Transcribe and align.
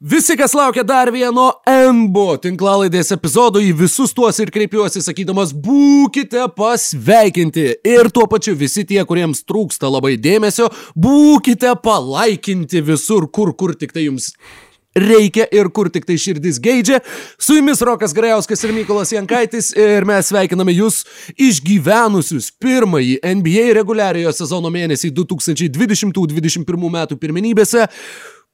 Visi, 0.00 0.34
kas 0.36 0.52
laukia 0.52 0.82
dar 0.84 1.08
vieno 1.08 1.46
MBO 1.64 2.34
tinklalaidės 2.44 3.14
epizodo, 3.14 3.62
į 3.64 3.70
visus 3.78 4.10
tuos 4.12 4.36
ir 4.44 4.50
kreipiuosi 4.52 5.00
sakydamas, 5.00 5.54
būkite 5.56 6.42
pasveikinti. 6.52 7.64
Ir 7.80 8.10
tuo 8.12 8.26
pačiu 8.28 8.52
visi 8.60 8.84
tie, 8.84 9.00
kuriems 9.08 9.40
trūksta 9.48 9.88
labai 9.88 10.18
dėmesio, 10.20 10.68
būkite 10.92 11.72
palaikinti 11.80 12.84
visur, 12.84 13.30
kur, 13.32 13.54
kur 13.56 13.72
tik 13.72 13.96
tai 13.96 14.04
jums 14.10 14.34
reikia 14.96 15.48
ir 15.48 15.72
kur 15.72 15.88
tik 15.92 16.04
tai 16.04 16.18
širdis 16.20 16.60
geidžia. 16.60 17.00
Su 17.40 17.56
jumis 17.56 17.80
Rokas 17.80 18.12
Grajauskas 18.16 18.68
ir 18.68 18.76
Mykolas 18.76 19.16
Jankaitis 19.16 19.72
ir 19.76 20.04
mes 20.08 20.28
sveikiname 20.28 20.76
jūs 20.76 21.06
išgyvenusius 21.40 22.52
pirmąjį 22.60 23.22
NBA 23.40 23.70
reguliariojo 23.80 24.36
sezono 24.44 24.72
mėnesį 24.72 25.12
2020-2021 25.16 26.96
metų 27.00 27.20
pirmenybėse. 27.20 27.88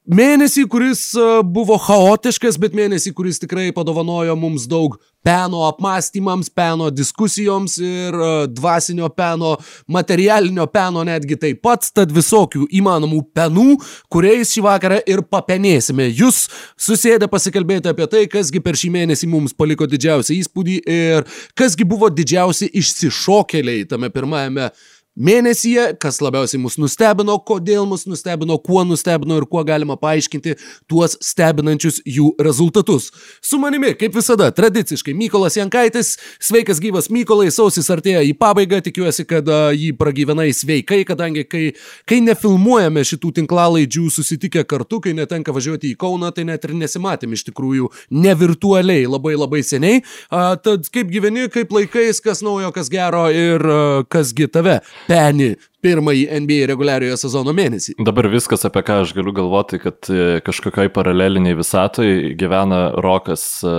Mėnesį, 0.03 0.65
kuris 0.67 1.13
e, 1.15 1.25
buvo 1.47 1.77
chaotiškas, 1.79 2.57
bet 2.59 2.73
mėnesį, 2.75 3.13
kuris 3.15 3.39
tikrai 3.39 3.69
padovanojo 3.71 4.35
mums 4.35 4.65
daug 4.67 4.97
peno 5.23 5.61
apmąstymams, 5.69 6.49
peno 6.51 6.89
diskusijoms 6.91 7.77
ir 7.79 8.17
e, 8.19 8.31
dvasinio 8.51 9.07
peno, 9.15 9.53
materialinio 9.87 10.67
peno 10.75 11.05
netgi 11.07 11.39
taip 11.39 11.61
pat, 11.63 11.87
tad 11.95 12.11
visokių 12.11 12.67
įmanomų 12.81 13.21
penų, 13.31 13.77
kuriais 14.11 14.51
šį 14.51 14.65
vakarą 14.67 14.99
ir 15.07 15.23
papenėsime. 15.23 16.09
Jūs 16.11 16.49
susėdę 16.75 17.31
pasikalbėti 17.31 17.93
apie 17.95 18.11
tai, 18.11 18.25
kasgi 18.33 18.59
per 18.59 18.75
šį 18.75 18.91
mėnesį 18.97 19.31
mums 19.31 19.55
paliko 19.55 19.87
didžiausią 19.87 20.35
įspūdį 20.41 20.81
ir 20.83 21.31
kasgi 21.55 21.87
buvo 21.87 22.11
didžiausi 22.11 22.73
išsišokėliai 22.83 23.87
tame 23.95 24.11
pirmajame 24.11 24.73
mėnesyje, 25.17 25.93
kas 26.01 26.21
labiausiai 26.25 26.61
mus 26.63 26.79
nustebino, 26.81 27.37
kodėl 27.45 27.85
mus 27.89 28.07
nustebino, 28.09 28.57
kuo 28.65 28.83
nustebino 28.89 29.37
ir 29.41 29.47
kuo 29.51 29.63
galima 29.67 29.99
paaiškinti 30.01 30.55
tuos 30.91 31.19
stebinančius 31.21 32.01
jų 32.09 32.33
rezultatus. 32.43 33.11
Su 33.45 33.61
manimi, 33.61 33.93
kaip 33.99 34.17
visada, 34.17 34.49
tradiciškai 34.55 35.15
Mykolas 35.17 35.59
Jankaitis, 35.59 36.15
sveikas 36.41 36.81
gyvas 36.83 37.11
Mykolai, 37.13 37.51
sausis 37.53 37.91
artėja 37.93 38.23
į 38.25 38.33
pabaigą, 38.41 38.81
tikiuosi, 38.87 39.27
kad 39.29 39.49
jį 39.77 39.93
pragyvenai 40.01 40.49
sveikai, 40.57 41.03
kadangi 41.09 41.45
kai, 41.45 41.65
kai 42.09 42.23
nefilmuojame 42.25 43.05
šitų 43.07 43.35
tinklalaidžių 43.43 44.09
susitikę 44.17 44.65
kartu, 44.69 45.03
kai 45.05 45.15
netenka 45.19 45.53
važiuoti 45.55 45.93
į 45.93 45.99
Kauną, 46.01 46.33
tai 46.35 46.47
net 46.49 46.65
ir 46.65 46.75
nesimatėm 46.79 47.37
iš 47.37 47.45
tikrųjų 47.51 47.91
ne 48.17 48.35
virtualiai 48.39 49.05
labai 49.11 49.37
labai 49.37 49.61
seniai. 49.67 50.01
Uh, 50.33 50.55
tad 50.57 50.89
kaip 50.93 51.13
gyveni, 51.13 51.47
kaip 51.53 51.73
laikais, 51.75 52.23
kas 52.25 52.41
naujo, 52.45 52.73
kas 52.75 52.89
gero 52.93 53.27
ir 53.29 53.63
uh, 53.69 54.09
kasgi 54.09 54.49
tave 54.53 54.81
bad 55.09 55.35
news. 55.35 55.69
Pirmąjį 55.83 56.27
NBA 56.45 56.67
reguliariojo 56.71 57.17
sezono 57.21 57.55
mėnesį. 57.57 57.97
Dabar 58.07 58.29
viskas, 58.31 58.63
apie 58.69 58.85
ką 58.87 59.01
aš 59.03 59.15
galiu 59.17 59.35
galvoti, 59.35 59.81
kad 59.83 60.09
e, 60.13 60.39
kažkokioj 60.47 60.93
paraleliniai 60.95 61.57
visatoje 61.59 62.33
gyvena 62.39 62.81
Rokas 63.03 63.45
e, 63.67 63.73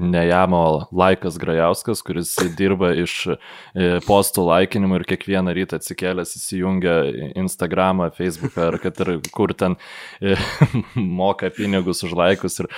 Nejamo 0.00 0.64
Laikas 0.96 1.36
Grajauskas, 1.42 2.02
kuris 2.06 2.34
dirba 2.58 2.94
iš 2.96 3.16
e, 3.34 3.36
postų 4.06 4.46
laikinimų 4.48 5.00
ir 5.02 5.06
kiekvieną 5.12 5.54
rytą 5.58 5.80
atsikėlęs 5.80 6.36
įsijungia 6.40 6.96
Instagramą, 7.44 8.10
Facebooką 8.16 8.70
ar 8.70 8.80
kad 8.82 9.04
ir 9.04 9.14
kur 9.34 9.52
ten 9.52 9.76
moka 11.22 11.52
pinigus 11.52 12.04
už 12.06 12.16
laikus 12.16 12.62
ir 12.64 12.72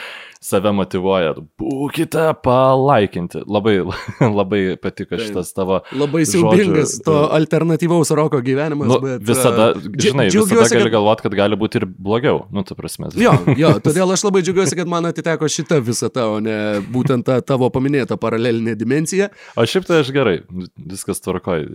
save 0.44 0.72
motivuoja, 0.76 1.34
būkite 1.60 2.26
palaikinti. 2.44 3.44
Labai, 3.48 3.78
labai 4.38 4.62
patiko 4.80 5.18
šitas 5.20 5.54
tavo. 5.56 5.80
Labai 5.96 6.24
siaubingas 6.28 6.98
žodžių. 6.98 7.04
to 7.06 7.16
alternatyvaus 7.38 8.12
roko 8.16 8.42
gyvenimas. 8.44 8.63
Nu, 8.72 8.98
bet, 9.02 9.22
visada, 9.28 9.70
žinai, 10.00 10.28
visada 10.32 10.66
gali 10.70 10.86
kad... 10.86 10.94
galvoti, 10.96 11.26
kad 11.26 11.36
gali 11.38 11.58
būti 11.60 11.80
ir 11.80 11.86
blogiau. 11.86 12.44
Nu, 12.54 12.64
tu 12.66 12.76
prasme. 12.78 13.10
Jo, 13.20 13.34
jo, 13.60 13.74
todėl 13.84 14.14
aš 14.14 14.24
labai 14.26 14.44
džiaugiuosi, 14.46 14.78
kad 14.78 14.90
man 14.90 15.10
atiteko 15.10 15.48
šita 15.50 15.80
visata, 15.84 16.28
o 16.32 16.40
ne 16.44 16.58
būtent 16.94 17.26
ta 17.28 17.40
tavo 17.44 17.68
paminėta 17.74 18.18
paralelinė 18.20 18.76
dimensija. 18.80 19.30
O 19.58 19.66
šiaip 19.68 19.88
tai 19.88 20.00
aš 20.04 20.12
gerai, 20.14 20.38
viskas 20.76 21.22
tvarkoj. 21.24 21.68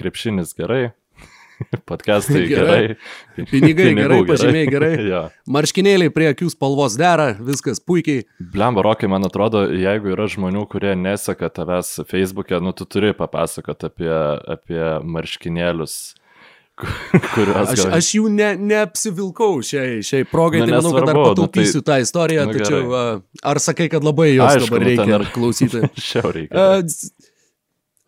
Krepšinis 0.00 0.56
gerai, 0.58 0.90
Podcastai 1.90 2.46
gerai. 2.48 2.96
gerai. 3.36 3.46
Pinigai 3.50 3.94
gerai, 3.94 4.20
pažymiai 4.28 4.68
gerai. 4.70 4.92
ja. 5.12 5.22
Marškinėliai 5.50 6.12
prie 6.14 6.30
akių 6.32 6.50
spalvos 6.52 6.96
dera, 7.00 7.30
viskas 7.36 7.82
puikiai. 7.82 8.24
Blemba, 8.40 8.84
Rokai, 8.86 9.10
man 9.12 9.26
atrodo, 9.28 9.66
jeigu 9.68 10.14
yra 10.14 10.28
žmonių, 10.30 10.64
kurie 10.70 10.94
neseka 10.98 11.50
tavęs 11.56 12.00
Facebook'e, 12.10 12.60
nu 12.64 12.74
tu 12.76 12.88
turi 12.88 13.12
papasakoti 13.16 13.90
apie, 13.90 14.14
apie 14.56 14.82
marškinėlius 15.04 15.98
kuriuos. 17.34 17.74
Aš, 17.74 17.84
aš 17.92 18.12
jų 18.16 18.30
ne, 18.32 18.52
neapsivilkau 18.70 19.60
šiai, 19.66 20.00
šiai 20.06 20.26
progai, 20.28 20.62
nu, 20.62 20.70
tai 20.70 20.78
manau, 20.78 20.94
kad 20.96 21.10
dar 21.10 21.18
pataupysiu 21.18 21.82
nu, 21.82 21.84
tai... 21.84 21.98
tą 21.98 22.06
istoriją, 22.06 22.46
nu, 22.48 22.56
tačiau 22.56 22.84
gerai. 22.86 23.18
ar 23.52 23.60
sakai, 23.62 23.90
kad 23.92 24.06
labai 24.06 24.30
jos 24.32 24.46
Aišku, 24.46 24.70
dabar 24.70 24.86
nu, 24.86 24.88
reikia 24.88 25.20
nu, 25.20 25.34
klausyti? 25.34 25.82
Šiau 26.10 26.32
reikia. 26.36 26.70
Uh, 26.80 27.28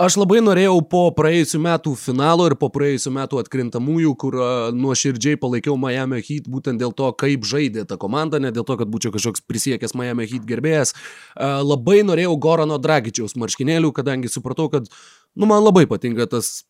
Aš 0.02 0.16
labai 0.18 0.40
norėjau 0.42 0.80
po 0.90 1.00
praėjusių 1.14 1.60
metų 1.62 1.92
finalo 2.00 2.48
ir 2.48 2.56
po 2.58 2.66
praėjusių 2.74 3.12
metų 3.14 3.38
atkrintamųjų, 3.38 4.14
kur 4.18 4.36
nuoširdžiai 4.74 5.38
palaikiau 5.38 5.76
Miami 5.78 6.18
Heat 6.26 6.48
būtent 6.50 6.82
dėl 6.82 6.90
to, 6.98 7.12
kaip 7.20 7.46
žaidė 7.46 7.84
ta 7.86 7.94
komanda, 8.02 8.40
ne 8.42 8.50
dėl 8.50 8.66
to, 8.66 8.74
kad 8.80 8.90
būčiau 8.90 9.12
kažkoks 9.14 9.44
prisiekęs 9.46 9.94
Miami 9.94 10.26
Heat 10.26 10.48
gerbėjas. 10.48 10.96
Labai 11.38 12.00
norėjau 12.08 12.34
Gorano 12.42 12.80
Dragičiaus 12.82 13.36
marškinėlių, 13.38 13.92
kadangi 13.94 14.32
supratau, 14.32 14.66
kad, 14.72 14.90
nu, 15.38 15.46
man 15.46 15.62
labai 15.62 15.86
patinka 15.86 16.26
tas 16.34 16.64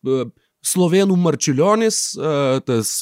Slovenų 0.63 1.17
Marčiulionis, 1.17 2.03
tas 2.69 2.95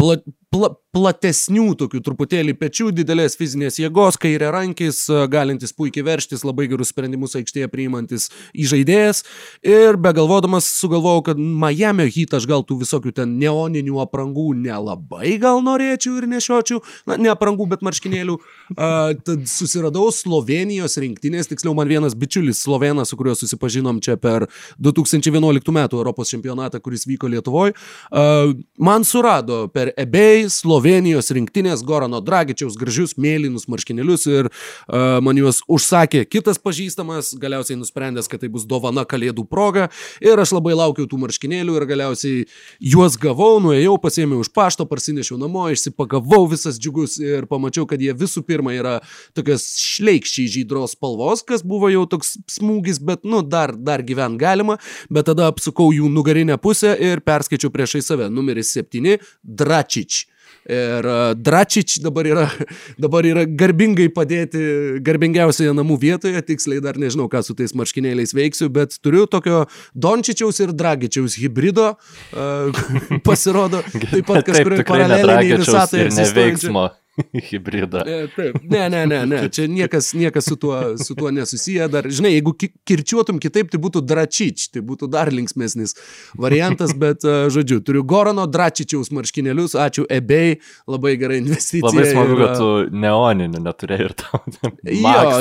pla, 0.00 0.16
pla, 0.48 0.72
platesnių 0.90 1.76
tokių 1.78 2.00
truputėlį 2.02 2.56
pečių, 2.58 2.88
didelės 2.94 3.36
fizinės 3.38 3.78
jėgos, 3.78 4.16
kairė 4.18 4.48
rankis, 4.50 5.04
galintis 5.30 5.72
puikiai 5.76 6.02
verštis, 6.06 6.42
labai 6.46 6.66
gerus 6.70 6.90
sprendimus 6.90 7.36
aikštėje 7.38 7.68
priimantis 7.70 8.26
įžaidėjas. 8.58 9.22
Ir 9.62 9.98
be 10.02 10.10
galvodamas 10.16 10.66
sugalvojau, 10.80 11.22
kad 11.30 11.38
Miami 11.38 12.08
Heat 12.10 12.34
aš 12.34 12.48
gal 12.50 12.66
tų 12.66 12.80
visokių 12.82 13.14
ten 13.20 13.36
neoninių 13.38 14.00
aprangų 14.02 14.48
nelabai 14.58 15.36
gal 15.42 15.62
norėčiau 15.62 16.16
ir 16.18 16.26
nešiočiau, 16.32 16.82
na, 17.06 17.20
ne 17.22 17.30
aprangų, 17.30 17.68
bet 17.70 17.86
marškinėlių. 17.86 18.36
Uh, 18.74 19.14
tad 19.22 19.46
susiradau 19.50 20.08
Slovenijos 20.14 20.98
rinktinės, 20.98 21.52
tiksliau 21.52 21.76
man 21.78 21.90
vienas 21.90 22.18
bičiulis 22.18 22.64
Slovenas, 22.64 23.14
su 23.14 23.20
kuriuo 23.20 23.36
susipažinom 23.38 24.02
čia 24.02 24.18
per 24.18 24.48
2011 24.82 25.70
metų 25.78 26.02
Europos 26.02 26.34
čempionatą, 26.34 26.82
kuris 26.82 27.06
vyko 27.06 27.30
Lietuvoje, 27.30 27.78
uh, 28.10 28.58
man 28.82 29.06
surado 29.06 29.62
per 29.70 29.94
eBay 29.94 30.48
Slovenijos 30.50 30.79
Slovenijos 30.80 31.28
rinktinės 31.36 31.82
Gorano 31.84 32.22
Dragičiaus 32.24 32.78
gražius 32.80 33.12
mėlynus 33.20 33.66
marškinėlius 33.68 34.22
ir 34.30 34.46
uh, 34.48 35.18
man 35.20 35.36
juos 35.36 35.58
užsakė 35.68 36.22
kitas 36.24 36.56
pažįstamas, 36.56 37.34
galiausiai 37.36 37.76
nusprendęs, 37.76 38.30
kad 38.32 38.40
tai 38.40 38.48
bus 38.48 38.64
dovana 38.64 39.04
kalėdų 39.04 39.44
proga. 39.50 39.90
Ir 40.24 40.40
aš 40.40 40.54
labai 40.56 40.72
laukiau 40.78 41.04
tų 41.10 41.18
marškinėlių 41.20 41.74
ir 41.76 41.86
galiausiai 41.90 42.46
juos 42.80 43.18
gavau, 43.20 43.58
nuėjau, 43.60 43.98
pasėmiau 44.00 44.40
už 44.40 44.52
pašto, 44.56 44.88
parsinešiau 44.88 45.36
namo, 45.42 45.66
išsipagavau 45.68 46.46
visas 46.48 46.80
džiugus 46.80 47.18
ir 47.20 47.44
pamačiau, 47.50 47.84
kad 47.90 48.00
jie 48.00 48.16
visų 48.16 48.46
pirma 48.48 48.72
yra 48.72 48.96
tokios 49.36 49.68
šleikščiai 49.84 50.48
žydros 50.56 50.96
spalvos, 50.96 51.44
kas 51.44 51.60
buvo 51.60 51.92
jau 51.92 52.06
toks 52.08 52.38
smūgis, 52.56 53.04
bet 53.04 53.28
nu 53.28 53.44
dar, 53.44 53.76
dar 53.76 54.00
gyvent 54.00 54.40
galima, 54.40 54.80
bet 55.12 55.28
tada 55.28 55.52
apsukau 55.52 55.92
jų 55.92 56.08
nugarinę 56.08 56.56
pusę 56.56 56.96
ir 56.96 57.20
perskaičiau 57.20 57.68
priešai 57.68 58.06
save. 58.06 58.32
Numeris 58.32 58.72
7 58.80 59.18
Dračič. 59.44 60.24
Ir 60.68 61.06
e, 61.08 61.34
Dračič 61.40 61.98
dabar 62.04 62.28
yra, 62.28 62.44
dabar 63.04 63.24
yra 63.24 63.46
garbingai 63.48 64.10
padėti 64.12 65.00
garbingiausioje 65.04 65.72
namų 65.76 65.96
vietoje, 66.04 66.42
tiksliai 66.44 66.82
dar 66.84 67.00
nežinau, 67.00 67.30
ką 67.32 67.40
su 67.46 67.56
tais 67.56 67.72
marškinėliais 67.76 68.34
veiksiu, 68.36 68.68
bet 68.72 68.98
turiu 69.00 69.24
tokio 69.30 69.64
Dončičiaus 69.96 70.60
ir 70.60 70.74
Dragičiaus 70.76 71.38
hybrido, 71.40 71.94
uh, 71.96 72.82
pasirodo, 73.26 73.80
taip 74.12 74.28
pat 74.28 74.44
kažkurioje 74.48 74.88
paralelinėje 74.88 75.62
visatoje. 75.64 76.10
Neveiksmo. 76.20 76.90
hybridą. 77.50 78.02
E, 78.06 78.28
taip, 78.34 78.58
ne, 78.62 78.88
ne, 78.92 79.04
ne, 79.06 79.20
ne, 79.26 79.42
čia 79.52 79.66
niekas, 79.70 80.12
niekas 80.18 80.48
su, 80.50 80.56
tuo, 80.60 80.96
su 81.00 81.14
tuo 81.18 81.30
nesusiję. 81.34 81.88
Dar, 81.92 82.08
žinai, 82.10 82.32
jeigu 82.36 82.54
kirčiuotum 82.58 83.40
kitaip, 83.42 83.70
tai 83.72 83.80
būtų 83.82 84.02
dračič, 84.06 84.68
tai 84.74 84.82
būtų 84.86 85.10
dar 85.12 85.32
linksmėsnis 85.34 85.96
variantas, 86.40 86.94
bet, 86.96 87.24
e, 87.24 87.48
žodžiu, 87.52 87.80
turiu 87.86 88.04
Gorano 88.08 88.46
dračičiaus 88.50 89.12
marškinėlius, 89.14 89.76
ačiū 89.78 90.06
eBay, 90.10 90.58
labai 90.90 91.16
gera 91.20 91.38
investicija. 91.40 91.88
Labai 91.88 92.06
smagu, 92.10 92.36
ir, 92.36 92.44
kad 92.44 92.60
tu 92.60 93.00
neoninį 93.06 93.64
neturėjai 93.66 94.10
ir 94.10 94.16
tau 94.24 94.44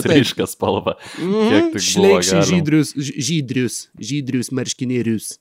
ryšką 0.10 0.50
spalvą. 0.50 0.96
Mm, 1.20 1.78
Šleikščiai 1.80 2.48
žydrius, 2.54 2.96
žydrius, 2.98 3.84
žydrius 4.00 4.52
marškinėlius. 4.56 5.38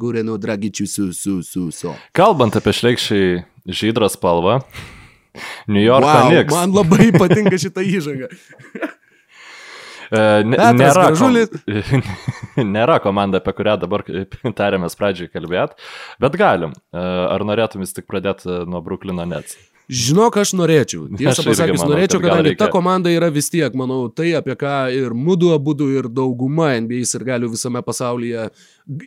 Gureno 0.00 0.38
dragičių 0.40 0.86
su, 0.88 1.10
su, 1.12 1.42
su, 1.44 1.66
su. 1.76 1.90
Kalbant 2.16 2.56
apie 2.56 2.72
šleikščiai 2.72 3.42
žydrą 3.68 4.08
spalvą, 4.08 4.62
New 5.68 5.82
Yorko 5.82 6.08
wow, 6.08 6.30
Knicks. 6.30 6.54
Man 6.54 6.74
labai 6.76 7.10
patinka 7.16 7.60
šitą 7.60 7.84
įžangą. 7.86 8.30
E, 10.08 10.20
nėra, 10.40 11.10
kom... 11.20 11.34
nėra 12.76 12.94
komanda, 13.04 13.42
apie 13.42 13.52
kurią 13.58 13.74
dabar 13.82 14.06
tarėmės 14.56 14.96
pradžiai 14.96 15.28
kalbėti, 15.28 15.76
bet 16.24 16.38
galim. 16.40 16.72
E, 16.72 17.02
ar 17.34 17.44
norėtum 17.44 17.84
vis 17.84 17.92
tik 17.92 18.06
pradėti 18.08 18.62
nuo 18.72 18.80
Bruklino 18.86 19.26
Nets? 19.28 19.58
Žinok, 19.88 20.36
aš 20.42 20.52
norėčiau. 20.52 21.06
Tiesą 21.18 21.44
pasakius, 21.46 21.80
manau, 21.80 21.94
norėčiau, 21.94 22.20
kad 22.20 22.28
kadangi 22.28 22.50
ta 22.52 22.66
reikia. 22.66 22.72
komanda 22.74 23.12
yra 23.12 23.30
vis 23.32 23.48
tiek, 23.48 23.72
manau, 23.78 24.10
tai 24.12 24.34
apie 24.36 24.52
ką 24.60 24.74
ir 24.92 25.14
mūdu 25.16 25.54
abu 25.54 25.72
ir 25.88 26.10
dauguma 26.12 26.74
NBA 26.76 27.06
ir 27.06 27.24
galių 27.24 27.48
visame 27.54 27.80
pasaulyje 27.84 28.50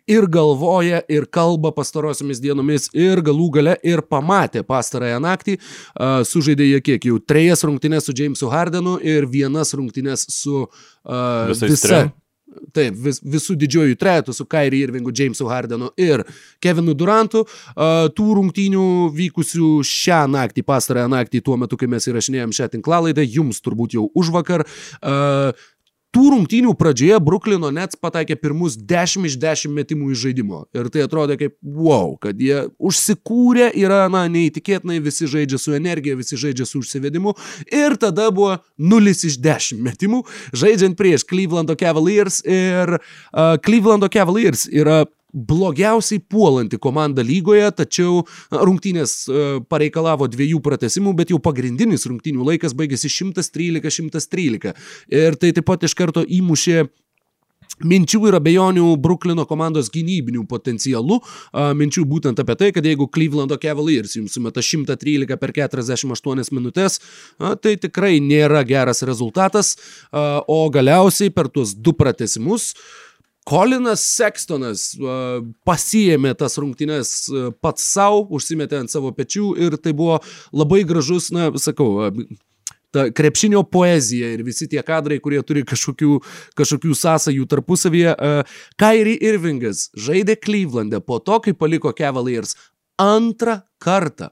ir 0.09 0.27
galvoja, 0.29 1.01
ir 1.09 1.27
kalba 1.29 1.71
pastarosiomis 1.75 2.41
dienomis, 2.41 2.89
ir 2.97 3.21
galų 3.25 3.49
gale 3.57 3.75
ir 3.85 4.01
pamatė 4.01 4.63
pastarąją 4.65 5.19
naktį. 5.21 5.57
Uh, 5.93 6.21
sužaidė 6.25 6.71
jie 6.71 6.81
kiek 6.85 7.05
jau 7.11 7.19
trejas 7.21 7.65
rungtynės 7.67 8.09
su 8.09 8.17
Jamesu 8.17 8.49
Hardenu 8.49 8.97
ir 9.05 9.29
vienas 9.29 9.75
rungtynės 9.77 10.25
su 10.33 10.65
uh, 10.65 11.47
Visais 11.51 11.77
visa. 11.77 11.87
trim? 11.87 12.11
Taip, 12.75 12.95
vis, 12.99 13.19
visų 13.23 13.55
didžiojų 13.59 13.97
trejetų 13.99 14.35
su 14.35 14.45
Kairi 14.49 14.81
Irvingu, 14.85 15.13
Jamesu 15.15 15.47
Hardenu 15.47 15.91
ir 15.99 16.23
Kevinu 16.63 16.95
Durantu. 16.97 17.45
Uh, 17.71 18.09
tų 18.15 18.27
rungtynių 18.39 18.85
vykusių 19.15 19.69
šią 19.87 20.21
naktį, 20.31 20.65
pastarąją 20.67 21.11
naktį, 21.11 21.43
tuo 21.45 21.57
metu, 21.59 21.79
kai 21.79 21.89
mes 21.91 22.07
įrašinėjom 22.11 22.55
šią 22.57 22.69
tinklalaidą, 22.75 23.23
jums 23.23 23.63
turbūt 23.63 23.95
jau 23.97 24.07
už 24.17 24.33
vakar. 24.35 24.65
Uh, 24.99 25.55
Tų 26.11 26.25
rungtynių 26.33 26.73
pradžioje 26.75 27.21
Bruklino 27.23 27.69
Nets 27.71 27.95
pataikė 27.95 28.35
pirmus 28.35 28.73
10 28.75 29.29
iš 29.29 29.37
10 29.39 29.71
metimų 29.71 30.09
iš 30.11 30.25
žaidimo. 30.25 30.65
Ir 30.75 30.89
tai 30.91 31.05
atrodė 31.05 31.37
kaip 31.39 31.53
wow, 31.63 32.17
kad 32.19 32.35
jie 32.35 32.65
užsikūrė, 32.83 33.69
yra, 33.79 34.01
na, 34.11 34.25
neįtikėtinai, 34.31 34.99
visi 35.05 35.29
žaidžia 35.31 35.61
su 35.61 35.71
energija, 35.77 36.17
visi 36.19 36.35
žaidžia 36.35 36.67
su 36.67 36.81
užsivedimu. 36.83 37.31
Ir 37.71 37.95
tada 38.01 38.27
buvo 38.35 38.57
0 38.75 39.15
iš 39.15 39.39
10 39.39 39.79
metimų, 39.87 40.25
žaidžiant 40.51 40.99
prieš 40.99 41.23
Clevelando 41.29 41.79
Cavaliers. 41.79 42.41
Ir 42.43 42.97
uh, 42.97 43.55
Clevelando 43.63 44.11
Cavaliers 44.11 44.67
yra 44.67 45.05
blogiausiai 45.33 46.21
puolanti 46.29 46.79
komanda 46.81 47.23
lygoje, 47.25 47.67
tačiau 47.75 48.23
rungtynės 48.51 49.15
e, 49.27 49.45
pareikalavo 49.71 50.27
dviejų 50.31 50.61
pratesimų, 50.63 51.15
bet 51.17 51.33
jau 51.33 51.39
pagrindinis 51.43 52.07
rungtynių 52.09 52.47
laikas 52.53 52.75
baigėsi 52.77 53.11
113-113. 53.11 54.73
Ir 55.11 55.39
tai 55.39 55.53
taip 55.55 55.67
pat 55.67 55.87
iš 55.87 55.95
karto 55.97 56.25
įmušė 56.27 56.89
minčių 57.79 58.25
ir 58.29 58.37
abejonių 58.37 58.95
Bruklino 59.01 59.45
komandos 59.49 59.89
gynybinių 59.93 60.43
potencialų. 60.49 61.19
Minčių 61.77 62.05
būtent 62.09 62.41
apie 62.43 62.55
tai, 62.59 62.71
kad 62.75 62.85
jeigu 62.85 63.07
Clevelando 63.11 63.57
Cavaliers 63.61 64.17
jums 64.17 64.35
sumeta 64.37 64.63
113 64.65 65.37
per 65.41 65.53
48 65.55 66.51
minutės, 66.55 66.99
tai 67.37 67.77
tikrai 67.81 68.19
nėra 68.23 68.65
geras 68.67 69.03
rezultatas. 69.07 69.77
O 70.11 70.61
galiausiai 70.73 71.33
per 71.33 71.49
tuos 71.53 71.73
du 71.75 71.95
pratesimus 71.97 72.73
Kolinas 73.47 74.03
Sextonas 74.05 74.91
uh, 74.99 75.41
pasijėmė 75.65 76.35
tas 76.37 76.59
rungtynes 76.61 77.11
uh, 77.31 77.49
pats 77.63 77.87
savo, 77.95 78.27
užsimetė 78.37 78.83
ant 78.83 78.93
savo 78.93 79.09
pečių 79.17 79.55
ir 79.57 79.77
tai 79.81 79.95
buvo 79.97 80.19
labai 80.53 80.83
gražus, 80.87 81.31
na, 81.33 81.49
sakau, 81.57 82.11
ta 82.93 83.07
krepšinio 83.15 83.63
poezija 83.71 84.29
ir 84.35 84.43
visi 84.45 84.67
tie 84.69 84.83
kadrai, 84.85 85.17
kurie 85.23 85.41
turi 85.47 85.63
kažkokių, 85.67 86.19
kažkokių 86.59 86.97
sąsajų 87.01 87.47
tarpusavyje. 87.49 88.13
Uh, 88.13 88.59
Kairi 88.81 89.15
Irvingas 89.31 89.87
žaidė 89.97 90.37
Cleveland'e 90.37 91.01
po 91.01 91.17
to, 91.23 91.39
kai 91.41 91.55
paliko 91.57 91.95
Cavaliers 91.97 92.53
antrą 93.01 93.63
kartą. 93.81 94.29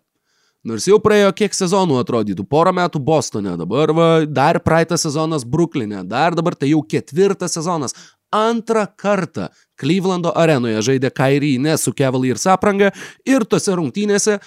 Nors 0.68 0.84
jau 0.90 0.98
praėjo 1.00 1.32
kiek 1.40 1.54
sezonų 1.56 2.02
atrodytų, 2.02 2.44
porą 2.52 2.74
metų 2.76 3.00
Bostone, 3.00 3.54
dabar 3.58 3.94
va, 3.96 4.08
dar 4.28 4.60
praeitą 4.60 4.98
sezonas 5.00 5.46
Bruklinė, 5.48 6.02
dar 6.04 6.36
dabar 6.36 6.58
tai 6.60 6.74
jau 6.74 6.82
ketvirtas 6.84 7.56
sezonas. 7.56 7.96
Antrą 8.32 8.86
kartą 8.98 9.50
Clevelando 9.80 10.34
arenoje 10.38 10.82
žaidė 10.86 11.10
Kairį 11.16 11.56
ne 11.62 11.78
su 11.82 11.94
Cavaliers 11.98 12.46
apranga 12.52 12.92
ir 13.26 13.46
tose 13.50 13.74
rungtynėse 13.78 14.40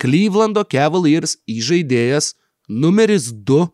Clevelando 0.00 0.64
Cavaliers 0.66 1.36
įžaidėjas 1.50 2.34
numeris 2.68 3.30
2 3.30 3.68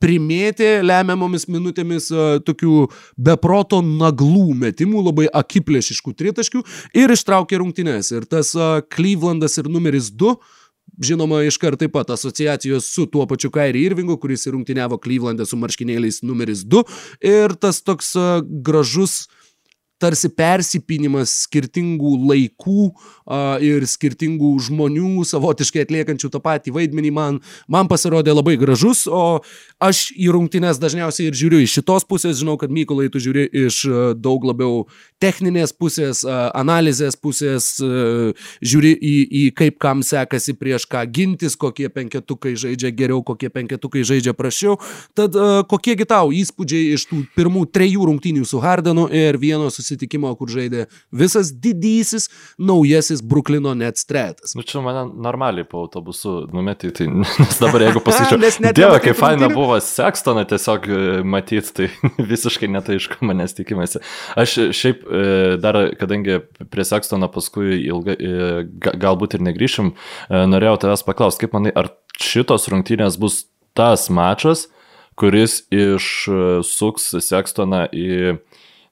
primėtė 0.00 0.80
lemiamomis 0.84 1.44
minutėmis 1.50 2.08
uh, 2.14 2.38
tokių 2.44 2.86
beproto 3.20 3.82
naglų 3.84 4.54
metimų, 4.62 5.02
labai 5.10 5.26
akiplėšiškų 5.28 6.14
tritaškių 6.16 6.62
ir 6.96 7.12
ištraukė 7.12 7.60
rungtynės. 7.60 8.12
Ir 8.16 8.24
tas 8.30 8.54
uh, 8.56 8.80
Clevelandas 8.94 9.58
ir 9.60 9.68
numeris 9.68 10.08
2 10.16 10.38
Žinoma, 11.00 11.42
iškart 11.48 11.80
taip 11.80 11.94
pat 11.96 12.10
asociacijos 12.12 12.88
su 12.92 13.06
tuo 13.08 13.24
pačiu 13.26 13.48
Kairi 13.54 13.86
Irvingu, 13.88 14.18
kuris 14.20 14.44
rungtyniavo 14.52 15.00
Cleveland'e 15.00 15.46
su 15.48 15.56
marškinėliais 15.56 16.20
numeris 16.28 16.66
2. 16.68 16.82
Ir 17.24 17.56
tas 17.56 17.80
toks 17.80 18.12
gražus 18.44 19.22
tarsi 20.00 20.30
persipinimas 20.32 21.32
skirtingų 21.46 22.14
laikų 22.30 22.86
a, 22.90 23.58
ir 23.64 23.84
skirtingų 23.88 24.52
žmonių, 24.66 25.24
savotiškai 25.28 25.84
atliekančių 25.84 26.30
tą 26.32 26.40
patį 26.42 26.74
vaidmenį, 26.76 27.12
man, 27.14 27.40
man 27.70 27.90
pasirodė 27.90 28.34
labai 28.34 28.56
gražus, 28.60 29.06
o 29.06 29.40
aš 29.82 30.10
į 30.16 30.30
rungtynes 30.34 30.80
dažniausiai 30.82 31.30
ir 31.30 31.38
žiūriu 31.38 31.62
iš 31.64 31.78
šitos 31.78 32.06
pusės, 32.08 32.38
žinau, 32.40 32.56
kad 32.60 32.72
Mykolai 32.72 33.10
tu 33.12 33.20
žiūri 33.22 33.46
iš 33.66 33.82
daug 34.20 34.44
labiau 34.48 34.84
techninės 35.22 35.74
pusės, 35.76 36.22
a, 36.24 36.50
analizės 36.60 37.18
pusės, 37.20 37.72
a, 37.84 38.32
žiūri 38.60 38.94
į, 38.96 39.16
į 39.42 39.44
kaip 39.56 39.78
kam 39.82 40.04
sekasi 40.06 40.56
prieš 40.58 40.88
ką 40.90 41.04
gintis, 41.12 41.56
kokie 41.60 41.90
penketukai 41.92 42.54
žaidžia 42.58 42.92
geriau, 42.96 43.22
kokie 43.26 43.50
penketukai 43.52 44.04
žaidžia 44.06 44.34
prašiau. 44.36 44.78
Tad 45.18 45.36
a, 45.36 45.62
kokiegi 45.68 46.08
tau 46.08 46.32
įspūdžiai 46.34 46.94
iš 46.96 47.06
tų 47.10 47.22
pirmų 47.36 47.66
trejų 47.74 48.08
rungtynių 48.10 48.46
su 48.48 48.60
Hardenu 48.62 49.06
ir 49.14 49.38
vieno 49.40 49.68
susitikimo, 49.70 49.89
kur 50.38 50.50
žaidė 50.50 50.86
visas 51.12 51.52
didysis 51.52 52.28
naujasis 52.58 53.22
Bruklino 53.22 53.74
Nets 53.74 54.06
tretas. 54.08 54.54
Nu, 54.58 54.64
čia 54.66 54.82
mane 54.84 55.06
normaliai 55.22 55.66
po 55.68 55.84
autobusu 55.84 56.46
numetė, 56.52 56.92
tai 56.96 57.08
nes 57.12 57.60
dabar 57.60 57.86
jeigu 57.86 58.02
pasakyčiau, 58.04 58.72
Dieve, 58.76 59.00
kaip 59.04 59.18
faina 59.18 59.50
buvo 59.52 59.78
Sekstoną 59.84 60.44
tiesiog 60.50 60.88
matyti, 61.24 61.72
tai 61.76 61.88
visiškai 62.32 62.70
netai 62.70 62.98
iš 63.00 63.10
ko 63.12 63.30
manęs 63.30 63.56
tikimasi. 63.58 64.02
Aš 64.40 64.56
šiaip 64.76 65.04
e, 65.04 65.22
dar, 65.62 65.78
kadangi 66.00 66.40
prie 66.70 66.86
Sekstono 66.86 67.30
paskui 67.32 67.80
ilga, 67.84 68.16
e, 68.16 68.64
ga- 68.82 68.96
galbūt 69.06 69.38
ir 69.38 69.46
negryšim, 69.46 69.94
e, 69.94 70.44
norėjau 70.50 70.82
tavęs 70.84 71.06
paklausti, 71.06 71.44
kaip 71.44 71.56
manai, 71.56 71.74
ar 71.74 71.92
šitos 72.20 72.68
rungtynės 72.72 73.18
bus 73.20 73.44
tas 73.76 74.08
mačas, 74.12 74.68
kuris 75.20 75.60
išsuks 75.74 77.10
Sekstoną 77.24 77.84
į, 77.92 78.38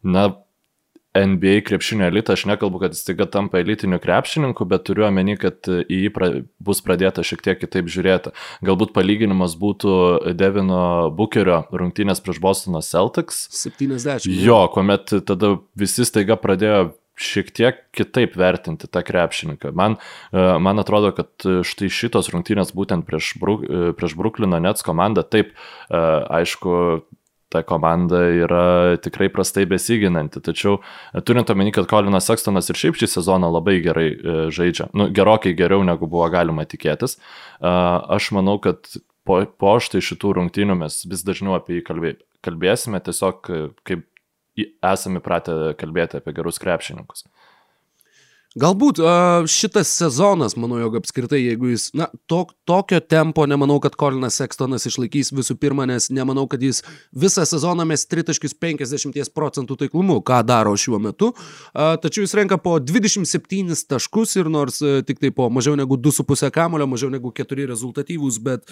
na, 0.05 0.29
NBA 1.27 1.63
krepšinio 1.67 2.07
elitą, 2.09 2.37
aš 2.37 2.47
nekalbu, 2.51 2.83
kad 2.83 2.95
jis 2.97 3.07
taiga 3.07 3.27
tampa 3.31 3.61
elitiniu 3.63 3.99
krepšininku, 4.03 4.67
bet 4.69 4.87
turiu 4.89 5.09
omeny, 5.09 5.37
kad 5.41 5.69
į 5.69 6.03
jį 6.05 6.13
pra, 6.15 6.31
bus 6.63 6.83
pradėta 6.85 7.25
šiek 7.27 7.43
tiek 7.45 7.61
kitaip 7.61 7.91
žiūrėti. 7.91 8.35
Galbūt 8.67 8.95
palyginimas 8.97 9.57
būtų 9.59 9.93
Devino 10.39 11.09
Bukerio 11.15 11.65
rungtynės 11.73 12.23
prieš 12.25 12.41
Bostono 12.45 12.83
Celtics. 12.85 13.47
70. 13.55 14.29
Jo, 14.29 14.65
kuomet 14.75 15.13
tada 15.29 15.57
visi 15.79 16.07
staiga 16.09 16.39
pradėjo 16.41 16.89
šiek 17.19 17.51
tiek 17.55 17.81
kitaip 17.95 18.37
vertinti 18.39 18.89
tą 18.91 19.03
krepšininką. 19.07 19.73
Man, 19.77 19.99
e, 20.33 20.45
man 20.63 20.79
atrodo, 20.79 21.11
kad 21.17 21.47
štai 21.67 21.91
šitos 21.93 22.31
rungtynės 22.33 22.73
būtent 22.77 23.07
prieš, 23.09 23.35
Bruk, 23.43 23.65
e, 23.67 23.91
prieš 23.99 24.15
Bruklino 24.19 24.61
Nets 24.63 24.87
komandą, 24.87 25.27
taip, 25.27 25.51
e, 25.91 26.03
aišku, 26.39 27.03
ta 27.49 27.63
komanda 27.63 28.21
yra 28.29 28.97
tikrai 29.03 29.29
prastai 29.33 29.65
besiginanti. 29.69 30.43
Tačiau 30.45 30.79
e, 30.81 31.23
turint 31.25 31.51
omeny, 31.53 31.73
kad 31.75 31.89
Kolinas 31.91 32.29
Sekstonas 32.29 32.69
ir 32.69 32.79
šiaip 32.81 32.99
šį 33.01 33.11
sezoną 33.15 33.51
labai 33.55 33.79
gerai 33.85 34.09
e, 34.13 34.37
žaidžia, 34.55 34.91
nu, 34.97 35.09
gerokai 35.15 35.55
geriau 35.59 35.85
negu 35.87 36.11
buvo 36.11 36.29
galima 36.33 36.67
tikėtis, 36.69 37.17
e, 37.17 37.73
aš 38.19 38.31
manau, 38.37 38.59
kad 38.63 38.85
po, 39.29 39.41
po 39.61 39.79
štai 39.83 40.05
šitų 40.05 40.37
rungtynių 40.41 40.79
mes 40.85 41.03
vis 41.09 41.25
dažniau 41.27 41.57
apie 41.57 41.79
jį 41.79 41.87
kalbė, 41.89 42.15
kalbėsime, 42.45 43.01
tiesiog 43.05 43.53
kaip 43.89 44.07
esame 44.85 45.23
pratę 45.25 45.75
kalbėti 45.79 46.19
apie 46.19 46.35
gerus 46.37 46.61
krepšininkus. 46.63 47.25
Galbūt 48.59 48.99
šitas 49.51 49.91
sezonas, 50.01 50.57
manau, 50.59 50.81
jog 50.81 50.97
apskritai, 50.99 51.39
jeigu 51.45 51.69
jis, 51.71 51.89
na, 51.95 52.09
to, 52.31 52.41
tokio 52.67 52.99
tempo, 53.01 53.45
nemanau, 53.47 53.77
kad 53.83 53.95
Kolinas 53.99 54.39
Sekstonas 54.41 54.87
išlaikys 54.89 55.31
visų 55.37 55.55
pirma, 55.61 55.85
nes 55.87 56.09
nemanau, 56.11 56.47
kad 56.51 56.63
jis 56.65 56.81
visą 57.15 57.45
sezoną 57.47 57.87
mes 57.87 58.07
tritaškius 58.11 58.57
50 58.59 59.31
procentų 59.37 59.77
taiklumu, 59.83 60.17
ką 60.27 60.41
daro 60.49 60.73
šiuo 60.75 60.99
metu. 61.03 61.31
Tačiau 61.75 62.25
jis 62.25 62.35
renka 62.39 62.59
po 62.63 62.79
27 62.83 63.77
taškus 63.93 64.35
ir 64.41 64.51
nors 64.51 64.81
a, 64.83 64.97
tik 65.07 65.23
tai 65.23 65.31
po 65.35 65.47
mažiau 65.55 65.77
negu 65.79 66.01
2,5 66.01 66.51
kamulio, 66.55 66.89
mažiau 66.91 67.13
negu 67.15 67.31
4 67.35 67.69
rezultatyvus, 67.71 68.41
bet 68.43 68.67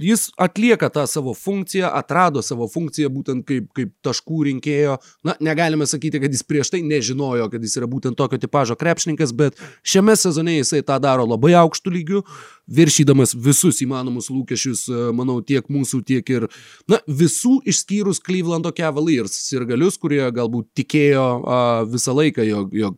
jis 0.00 0.26
atlieka 0.42 0.90
tą 0.90 1.06
savo 1.10 1.36
funkciją, 1.38 1.92
atrado 2.02 2.42
savo 2.42 2.66
funkciją 2.72 3.12
būtent 3.14 3.46
kaip, 3.46 3.70
kaip 3.76 3.94
taškų 4.02 4.42
rinkėjo. 4.50 4.98
Na, 5.28 5.38
negalime 5.38 5.86
sakyti, 5.86 6.24
kad 6.24 6.34
jis 6.34 6.42
prieš 6.48 6.74
tai 6.74 6.82
nežinojo, 6.86 7.46
kad 7.52 7.62
jis 7.62 7.78
yra 7.78 7.90
būtent 7.90 8.18
tokio 8.18 8.40
tipažo 8.42 8.71
mažo 8.72 8.78
krepšininkas, 8.78 9.32
bet 9.32 9.56
šiame 9.82 10.16
sezone 10.16 10.58
jisai 10.58 10.82
tą 10.82 10.98
daro 11.00 11.26
labai 11.26 11.54
aukštų 11.54 11.92
lygių, 11.92 12.22
viršydamas 12.68 13.34
visus 13.34 13.82
įmanomus 13.82 14.30
lūkesčius, 14.30 14.88
e, 14.88 15.12
manau, 15.12 15.42
tiek 15.42 15.64
mūsų, 15.68 16.02
tiek 16.04 16.28
ir, 16.30 16.48
na, 16.88 17.00
visų 17.06 17.62
išskyrus 17.66 18.20
Clevelando 18.20 18.72
Cavaliers 18.72 19.52
ir 19.52 19.64
galius, 19.64 19.98
kurie 19.98 20.30
galbūt 20.32 20.70
tikėjo 20.74 21.42
a, 21.44 21.84
visą 21.84 22.14
laiką, 22.14 22.42
jog, 22.46 22.72
jog 22.72 22.96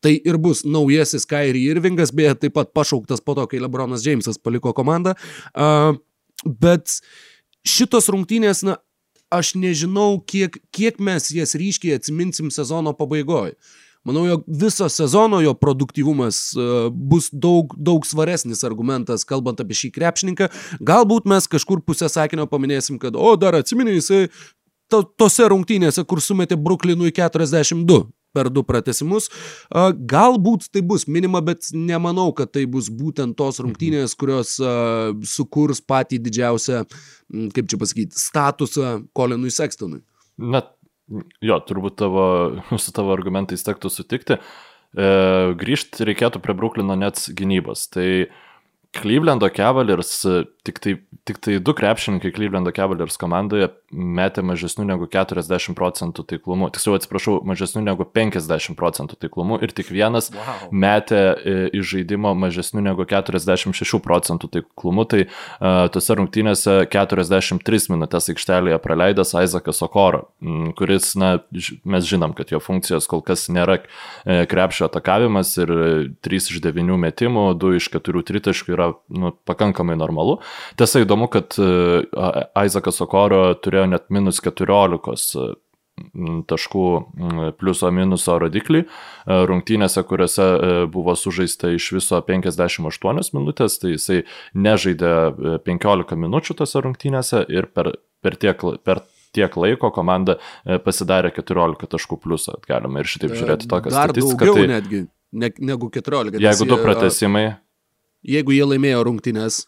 tai 0.00 0.20
ir 0.24 0.38
bus 0.38 0.64
naujasis 0.64 1.26
Kyrie 1.26 1.70
Irvingas, 1.70 2.12
beje, 2.12 2.34
taip 2.34 2.54
pat 2.54 2.72
pašauktas 2.72 3.20
po 3.20 3.34
to, 3.34 3.46
kai 3.46 3.60
Lebronas 3.60 4.04
Jamesas 4.06 4.38
paliko 4.38 4.72
komandą. 4.72 5.16
A, 5.54 5.92
bet 6.46 7.00
šitos 7.66 8.08
rungtynės, 8.08 8.64
na, 8.64 8.78
aš 9.30 9.54
nežinau, 9.54 10.22
kiek, 10.26 10.56
kiek 10.74 10.98
mes 10.98 11.28
jas 11.34 11.54
ryškiai 11.54 11.98
atsiminsim 11.98 12.50
sezono 12.50 12.94
pabaigoje. 12.96 13.54
Manau, 14.04 14.24
jog 14.24 14.44
viso 14.48 14.88
sezono 14.88 15.42
jo 15.44 15.52
produktyvumas 15.54 16.38
uh, 16.56 16.86
bus 16.92 17.28
daug, 17.32 17.74
daug 17.76 18.06
svaresnis 18.08 18.64
argumentas, 18.64 19.26
kalbant 19.28 19.60
apie 19.60 19.76
šį 19.76 19.90
krepšininką. 19.98 20.48
Galbūt 20.80 21.28
mes 21.28 21.48
kažkur 21.50 21.82
pusę 21.84 22.08
sakinio 22.08 22.46
paminėsim, 22.48 22.96
kad, 23.02 23.18
o 23.18 23.34
dar 23.36 23.58
atsimeni, 23.58 23.98
jisai 23.98 24.22
to, 24.88 25.02
tose 25.20 25.44
rungtynėse, 25.52 26.06
kur 26.08 26.24
sumetė 26.24 26.56
Bruklinui 26.56 27.12
42 27.12 28.00
per 28.32 28.48
du 28.48 28.64
pratesimus. 28.64 29.28
Uh, 29.68 29.90
galbūt 29.92 30.70
tai 30.72 30.80
bus 30.86 31.04
minima, 31.04 31.44
bet 31.44 31.68
nemanau, 31.76 32.30
kad 32.32 32.54
tai 32.56 32.64
bus 32.70 32.88
būtent 32.88 33.36
tos 33.36 33.60
rungtynės, 33.60 34.16
kurios 34.16 34.56
uh, 34.64 35.12
sukurs 35.28 35.84
patį 35.84 36.22
didžiausią, 36.24 36.86
kaip 37.52 37.68
čia 37.68 37.84
pasakyti, 37.84 38.24
statusą 38.24 39.00
Kolinui 39.12 39.52
Sextonui. 39.52 40.00
Net 40.40 40.72
jo, 41.44 41.60
turbūt 41.68 41.98
tavo, 42.00 42.26
su 42.82 42.94
tavo 42.96 43.14
argumentais 43.16 43.64
tektų 43.66 43.92
sutikti. 43.92 44.38
E, 44.38 45.08
grįžti 45.60 46.06
reikėtų 46.08 46.42
prie 46.44 46.56
Bruklino 46.58 46.96
Nets 46.98 47.30
gynybos. 47.36 47.88
Tai 47.94 48.06
Clevelando 48.96 49.46
Cavaliers 49.54 50.14
tik 50.66 50.78
tai, 50.82 50.94
tik 51.24 51.38
tai 51.40 51.58
du 51.58 51.74
krepšininkai 51.76 52.32
Clevelando 52.34 52.72
Cavaliers 52.74 53.16
komandoje 53.20 53.70
metė 53.90 54.42
mažesnių 54.46 54.84
negu 54.86 55.08
40 55.10 55.74
procentų 55.78 56.24
taiklumu. 56.30 56.68
Tiksliau, 56.74 56.98
atsiprašau, 56.98 57.38
mažesnių 57.48 57.82
negu 57.86 58.06
50 58.06 58.76
procentų 58.78 59.18
taiklumu 59.24 59.58
ir 59.64 59.72
tik 59.74 59.90
vienas 59.94 60.30
wow. 60.34 60.68
metė 60.70 61.20
e, 61.20 61.54
iš 61.80 61.94
žaidimo 61.94 62.34
mažesnių 62.38 62.84
negu 62.86 63.06
46 63.08 64.00
procentų 64.04 64.50
taiklumu. 64.58 65.06
Tai 65.10 65.22
uh, 65.26 65.88
tose 65.92 66.16
rungtynėse 66.18 66.76
43 66.92 67.90
minutės 67.94 68.30
aikštelėje 68.30 68.78
praleidęs 68.84 69.34
Isaacas 69.40 69.82
Okoro, 69.84 70.26
kuris, 70.78 71.12
na, 71.18 71.32
mes 71.84 72.06
žinom, 72.06 72.34
kad 72.36 72.52
jo 72.52 72.60
funkcijos 72.62 73.08
kol 73.10 73.24
kas 73.26 73.48
nėra 73.52 73.80
e, 73.80 74.44
krepšio 74.50 74.86
atakavimas 74.90 75.54
ir 75.62 75.72
3 76.26 76.40
iš 76.54 76.60
9 76.62 77.00
metimų, 77.06 77.46
2 77.60 77.80
iš 77.80 77.90
4 77.96 78.24
tritaškų 78.30 78.76
yra 78.76 78.90
nu, 79.08 79.32
pakankamai 79.48 79.98
normalu. 79.98 80.38
Tiesa 80.80 81.02
įdomu, 81.04 81.30
kad 81.32 81.56
Isaacas 81.56 83.00
Okoro 83.04 83.42
turėjo 83.60 83.88
net 83.90 84.08
minus 84.14 84.40
14 84.44 85.56
taškų 86.48 86.84
pliuso 87.60 87.90
minuso 87.92 88.36
rodiklį 88.40 88.84
rungtynėse, 89.26 90.02
kuriuose 90.08 90.46
buvo 90.92 91.14
sužaista 91.18 91.72
iš 91.74 91.90
viso 91.98 92.20
58 92.24 93.34
minutės, 93.36 93.78
tai 93.82 93.94
jisai 93.94 94.20
nežaidė 94.54 95.60
15 95.66 96.18
minučių 96.24 96.58
tose 96.62 96.84
rungtynėse 96.86 97.44
ir 97.52 97.70
per, 97.74 97.92
per, 98.24 98.38
tiek, 98.40 98.64
per 98.84 99.04
tiek 99.36 99.56
laiko 99.60 99.92
komanda 99.94 100.38
pasidarė 100.84 101.34
14 101.36 101.90
taškų 101.96 102.20
pliusą. 102.24 102.58
Galima 102.68 103.02
ir 103.02 103.10
šitaip 103.10 103.36
žiūrėti 103.36 103.70
tokią 103.70 103.94
Dar 103.94 104.14
statistiką. 104.14 104.54
Tai, 104.56 104.68
netgi, 104.74 105.02
ne, 105.32 105.52
negu 105.72 105.90
14. 105.92 106.40
jeigu 106.40 106.70
du 106.70 106.80
pratesimai, 106.80 107.50
Jeigu 108.20 108.52
jie 108.52 108.66
laimėjo 108.68 109.00
rungtynės, 109.06 109.62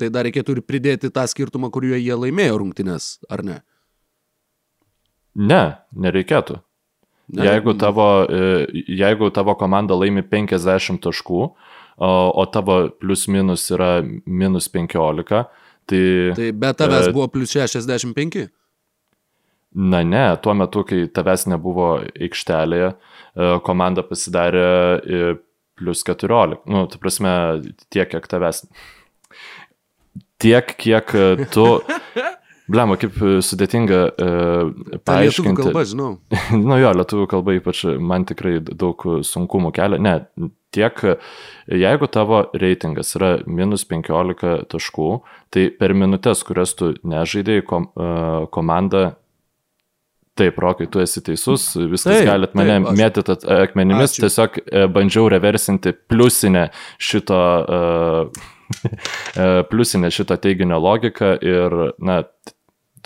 tai 0.00 0.10
dar 0.12 0.26
reikėtų 0.28 0.58
ir 0.58 0.62
pridėti 0.66 1.10
tą 1.12 1.24
skirtumą, 1.30 1.70
kuriuo 1.74 1.98
jie 1.98 2.14
laimėjo 2.16 2.60
rungtynės, 2.62 3.16
ar 3.32 3.44
ne? 3.46 3.60
ne, 5.36 5.62
nereikėtų. 5.92 6.60
Ne? 7.36 7.46
Jeigu 7.48 7.74
tavo, 7.78 8.06
e, 8.30 8.66
jeigu 8.86 9.30
tavo 9.34 9.56
komanda 9.58 9.96
laimi 9.98 10.22
50 10.22 11.02
taškų, 11.02 11.40
o, 11.96 12.10
o 12.30 12.44
tavo 12.52 12.84
plius 13.00 13.26
minus 13.28 13.66
yra 13.74 13.98
minus 14.24 14.70
15, 14.72 15.42
tai... 15.90 16.04
Tai 16.38 16.52
be 16.54 16.70
tavęs 16.78 17.10
E, 17.10 17.14
buvo 17.16 17.26
plus 17.34 17.56
65. 17.56 18.46
Na 19.76 20.00
ne, 20.06 20.28
tuo 20.40 20.54
metu, 20.56 20.84
kai 20.88 21.04
tavęs 21.12 21.48
nebuvo 21.50 21.88
aikštelėje, 22.14 22.92
e, 22.94 23.50
komanda 23.66 24.06
pasidarė 24.06 24.68
e, 25.02 25.24
plus 25.76 26.06
14. 26.06 26.62
Nu, 26.70 26.86
tu 26.88 27.02
prasme, 27.02 27.32
tiek, 27.90 28.08
kiek 28.14 28.30
tavęs. 28.30 28.68
Tiek, 30.42 30.74
kiek 30.78 31.14
e, 31.14 31.46
tu... 31.52 31.66
Blema, 32.66 32.96
kaip 32.98 33.14
e, 33.22 33.36
sudėtinga 33.46 33.98
e, 34.10 34.14
Ta 34.18 34.26
lietuvių 34.26 35.02
paaiškinti. 35.06 35.62
kalba, 35.62 35.84
žinau. 35.86 36.08
nu 36.68 36.78
jo, 36.80 36.90
lietuvių 36.98 37.26
kalba 37.30 37.54
ypač 37.60 37.84
man 38.02 38.24
tikrai 38.26 38.56
daug 38.66 39.04
sunkumų 39.26 39.70
kelia. 39.76 40.00
Ne, 40.02 40.14
tiek, 40.74 40.98
jeigu 41.70 42.08
tavo 42.12 42.40
reitingas 42.58 43.14
yra 43.16 43.36
minus 43.46 43.86
15 43.88 44.66
taškų, 44.74 45.06
tai 45.54 45.68
per 45.78 45.94
minutės, 45.96 46.42
kurias 46.48 46.74
tu 46.76 46.90
nežaidėjai, 47.06 47.64
kom, 47.70 47.88
e, 47.94 48.10
komanda 48.54 49.12
Taip, 50.36 50.58
Rokai, 50.60 50.84
tu 50.92 51.00
esi 51.00 51.22
teisus, 51.24 51.62
viskas 51.88 52.18
Taip, 52.18 52.26
galit 52.28 52.52
mane 52.58 52.74
taip, 52.74 52.88
aš- 52.90 52.98
mėtyti 52.98 53.36
akmenimis, 53.54 54.12
Ačiū. 54.12 54.26
tiesiog 54.26 54.58
bandžiau 54.92 55.30
reversinti 55.32 55.94
pliusinę 55.96 56.66
šito, 57.00 57.38
e, 57.64 58.50
e, 59.42 59.48
pliusinę 59.70 60.10
šito 60.14 60.36
teiginio 60.40 60.78
logiką 60.82 61.34
ir, 61.44 61.76
na, 61.98 62.22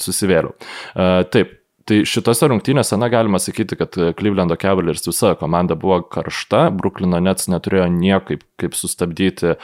susivėliau. 0.01 0.55
E, 0.95 1.09
Taip, 1.33 1.57
tai 1.91 2.01
šitose 2.07 2.47
rungtynėse, 2.53 2.95
na, 3.01 3.09
galima 3.11 3.41
sakyti, 3.43 3.77
kad 3.81 3.97
Clevelando 4.19 4.55
Cavaliers 4.61 5.03
visa 5.09 5.33
komanda 5.41 5.75
buvo 5.81 6.01
karšta, 6.13 6.69
Brooklyno 6.77 7.19
Nets 7.25 7.49
neturėjo 7.51 7.89
niekaip 7.97 8.45
kaip 8.61 8.77
sustabdyti 8.79 9.55
e, 9.55 9.57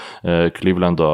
Clevelando 0.57 1.11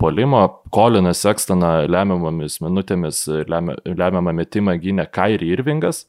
polimo, 0.00 0.42
Colinas 0.74 1.22
Sextoną 1.22 1.74
lemiamomis 1.92 2.58
minutėmis, 2.64 3.22
lemia- 3.50 3.78
lemiamą 3.86 4.34
metimą 4.42 4.76
gynė 4.82 5.06
Kairi 5.12 5.52
Irvingas. 5.54 6.06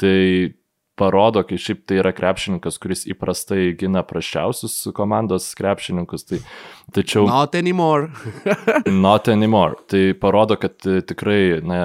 Tai 0.00 0.18
parodo, 0.98 1.42
kai 1.46 1.58
šiaip 1.60 1.84
tai 1.88 1.98
yra 2.02 2.12
krepšininkas, 2.14 2.78
kuris 2.82 3.06
įprastai 3.10 3.72
gina 3.80 4.02
praščiausius 4.06 4.92
komandos 4.96 5.48
krepšininkus. 5.58 6.26
Tai, 6.28 6.40
tačiau 6.94 7.26
Not 7.28 7.56
anymore. 7.58 8.10
not 9.06 9.30
anymore. 9.32 9.80
Tai 9.88 10.04
parodo, 10.20 10.58
kad 10.60 10.76
e, 10.86 11.00
tikrai 11.06 11.62
na, 11.64 11.82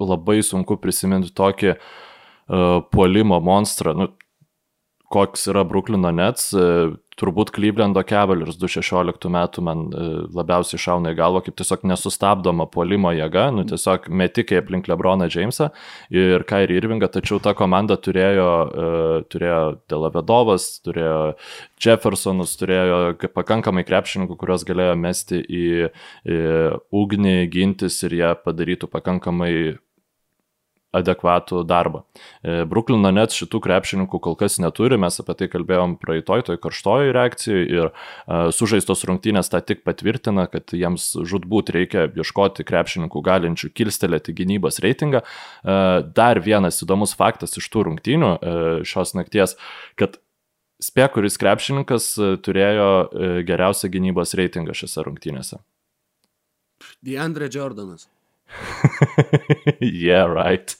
labai 0.00 0.40
sunku 0.44 0.76
prisiminti 0.80 1.32
tokį 1.36 1.72
uh, 1.72 2.82
puolimo 2.92 3.40
monstrą. 3.40 3.94
Nu, 3.96 4.10
koks 5.08 5.46
yra 5.50 5.62
Bruklino 5.66 6.10
Nets, 6.14 6.50
e, 6.56 6.94
turbūt 7.16 7.52
Clevelando 7.54 8.02
Cavaliers 8.04 8.58
2016 8.60 9.30
metų 9.32 9.62
man 9.64 9.84
e, 9.88 10.06
labiausiai 10.36 10.80
šauna 10.82 11.14
į 11.14 11.18
galvą, 11.20 11.42
kaip 11.46 11.56
tiesiog 11.60 11.86
nesustabdoma 11.88 12.66
puolimo 12.72 13.12
jėga, 13.16 13.46
nu 13.54 13.64
tiesiog 13.68 14.10
metikai 14.10 14.60
aplink 14.60 14.90
Lebroną 14.90 15.30
Jamesą 15.32 15.70
ir 16.12 16.44
Kairį 16.48 16.80
Irvingą, 16.80 17.08
tačiau 17.14 17.40
ta 17.42 17.54
komanda 17.56 17.96
turėjo, 17.96 18.50
e, 18.66 19.22
turėjo 19.32 19.62
Delavedovas, 19.92 20.68
turėjo 20.84 21.20
Jeffersonus, 21.82 22.56
turėjo 22.60 23.00
pakankamai 23.36 23.86
krepšininkų, 23.86 24.36
kuriuos 24.40 24.66
galėjo 24.68 24.98
mesti 25.00 25.40
į, 25.40 25.66
į 26.26 26.42
ugnį, 26.92 27.38
gintis 27.52 28.02
ir 28.04 28.18
jie 28.20 28.36
padarytų 28.42 28.90
pakankamai 28.92 29.52
adekvatų 30.96 31.62
darbą. 31.68 32.02
E, 32.42 32.64
Bruklino 32.68 33.12
net 33.14 33.34
šitų 33.36 33.60
krepšininkų 33.64 34.20
kol 34.22 34.36
kas 34.38 34.58
neturi, 34.62 34.98
mes 35.00 35.20
apie 35.22 35.36
tai 35.38 35.48
kalbėjom 35.52 35.96
praeitoj, 36.02 36.46
toj 36.48 36.60
karštojo 36.62 37.14
reakcijoje 37.16 37.64
ir 37.66 37.88
uh, 37.90 38.48
sužaistos 38.54 39.04
rungtynės 39.08 39.50
tą 39.52 39.60
tik 39.64 39.82
patvirtina, 39.86 40.46
kad 40.50 40.74
jiems 40.76 41.08
žudbūt 41.28 41.72
reikia 41.76 42.06
ieškoti 42.16 42.66
krepšininkų 42.66 43.22
galinčių 43.26 43.72
kilstelėti 43.76 44.34
gynybos 44.36 44.80
reitingą. 44.84 45.22
Uh, 45.22 46.02
dar 46.16 46.40
vienas 46.44 46.82
įdomus 46.84 47.16
faktas 47.18 47.56
iš 47.60 47.68
tų 47.72 47.88
rungtynių 47.90 48.32
šios 48.86 49.14
nakties, 49.16 49.56
kad 49.98 50.18
spė, 50.82 51.06
kuris 51.12 51.38
krepšininkas 51.40 52.10
turėjo 52.44 52.90
geriausią 53.48 53.90
gynybos 53.92 54.36
reitingą 54.38 54.76
šiose 54.76 55.06
rungtynėse. 55.06 55.60
DeAndre 57.04 57.48
Jordanas. 57.52 58.08
yeah, 59.80 60.24
right. 60.24 60.74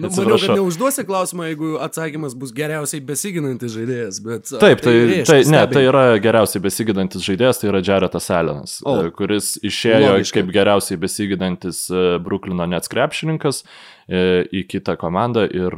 Nu, 0.00 0.08
maniau, 0.16 0.38
kad 0.38 0.54
neužduosi 0.54 1.04
klausimą, 1.06 1.48
jeigu 1.50 1.74
atsakymas 1.82 2.34
bus 2.38 2.52
geriausiai 2.56 3.02
besiginantis 3.04 3.74
žaidėjas, 3.74 4.20
bet... 4.24 4.52
Taip, 4.60 4.82
tai, 4.84 4.94
tai, 5.02 5.20
tai, 5.28 5.38
ne, 5.52 5.62
tai 5.72 5.84
yra 5.88 6.04
geriausiai 6.22 6.62
besiginantis 6.64 7.26
žaidėjas, 7.26 7.62
tai 7.62 7.70
yra 7.72 7.82
Jaretas 7.84 8.30
Allenas, 8.34 8.78
o, 8.86 8.96
kuris 9.16 9.54
išėjo 9.62 10.16
logiškai. 10.16 10.42
kaip 10.42 10.56
geriausiai 10.56 11.00
besiginantis 11.00 11.84
Bruklino 12.24 12.66
Nets 12.70 12.90
krepšininkas 12.92 13.64
į 14.08 14.62
kitą 14.70 14.94
komandą 14.96 15.44
ir 15.52 15.74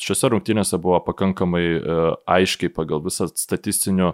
šiuose 0.00 0.28
rungtynėse 0.34 0.76
buvo 0.82 0.98
pakankamai 1.06 1.64
aiškiai 2.28 2.68
pagal 2.76 3.00
visą 3.06 3.30
statistinių 3.32 4.12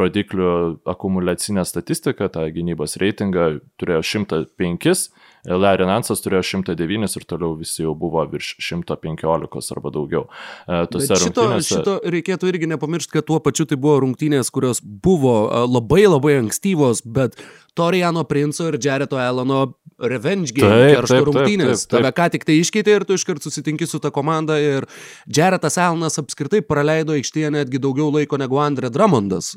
rodiklių 0.00 0.52
akumulacinę 0.92 1.64
statistiką, 1.64 2.28
tą 2.32 2.44
gynybos 2.52 2.98
reitingą 3.00 3.54
turėjo 3.80 4.02
105 4.04 5.08
Larry 5.48 5.86
Nansas 5.88 6.22
turėjo 6.22 6.42
109 6.60 6.91
ir 7.18 7.26
toliau 7.28 7.54
visi 7.58 7.84
jau 7.84 7.94
buvo 7.98 8.24
virš 8.28 8.54
115 8.60 9.72
arba 9.76 9.92
daugiau. 9.94 10.26
E, 10.66 10.82
šito, 10.84 11.18
rungtynėse... 11.22 11.68
šito 11.70 11.96
reikėtų 12.14 12.52
irgi 12.52 12.70
nepamiršti, 12.74 13.14
kad 13.16 13.28
tuo 13.30 13.40
pačiu 13.44 13.66
tai 13.68 13.78
buvo 13.80 14.00
rungtynės, 14.04 14.52
kurios 14.54 14.82
buvo 14.82 15.36
e, 15.46 15.64
labai 15.70 16.04
labai 16.08 16.38
ankstyvos, 16.42 17.04
bet 17.06 17.38
Toriano 17.74 18.24
Princo 18.28 18.66
ir 18.68 18.78
Jareto 18.80 19.20
Elano 19.20 19.62
revenge 20.02 20.52
game, 20.56 20.90
keršto 20.96 21.20
rungtynės. 21.28 21.86
Tave 21.90 22.10
ką 22.16 22.28
tik 22.34 22.46
tai 22.48 22.58
iškeitė 22.60 22.96
ir 22.98 23.06
tu 23.06 23.16
iškart 23.18 23.44
susitinki 23.44 23.86
su 23.88 24.00
ta 24.02 24.10
komanda 24.14 24.58
ir 24.60 24.86
Jaretas 25.30 25.78
Elanas 25.78 26.18
apskritai 26.20 26.62
praleido 26.66 27.14
aikštėje 27.16 27.52
netgi 27.54 27.80
daugiau 27.82 28.10
laiko 28.14 28.38
negu 28.40 28.58
Andre 28.62 28.90
Dramondas, 28.92 29.54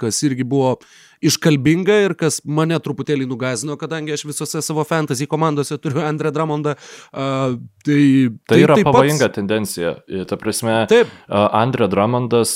kas 0.00 0.20
irgi 0.26 0.46
buvo 0.46 0.76
iškalbinga 1.20 1.96
ir 2.06 2.14
kas 2.16 2.40
mane 2.48 2.78
truputėlį 2.80 3.26
nugazino, 3.28 3.76
kadangi 3.80 4.14
aš 4.14 4.24
visose 4.30 4.62
savo 4.64 4.86
fantasy 4.88 5.28
komandose 5.28 5.76
turiu 5.82 6.04
Andre 6.06 6.32
Dramondą. 6.32 6.76
Uh, 7.10 7.58
tai, 7.84 8.04
tai, 8.46 8.54
tai 8.54 8.60
yra 8.62 8.78
tai 8.78 8.86
pavojinga 8.88 9.26
pats... 9.26 9.36
tendencija. 9.36 9.96
Ta 10.30 10.38
prasme, 10.40 10.84
Taip. 10.90 11.10
Andre 11.28 11.90
Dramondas, 11.92 12.54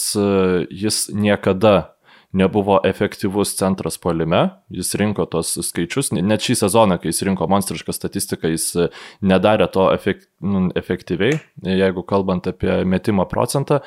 jis 0.71 1.09
niekada 1.13 1.94
nebuvo 2.35 2.81
efektyvus 2.85 3.55
centras 3.59 3.99
polime, 3.99 4.43
jis 4.75 4.95
rinko 4.99 5.27
tos 5.31 5.55
skaičius, 5.69 6.13
net 6.17 6.45
šį 6.45 6.59
sezoną, 6.65 6.99
kai 7.01 7.13
jis 7.13 7.23
rinko 7.29 7.49
monstrišką 7.51 7.95
statistiką, 7.95 8.51
jis 8.53 8.67
e, 8.77 8.89
nedarė 9.23 9.69
to 9.75 9.89
efekt, 9.95 10.29
nu, 10.43 10.67
efektyviai, 10.77 11.39
jeigu 11.65 12.05
kalbant 12.07 12.51
apie 12.51 12.83
metimo 12.89 13.27
procentą. 13.31 13.81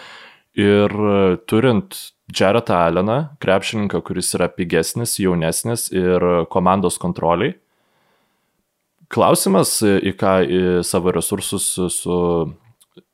Ir 0.58 0.90
e, 0.90 1.38
turint 1.50 2.00
Jaretą 2.34 2.80
Alleną, 2.88 3.20
krepšininką, 3.44 4.02
kuris 4.04 4.34
yra 4.36 4.50
pigesnis, 4.52 5.20
jaunesnis 5.22 5.88
ir 5.96 6.24
komandos 6.52 6.98
kontroliai, 7.00 7.54
klausimas, 9.14 9.80
į 9.84 10.16
ką 10.20 10.34
į 10.44 10.64
savo 10.88 11.14
resursus 11.16 11.70
su 11.94 12.18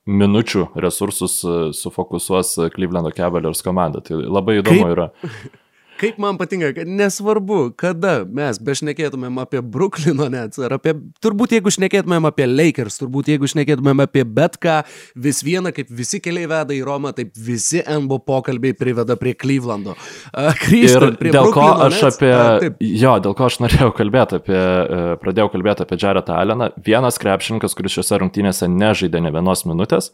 minučių 0.09 0.67
resursus 0.83 1.39
e, 1.47 1.57
sufokusuos 1.77 2.55
Cleveland 2.75 3.13
Cavaliers 3.17 3.63
komanda. 3.65 4.03
Tai 4.03 4.19
labai 4.23 4.59
įdomu 4.61 4.87
Kaip? 4.87 4.95
yra. 4.95 5.09
Kaip 6.01 6.17
man 6.21 6.37
patinka, 6.39 6.71
kad 6.73 6.89
nesvarbu, 6.89 7.59
kada 7.79 8.23
mes 8.25 8.57
bešnekėtumėm 8.63 9.37
apie 9.43 9.61
Bruklino 9.61 10.25
net, 10.31 10.57
ar 10.63 10.75
apie, 10.77 10.95
turbūt 11.23 11.53
jeigu 11.57 11.73
šnekėtumėm 11.73 12.25
apie 12.29 12.47
Lakers, 12.49 12.97
turbūt 13.01 13.29
jeigu 13.33 13.49
šnekėtumėm 13.51 14.01
apie 14.05 14.23
bet 14.25 14.57
ką, 14.63 14.79
vis 15.25 15.43
viena, 15.45 15.73
kaip 15.75 15.91
visi 15.93 16.19
keliai 16.23 16.49
veda 16.49 16.75
į 16.75 16.81
Romą, 16.87 17.13
taip 17.17 17.35
visi 17.37 17.83
NBO 17.85 18.19
pokalbiai 18.25 18.75
priveda 18.77 19.17
prie 19.19 19.35
Clevelando. 19.37 19.93
Uh, 20.31 20.49
Grįžtant 20.63 21.19
prie 21.21 21.33
dėl 21.35 21.49
Bruklino 21.49 21.75
ko 21.77 21.85
aš 21.87 21.99
Nets, 21.99 22.17
apie, 22.17 22.33
uh, 22.33 22.81
jo, 23.03 23.13
dėl 23.27 23.37
ko 23.37 23.47
aš 23.51 23.59
norėjau 23.63 23.91
kalbėti 23.99 24.39
apie, 24.41 24.57
uh, 24.57 25.05
pradėjau 25.21 25.53
kalbėti 25.53 25.85
apie 25.85 25.99
Jaretą 26.01 26.39
Alleną, 26.41 26.71
vienas 26.89 27.21
krepšininkas, 27.21 27.77
kuris 27.77 27.99
šiuose 27.99 28.23
rungtynėse 28.23 28.71
nežaidė 28.71 29.21
ne 29.23 29.33
vienos 29.35 29.65
minutės, 29.69 30.09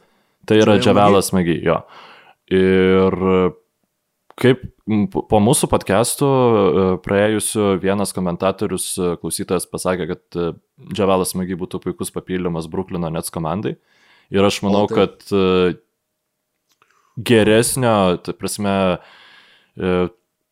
tai 0.50 0.60
yra 0.60 0.78
Džavelas 0.82 1.32
Magi, 1.36 1.60
jo. 1.64 1.82
Ir 2.50 3.16
Kaip 4.40 4.62
po 5.12 5.40
mūsų 5.44 5.68
podcastų 5.68 6.28
e, 6.30 6.84
praėjusiu 7.04 7.74
vienas 7.84 8.14
komentatorius 8.16 8.94
e, 8.96 9.12
klausytojas 9.20 9.68
pasakė, 9.68 10.08
kad 10.14 10.40
e, 10.40 10.52
Džavalas 10.96 11.36
Magi 11.36 11.58
būtų 11.60 11.82
puikus 11.84 12.14
papildymas 12.16 12.70
Bruklino 12.72 13.12
Nets 13.12 13.34
komandai. 13.36 13.76
Ir 14.32 14.46
aš 14.46 14.62
manau, 14.64 14.86
o, 14.86 14.92
tai. 14.92 15.10
kad 15.10 15.74
geresnio, 17.18 17.94
tai 18.24 18.36
prasme, 18.38 18.74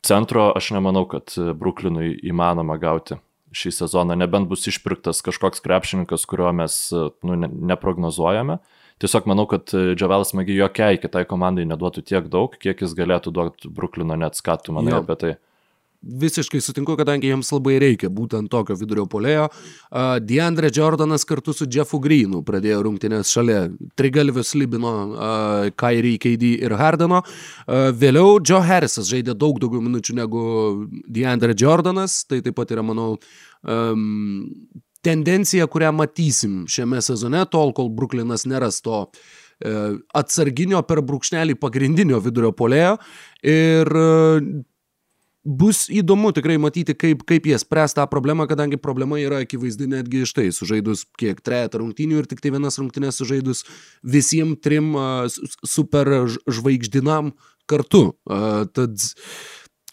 centro 0.04 0.48
aš 0.58 0.72
nemanau, 0.74 1.06
kad 1.08 1.36
Bruklinui 1.62 2.16
įmanoma 2.26 2.80
gauti 2.82 3.20
šį 3.56 3.76
sezoną, 3.78 4.18
nebent 4.18 4.50
bus 4.50 4.66
išpirktas 4.68 5.22
kažkoks 5.24 5.62
krepšininkas, 5.64 6.26
kurio 6.28 6.50
mes 6.58 6.80
nu, 6.92 7.38
neprognozuojame. 7.38 8.58
Ne 8.58 8.77
Tiesiog 9.02 9.28
manau, 9.30 9.46
kad 9.50 9.70
Džavelas 9.70 10.34
Magi 10.38 10.56
jokiai 10.58 10.98
kitai 11.02 11.26
komandai 11.30 11.68
neduotų 11.70 12.02
tiek 12.08 12.32
daug, 12.34 12.56
kiek 12.58 12.80
jis 12.82 12.96
galėtų 12.98 13.34
duoti 13.34 13.70
Bruklino 13.70 14.18
net, 14.18 14.40
ką 14.42 14.58
tu 14.64 14.74
manai 14.74 14.96
jo. 14.96 15.04
apie 15.04 15.20
tai. 15.22 15.36
Visiškai 16.08 16.60
sutinku, 16.62 16.94
kadangi 16.96 17.32
jiems 17.32 17.50
labai 17.52 17.80
reikia 17.82 18.08
būtent 18.14 18.52
tokio 18.54 18.76
vidurio 18.78 19.08
polėjo. 19.10 19.48
Uh, 19.90 20.20
Deandre 20.22 20.70
Jordanas 20.74 21.26
kartu 21.26 21.56
su 21.58 21.66
Jeffu 21.66 21.98
Greenu 22.00 22.44
pradėjo 22.46 22.84
rungtynės 22.86 23.32
šalia 23.34 23.64
trigalvius 23.98 24.54
Libino, 24.56 24.94
uh, 25.10 25.70
Kairį, 25.74 26.14
KD 26.22 26.52
ir 26.68 26.78
Hardeno. 26.78 27.24
Uh, 27.66 27.90
vėliau 27.98 28.38
Joe 28.40 28.62
Harrisas 28.64 29.10
žaidė 29.10 29.34
daug 29.34 29.58
daugiau 29.60 29.82
minučių 29.84 30.20
negu 30.22 30.44
Deandre 31.10 31.58
Jordanas, 31.58 32.22
tai 32.30 32.44
taip 32.46 32.56
pat 32.62 32.72
yra, 32.78 32.86
manau, 32.86 33.16
um, 33.66 34.06
tendencija, 35.06 35.68
kurią 35.68 35.92
matysim 35.96 36.64
šiame 36.72 37.02
sezone, 37.06 37.44
tol 37.52 37.74
kol 37.76 37.92
Bruklinas 37.94 38.46
neras 38.50 38.80
to 38.86 39.04
e, 39.06 39.74
atsarginio 40.18 40.82
per 40.88 41.04
brūkšnelį 41.06 41.58
pagrindinio 41.62 42.22
vidurio 42.24 42.54
polėjo. 42.56 42.98
Ir 43.48 43.92
e, 43.92 44.08
bus 45.48 45.86
įdomu 45.94 46.34
tikrai 46.36 46.58
matyti, 46.60 46.96
kaip, 46.98 47.24
kaip 47.28 47.48
jie 47.48 47.60
spręs 47.62 47.96
tą 47.96 48.08
problemą, 48.12 48.50
kadangi 48.50 48.80
problema 48.82 49.20
yra 49.22 49.42
akivaizdi 49.46 49.88
netgi 49.92 50.26
iš 50.26 50.34
tai, 50.36 50.48
sužaidus 50.56 51.06
kiek 51.20 51.40
trejata 51.46 51.80
rungtynių 51.80 52.22
ir 52.22 52.28
tik 52.30 52.44
tai 52.44 52.52
vienas 52.56 52.80
rungtynės 52.82 53.22
sužaidus 53.22 53.64
visiems 54.04 54.60
trim 54.66 54.92
uh, 54.98 55.30
super 55.64 56.12
žvaigždinam 56.52 57.32
kartu. 57.68 58.14
Tad 58.28 59.04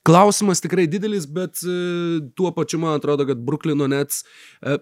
Klausimas 0.04 0.60
tikrai 0.60 0.84
didelis, 0.90 1.24
bet 1.24 1.62
e, 1.64 1.74
tuo 2.36 2.50
pačiu 2.52 2.78
man 2.82 2.98
atrodo, 2.98 3.24
kad 3.24 3.40
Bruklino 3.40 3.86
Nets 3.88 4.20
e, 4.60 4.76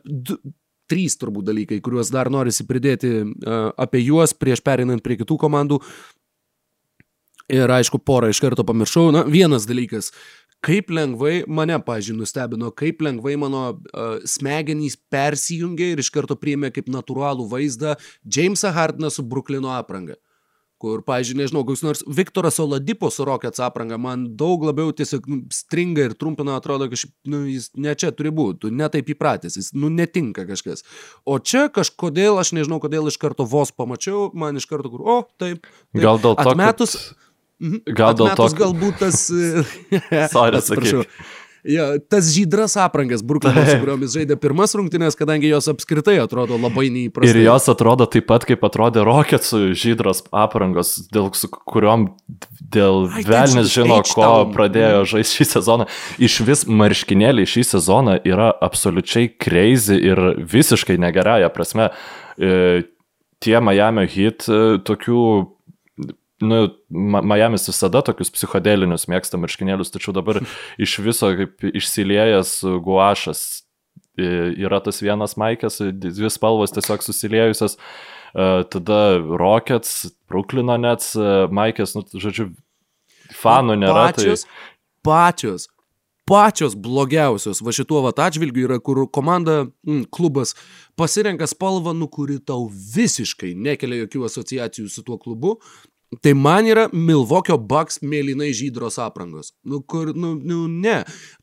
trys 0.91 1.15
turbūt 1.21 1.47
dalykai, 1.47 1.79
kuriuos 1.85 2.11
dar 2.11 2.31
norisi 2.33 2.67
pridėti 2.67 3.13
e, 3.23 3.61
apie 3.85 4.03
juos 4.03 4.35
prieš 4.35 4.65
perinant 4.67 5.05
prie 5.05 5.21
kitų 5.21 5.39
komandų. 5.45 5.79
Ir 7.53 7.71
aišku, 7.71 8.01
porą 8.03 8.33
iš 8.33 8.41
karto 8.43 8.65
pamiršau. 8.67 9.11
Na, 9.15 9.23
vienas 9.29 9.69
dalykas, 9.69 10.11
kaip 10.65 10.91
lengvai 10.95 11.43
mane, 11.47 11.77
pažiūrėjau, 11.87 12.23
nustebino, 12.23 12.73
kaip 12.75 13.03
lengvai 13.05 13.35
mano 13.37 13.63
uh, 13.75 14.23
smegenys 14.25 14.95
persijungė 15.13 15.91
ir 15.93 16.01
iš 16.01 16.09
karto 16.15 16.39
priėmė 16.39 16.71
kaip 16.73 16.89
natūralų 16.95 17.49
vaizdą 17.51 17.97
Jamesą 18.23 18.71
Hardiną 18.73 19.11
su 19.13 19.27
Bruklino 19.27 19.75
apranga. 19.75 20.17
Uh, 20.17 20.32
kur, 20.83 21.03
pažiūrėjau, 21.07 21.41
nežinau, 21.43 21.63
koks 21.69 21.85
nors 21.85 22.03
Viktoras 22.19 22.59
Oladipo 22.63 23.11
su 23.15 23.27
Rockets 23.29 23.63
apranga 23.63 23.99
man 24.01 24.27
daug 24.39 24.65
labiau 24.67 24.93
tiesiog 24.97 25.29
nu, 25.31 25.41
stringa 25.55 26.09
ir 26.09 26.17
trumpina, 26.19 26.57
atrodo, 26.59 26.89
kad 26.91 27.05
nu, 27.31 27.45
jis 27.51 27.71
ne 27.79 27.95
čia 27.99 28.13
turi 28.17 28.33
būti, 28.35 28.65
tu 28.65 28.73
netaip 28.75 29.13
įpratęs, 29.15 29.59
jis 29.61 29.73
nu, 29.79 29.93
netinka 29.93 30.47
kažkas. 30.49 30.87
O 31.25 31.39
čia 31.39 31.69
kažkodėl, 31.73 32.41
aš 32.43 32.55
nežinau, 32.59 32.81
kodėl 32.83 33.11
iš 33.13 33.21
karto 33.23 33.47
vos 33.49 33.75
pamačiau, 33.75 34.31
man 34.35 34.59
iš 34.59 34.67
karto, 34.71 34.91
kur, 34.93 35.05
o, 35.07 35.19
taip. 35.39 35.63
taip. 35.63 36.03
Gal 36.03 36.23
dėl 36.23 36.35
to, 36.39 36.49
atmetus, 36.51 36.97
kad... 36.99 37.29
Gal 37.95 38.17
dėl 38.19 38.33
to, 38.35 38.49
galbūt 38.59 38.99
tas... 39.05 39.29
Sorry, 40.35 40.59
atsiprašau. 40.59 41.07
Ja, 41.63 41.93
tas 42.11 42.27
žydras 42.35 42.75
aprangas 42.77 43.23
Bruklino, 43.23 43.63
su 43.69 43.77
kuriomis 43.79 44.17
žaidė 44.17 44.35
pirmas 44.43 44.75
rungtynės, 44.75 45.15
kadangi 45.19 45.47
jos 45.53 45.69
apskritai 45.71 46.17
atrodo 46.19 46.59
labai 46.59 46.89
neįprastai. 46.91 47.37
Ir 47.37 47.47
jos 47.47 47.69
atrodo 47.71 48.09
taip 48.11 48.27
pat, 48.31 48.47
kaip 48.49 48.65
atrodė 48.67 49.05
Rocketsų 49.07 49.61
žydras 49.79 50.25
aprangos, 50.35 50.97
dėl 51.15 51.31
su 51.39 51.51
kuriuom 51.53 52.09
dėl 52.75 53.07
velnis 53.15 53.71
žino, 53.71 54.01
ko 54.11 54.33
pradėjo 54.51 55.05
žaisti 55.15 55.39
šį 55.43 55.49
sezoną. 55.53 55.87
Iš 56.23 56.41
vis 56.49 56.67
marškinėliai 56.67 57.55
šį 57.55 57.67
sezoną 57.77 58.19
yra 58.27 58.51
absoliučiai 58.67 59.31
crazy 59.39 60.01
ir 60.03 60.23
visiškai 60.43 60.99
negerąją 60.99 61.53
prasme. 61.55 61.93
E, 62.43 62.83
tie 63.43 63.59
Miami 63.63 64.09
hit 64.11 64.49
e, 64.51 64.81
tokių 64.83 65.23
nu, 66.43 66.63
Miamis 66.91 67.69
visada 67.71 68.03
tokius 68.05 68.33
psichodelinius 68.35 69.09
mėgsta 69.11 69.41
marškinėlius, 69.41 69.93
tačiau 69.95 70.15
dabar 70.17 70.43
iš 70.85 70.99
viso 71.05 71.33
kaip 71.39 71.69
išsiliejęs 71.73 72.59
guašas 72.85 73.45
yra 74.21 74.83
tas 74.85 75.01
vienas 75.01 75.39
maikės, 75.41 75.79
dvi 75.81 76.31
spalvos 76.31 76.75
tiesiog 76.77 77.01
susiliejusios, 77.01 77.79
tada 78.35 78.99
Rockets, 79.41 80.11
Bruklino 80.29 80.77
Nets, 80.81 81.15
maikės, 81.53 81.95
nu, 81.97 82.05
žodžiu, 82.21 82.51
fanų 83.41 83.79
nėra. 83.81 84.11
Pačios, 84.13 84.45
tai... 84.45 84.75
pačios 85.09 85.71
pačios 86.25 86.75
blogiausios 86.79 87.61
va 87.65 87.73
šituo 87.75 88.03
vat 88.07 88.21
atžvilgiu 88.23 88.67
yra, 88.69 88.79
kur 88.81 89.05
komanda, 89.11 89.67
mm, 89.87 90.07
klubas 90.15 90.55
pasirenka 90.99 91.49
spalvą, 91.51 91.95
nu, 91.97 92.09
kuri 92.09 92.39
tau 92.39 92.69
visiškai 92.71 93.53
nekelia 93.59 94.05
jokių 94.05 94.27
asociacijų 94.29 94.89
su 94.89 95.05
tuo 95.07 95.19
klubu. 95.21 95.59
Tai 96.21 96.35
man 96.37 96.67
yra 96.69 96.89
Milvokio 96.93 97.57
Bucks 97.57 98.03
mėlynai 98.05 98.51
žydros 98.53 98.99
aprangos. 99.01 99.55
Nu, 99.65 99.81
kur, 99.81 100.11
nu, 100.13 100.35
nu, 100.37 100.67
ne. 100.69 100.99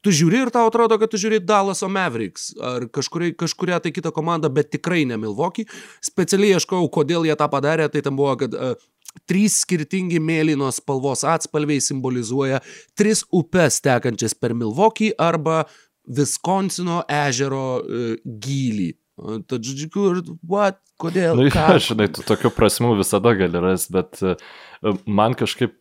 Tu 0.05 0.13
žiūri 0.13 0.43
ir 0.43 0.51
tau 0.53 0.69
atrodo, 0.69 0.99
kad 1.01 1.09
tu 1.09 1.17
žiūri 1.17 1.41
Dallaso 1.41 1.89
Mavericks 1.89 2.51
ar 2.61 2.85
kažkuria, 2.93 3.33
kažkuria 3.39 3.79
tai 3.81 3.93
kita 3.95 4.13
komanda, 4.13 4.51
bet 4.53 4.69
tikrai 4.75 5.07
ne 5.09 5.17
Milvokį. 5.17 5.65
Specialiai 6.05 6.59
ieškojau, 6.59 6.91
kodėl 6.93 7.25
jie 7.25 7.37
tą 7.39 7.49
padarė, 7.49 7.89
tai 7.89 8.05
tam 8.05 8.19
buvo, 8.19 8.35
kad 8.43 8.53
uh, 8.53 8.77
Trys 9.25 9.63
skirtingi 9.63 10.19
mėlynos 10.21 10.77
spalvos 10.77 11.23
atspalviai 11.25 11.81
simbolizuoja 11.81 12.59
tris 12.97 13.23
upes 13.33 13.79
tekančias 13.81 14.35
per 14.37 14.53
Milvokį 14.53 15.15
arba 15.17 15.63
Viskonsino 16.05 17.01
ežero 17.09 17.79
uh, 17.81 18.11
gylį. 18.45 18.91
Tad, 19.49 19.65
žodžiu, 19.65 19.89
kur, 19.93 20.21
what, 20.47 20.79
kodėl? 21.01 21.35
Na, 21.35 21.43
nu, 21.43 21.51
ja, 21.51 21.77
žinai, 21.81 22.09
tu 22.13 22.23
tokių 22.27 22.51
prasmų 22.55 22.95
visada 23.01 23.33
gali 23.37 23.61
rasti, 23.63 23.93
bet 23.95 24.21
e, 24.23 24.35
man 25.09 25.35
kažkaip 25.39 25.75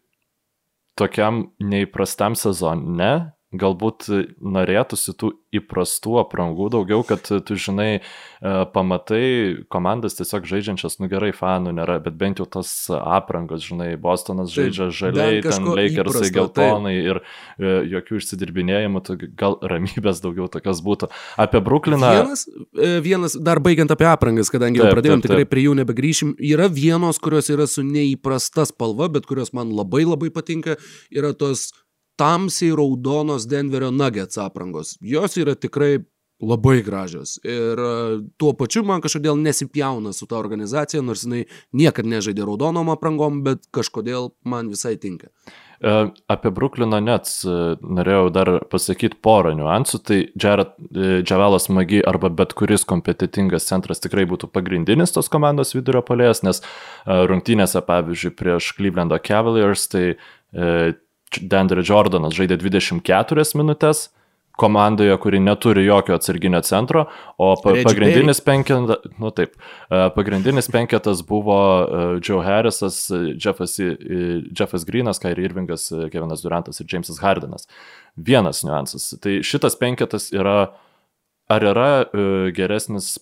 tokiam 0.98 1.48
neįprastam 1.62 2.35
sezone 2.38 3.12
galbūt 3.56 4.11
norėtųsi 4.44 5.14
tų 5.16 5.30
įprastų 5.56 6.18
aprangų 6.20 6.66
daugiau, 6.74 7.00
kad 7.06 7.24
tu 7.24 7.56
žinai, 7.56 8.00
e, 8.00 8.50
pamatai 8.74 9.64
komandas 9.72 10.18
tiesiog 10.18 10.44
žaidžiančias, 10.50 10.98
nu 11.00 11.08
gerai, 11.08 11.30
fanų 11.32 11.72
nėra, 11.78 11.96
bet 12.04 12.18
bent 12.20 12.42
jau 12.42 12.44
tas 12.58 12.68
aprangos, 12.92 13.64
žinai, 13.64 13.94
Bostonas 14.00 14.52
žaidžia 14.52 14.90
žaliai, 14.92 15.40
ten 15.46 15.64
Lakersai 15.64 16.28
geltonai 16.34 16.94
taip. 16.98 17.08
ir 17.08 17.22
e, 17.22 17.72
jokių 17.94 18.20
išsidirbinėjimų, 18.20 19.04
tai 19.08 19.18
gal 19.40 19.56
ramybės 19.64 20.20
daugiau 20.24 20.50
tokios 20.52 20.84
būtų. 20.84 21.08
Apie 21.40 21.64
Brukliną. 21.64 22.12
Vienas, 22.20 22.44
e, 22.76 22.92
vienas 23.04 23.38
dar 23.40 23.64
baigiant 23.64 23.96
apie 23.96 24.11
aprangas, 24.12 24.52
kadangi 24.52 24.82
taip, 24.82 24.90
jau 24.90 24.98
pradėjom, 24.98 25.24
taip, 25.24 25.30
taip. 25.30 25.38
tikrai 25.38 25.48
prie 25.48 25.64
jų 25.70 25.80
nebegrįšim, 25.80 26.37
yra 26.52 26.68
vienos, 26.68 27.16
kurios 27.24 27.48
yra 27.48 27.64
su 27.64 27.87
neįprasta 27.87 28.68
spalva, 28.68 29.08
bet 29.16 29.24
kurios 29.24 29.56
man 29.56 29.72
labai 29.72 30.04
labai 30.04 30.28
patinka, 30.34 30.76
yra 31.08 31.32
tos 31.32 31.70
tamsiai 32.18 32.74
raudonos 32.76 33.46
Denverio 33.48 33.90
Nuggets 33.94 34.38
aprangos. 34.42 34.96
Jos 35.00 35.38
yra 35.38 35.54
tikrai 35.54 35.98
labai 36.40 36.83
gražios. 36.83 37.38
Ir 37.42 37.78
e, 37.78 37.92
tuo 38.38 38.52
pačiu 38.59 38.85
man 38.87 39.02
kažkodėl 39.02 39.38
nesipjauna 39.42 40.12
su 40.14 40.28
ta 40.31 40.38
organizacija, 40.38 41.02
nors 41.02 41.24
jinai 41.26 41.46
niekada 41.74 42.11
nežaidė 42.14 42.46
raudonom 42.46 42.92
aprangom, 42.94 43.42
bet 43.46 43.66
kažkodėl 43.74 44.31
man 44.46 44.70
visai 44.70 44.94
tinka. 45.02 45.33
E, 45.83 45.96
apie 46.31 46.52
Bruklino 46.54 47.00
Nets 47.02 47.40
e, 47.42 47.57
norėjau 47.83 48.31
dar 48.35 48.52
pasakyti 48.70 49.18
porą 49.22 49.57
niuansų. 49.59 50.00
Tai 50.07 50.20
Džavelas 50.38 51.68
Magi 51.74 52.04
arba 52.07 52.31
bet 52.31 52.54
kuris 52.59 52.87
kompetitingas 52.87 53.66
centras 53.66 54.02
tikrai 54.04 54.28
būtų 54.31 54.52
pagrindinis 54.54 55.14
tos 55.14 55.31
komandos 55.33 55.74
vidurio 55.74 56.04
polėjas, 56.07 56.44
nes 56.46 56.62
rungtynėse, 57.07 57.83
pavyzdžiui, 57.83 58.35
prieš 58.38 58.72
Clevelando 58.78 59.18
Cavaliers, 59.18 59.90
tai 59.90 60.07
Dandre 61.50 61.84
Jordanas 61.86 62.36
žaidė 62.36 62.58
24 62.60 63.44
minutės 63.58 64.08
komandoje, 64.58 65.14
kuri 65.22 65.38
neturi 65.38 65.84
jokio 65.86 66.16
atsarginio 66.18 66.58
centro, 66.66 67.04
o 67.38 67.52
pa 67.62 67.76
pagrindinis 67.86 68.40
penketas, 68.42 69.06
nu 69.22 69.30
taip, 69.30 69.54
e, 69.86 70.00
pagrindinis 70.16 70.66
penketas 70.74 71.22
buvo 71.28 71.58
e, 71.84 72.00
Joe 72.26 72.42
Harrisas, 72.42 73.04
Jeffas, 73.38 73.76
Jeffas 73.78 74.86
Greenas, 74.88 75.22
Kairi 75.22 75.46
Irvingas, 75.46 75.86
Kevinas 76.10 76.42
Durantas 76.42 76.82
ir 76.82 76.90
Jamesas 76.90 77.22
Hardinas. 77.22 77.70
Vienas 78.16 78.64
niuansas. 78.66 79.12
Tai 79.22 79.38
šitas 79.46 79.78
penketas 79.78 80.32
yra, 80.34 80.58
ar 81.46 81.70
yra 81.70 81.88
e, 82.02 82.28
geresnis 82.58 83.14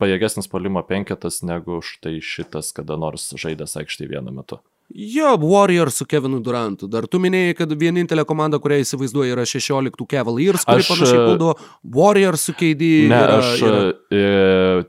pajėgesnis 0.00 0.48
polimo 0.48 0.80
penketas 0.88 1.42
negu 1.44 1.82
štai 1.84 2.16
šitas 2.24 2.72
kada 2.72 2.96
nors 2.96 3.34
žaidęs 3.36 3.76
aikštėje 3.82 4.14
vienu 4.16 4.32
metu. 4.32 4.62
Jo, 4.94 5.36
Warriors 5.40 5.94
su 5.94 6.04
Kevinu 6.04 6.40
Durantu. 6.44 6.86
Dar 6.90 7.06
tu 7.08 7.20
minėjai, 7.22 7.54
kad 7.56 7.70
vienintelė 7.80 8.24
komanda, 8.28 8.58
kurią 8.60 8.82
įsivaizduoja, 8.82 9.32
yra 9.36 9.46
16 9.48 10.04
Cavaliers, 10.10 10.66
kuri 10.68 10.84
aš, 10.84 10.90
panašiai 10.92 11.20
e, 11.20 11.28
būdavo 11.30 11.54
Warriors 11.96 12.44
su 12.48 12.54
KD. 12.58 12.90
Ne, 13.12 13.20
yra, 13.24 13.38
aš 13.38 13.64
yra... 13.68 13.80
E, 14.12 14.24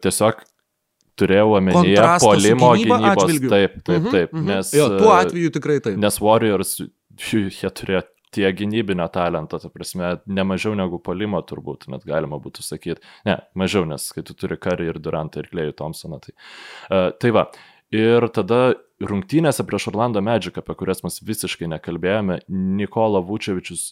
tiesiog 0.03 0.43
turėjau 1.19 1.53
omenyje 1.59 2.07
polimo 2.23 2.73
gynybos. 2.75 3.09
Atžvilgiu. 3.13 3.53
Taip, 3.53 3.77
taip, 3.79 3.99
mhm, 4.01 4.11
taip. 4.11 4.33
-hmm. 4.33 4.49
nes, 4.49 4.73
jo, 4.75 4.89
tuo 4.97 5.13
atveju 5.15 5.55
tikrai 5.55 5.79
taip. 5.85 5.99
Nes 6.01 6.19
Warriors, 6.19 6.75
jie 7.31 7.75
turėjo 7.79 8.03
tiek 8.33 8.55
gynybinio 8.57 9.05
talento, 9.13 9.59
ta 9.61 9.69
prasme, 9.69 10.15
ne 10.25 10.43
mažiau 10.43 10.73
negu 10.75 10.97
polimo 10.99 11.39
turbūt, 11.45 11.85
net 11.93 12.03
galima 12.09 12.41
būtų 12.41 12.65
sakyti. 12.65 12.99
Ne, 13.29 13.37
mažiau, 13.55 13.85
nes 13.85 14.09
kai 14.11 14.25
tu 14.25 14.33
turi 14.33 14.57
Karį 14.57 14.89
ir 14.89 14.99
Durantą 14.99 15.43
ir 15.43 15.51
Klejų 15.53 15.77
Thompsoną. 15.77 16.17
Tai, 16.23 16.33
uh, 16.89 17.11
tai 17.21 17.29
va, 17.31 17.45
Ir 17.93 18.25
tada 18.33 18.73
rungtynėse 19.03 19.65
prieš 19.67 19.89
Orlando 19.91 20.21
Magic, 20.23 20.57
apie 20.59 20.75
kurias 20.79 21.03
mes 21.05 21.19
visiškai 21.25 21.69
nekalbėjome, 21.75 22.39
Nikola 22.47 23.21
Vučevičius 23.25 23.91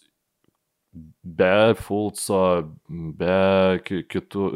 be 1.23 1.75
Fulco, 1.79 2.41
be 2.89 3.79
kitų, 3.85 4.49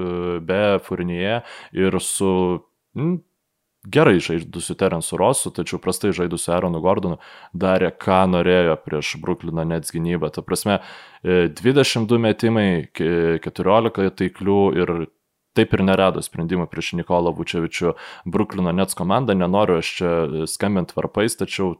be 0.43 0.63
Furnyje 0.83 1.39
ir 1.75 1.99
su 2.03 2.31
m, 2.97 3.17
gerai 3.85 4.17
žaidusiu 4.23 4.75
Terensu 4.79 5.17
Rosu, 5.19 5.51
tačiau 5.55 5.79
prastai 5.79 6.11
žaidusiu 6.15 6.55
Aaronu 6.55 6.81
Gordonu 6.83 7.19
darė, 7.53 7.91
ką 7.91 8.23
norėjo 8.33 8.75
prieš 8.83 9.15
Bruklino 9.21 9.63
Nets 9.67 9.93
gynybą. 9.95 10.31
Ta 10.33 10.43
prasme, 10.45 10.79
22 11.23 12.19
metimai, 12.21 12.69
14 12.95 14.11
taiklių 14.19 14.61
ir 14.81 14.95
taip 15.55 15.73
ir 15.75 15.83
nerado 15.87 16.23
sprendimų 16.23 16.69
prieš 16.71 16.93
Nikolą 16.99 17.33
Vučevičių 17.35 17.95
Bruklino 18.29 18.75
Nets 18.75 18.97
komandą. 18.97 19.35
Nenoriu 19.37 19.79
aš 19.81 19.91
čia 19.99 20.13
skambinti 20.51 20.97
varpais, 20.97 21.37
tačiau 21.39 21.75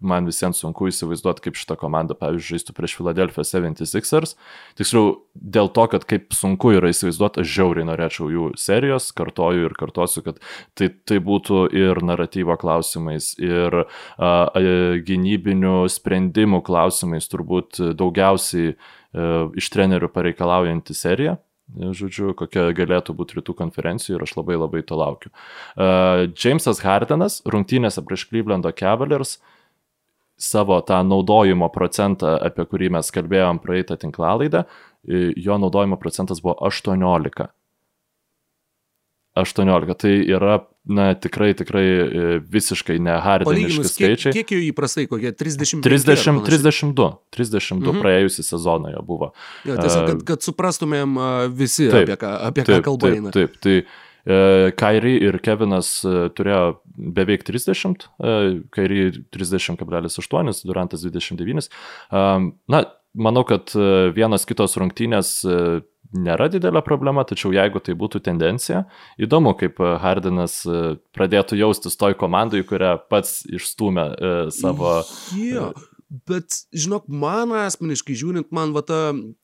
man 0.00 0.26
visiems 0.28 0.58
sunku 0.60 0.90
įsivaizduoti, 0.90 1.46
kaip 1.46 1.56
šitą 1.56 1.76
komandą, 1.80 2.16
pavyzdžiui, 2.18 2.56
žaistų 2.56 2.74
prieš 2.76 2.96
Philadelphia 2.98 3.44
76ers. 3.48 4.34
Tiksliau, 4.76 5.14
dėl 5.32 5.70
to, 5.72 5.86
kad 5.92 6.04
kaip 6.08 6.36
sunku 6.36 6.74
yra 6.76 6.90
įsivaizduoti, 6.92 7.40
aš 7.40 7.54
žiauriai 7.54 7.88
norėčiau 7.88 8.28
jų 8.32 8.50
serijos, 8.60 9.08
kartoju 9.16 9.70
ir 9.70 9.76
kartosiu, 9.78 10.22
kad 10.26 10.42
tai, 10.76 10.90
tai 11.08 11.20
būtų 11.24 11.62
ir 11.76 12.02
naratyvo 12.04 12.58
klausimais, 12.60 13.32
ir 13.40 13.80
a, 13.82 13.86
a, 14.20 14.64
gynybinių 15.06 15.78
sprendimų 15.92 16.60
klausimais 16.66 17.32
turbūt 17.32 17.80
daugiausiai 17.96 18.74
a, 18.74 18.76
e, 18.76 19.32
iš 19.62 19.72
trenerių 19.72 20.12
pareikalaujanti 20.12 20.96
serija 20.96 21.38
žodžiu, 21.74 22.30
kokia 22.38 22.70
galėtų 22.76 23.14
būti 23.16 23.40
rytų 23.40 23.56
konferencijų 23.58 24.16
ir 24.16 24.24
aš 24.26 24.36
labai 24.38 24.56
labai 24.60 24.82
to 24.86 24.98
laukiu. 24.98 25.32
Uh, 25.74 26.30
Jamesas 26.38 26.82
Hardenas 26.84 27.40
rungtynėse 27.46 28.04
prieš 28.06 28.28
Clevelando 28.30 28.70
Cavaliers 28.76 29.38
savo 30.36 30.78
tą 30.84 31.00
naudojimo 31.02 31.68
procentą, 31.72 32.36
apie 32.44 32.66
kurį 32.68 32.92
mes 32.98 33.08
kalbėjom 33.12 33.60
praeitą 33.62 33.96
tinklalaidą, 33.96 34.66
jo 35.08 35.56
naudojimo 35.62 35.96
procentas 35.96 36.42
buvo 36.44 36.58
18. 36.68 37.48
18. 39.36 39.94
Tai 39.94 40.12
yra, 40.32 40.56
na, 40.88 41.10
tikrai, 41.14 41.50
tikrai 41.56 41.84
e, 41.84 42.24
visiškai 42.52 42.96
nehardiniški 43.04 43.90
skaičiai. 43.90 44.32
Kiek, 44.32 44.46
kiek 44.46 44.54
jų 44.56 44.70
įprastai, 44.70 45.04
kokie 45.10 45.32
30? 45.36 45.82
30 45.84 46.42
32. 46.46 47.08
32 47.36 47.92
mhm. 47.92 48.00
praėjusią 48.00 48.46
sezoną 48.48 48.94
jo 48.94 49.04
buvo. 49.06 49.30
Jo, 49.68 49.76
tiesiog, 49.76 50.10
kad, 50.10 50.26
kad 50.32 50.48
suprastumėm 50.48 51.16
visi, 51.52 51.90
taip, 51.92 52.06
apie 52.06 52.18
ką, 52.22 52.34
apie 52.48 52.64
ką 52.64 52.72
taip, 52.72 52.84
kalba 52.88 53.12
eina. 53.12 53.32
Taip, 53.36 53.56
taip. 53.60 53.88
Tai, 53.88 54.04
e, 54.24 54.70
Kairi 54.80 55.16
ir 55.28 55.40
Kevinas 55.44 55.90
e, 56.08 56.14
turėjo 56.36 56.62
beveik 56.96 57.44
30, 57.46 58.08
Kairi 58.72 59.10
30,8, 59.36 60.64
Durantas 60.64 61.04
29. 61.04 61.68
Na, 62.72 62.80
manau, 63.12 63.44
kad 63.48 63.74
vienas 64.16 64.48
kitos 64.48 64.78
rungtynės 64.80 65.36
nėra 66.14 66.48
didelė 66.52 66.82
problema, 66.86 67.24
tačiau 67.26 67.52
jeigu 67.54 67.82
tai 67.82 67.96
būtų 67.98 68.22
tendencija, 68.26 68.84
įdomu, 69.18 69.56
kaip 69.58 69.80
e, 69.80 69.96
Hardinas 70.02 70.60
e, 70.66 70.96
pradėtų 71.16 71.58
jaustis 71.60 71.98
toj 71.98 72.16
komandai, 72.20 72.62
kurią 72.66 72.96
pats 73.10 73.42
išstumė 73.48 74.06
e, 74.06 74.34
savo. 74.54 74.98
Yeah. 75.36 75.72
Bet, 76.06 76.54
žinok, 76.70 77.08
man 77.10 77.50
asmeniškai 77.58 78.14
žiūrint, 78.14 78.52
man 78.54 78.70
va 78.70 78.84
ta, 78.86 78.98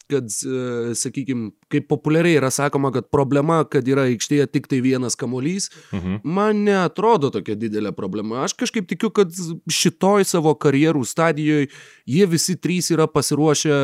kad, 0.07 0.29
e, 0.31 0.93
sakykime, 0.95 1.49
kaip 1.73 1.89
populiariai 1.91 2.39
yra 2.39 2.53
sakoma, 2.55 2.93
kad 2.95 3.09
problema, 3.11 3.57
kad 3.67 3.89
yra 3.91 4.05
aikštėje 4.07 4.47
tik 4.53 4.69
tai 4.71 4.79
vienas 4.85 5.19
kamolys, 5.19 5.73
mhm. 5.91 6.21
man 6.23 6.61
netrodo 6.63 7.33
tokia 7.35 7.57
didelė 7.59 7.91
problema. 7.97 8.45
Aš 8.47 8.55
kažkaip 8.63 8.87
tikiu, 8.93 9.11
kad 9.11 9.35
šitoj 9.67 10.29
savo 10.31 10.55
karjerų 10.55 11.03
stadijoje 11.09 11.73
jie 12.07 12.31
visi 12.31 12.55
trys 12.55 12.93
yra 12.95 13.09
pasiruošę 13.11 13.81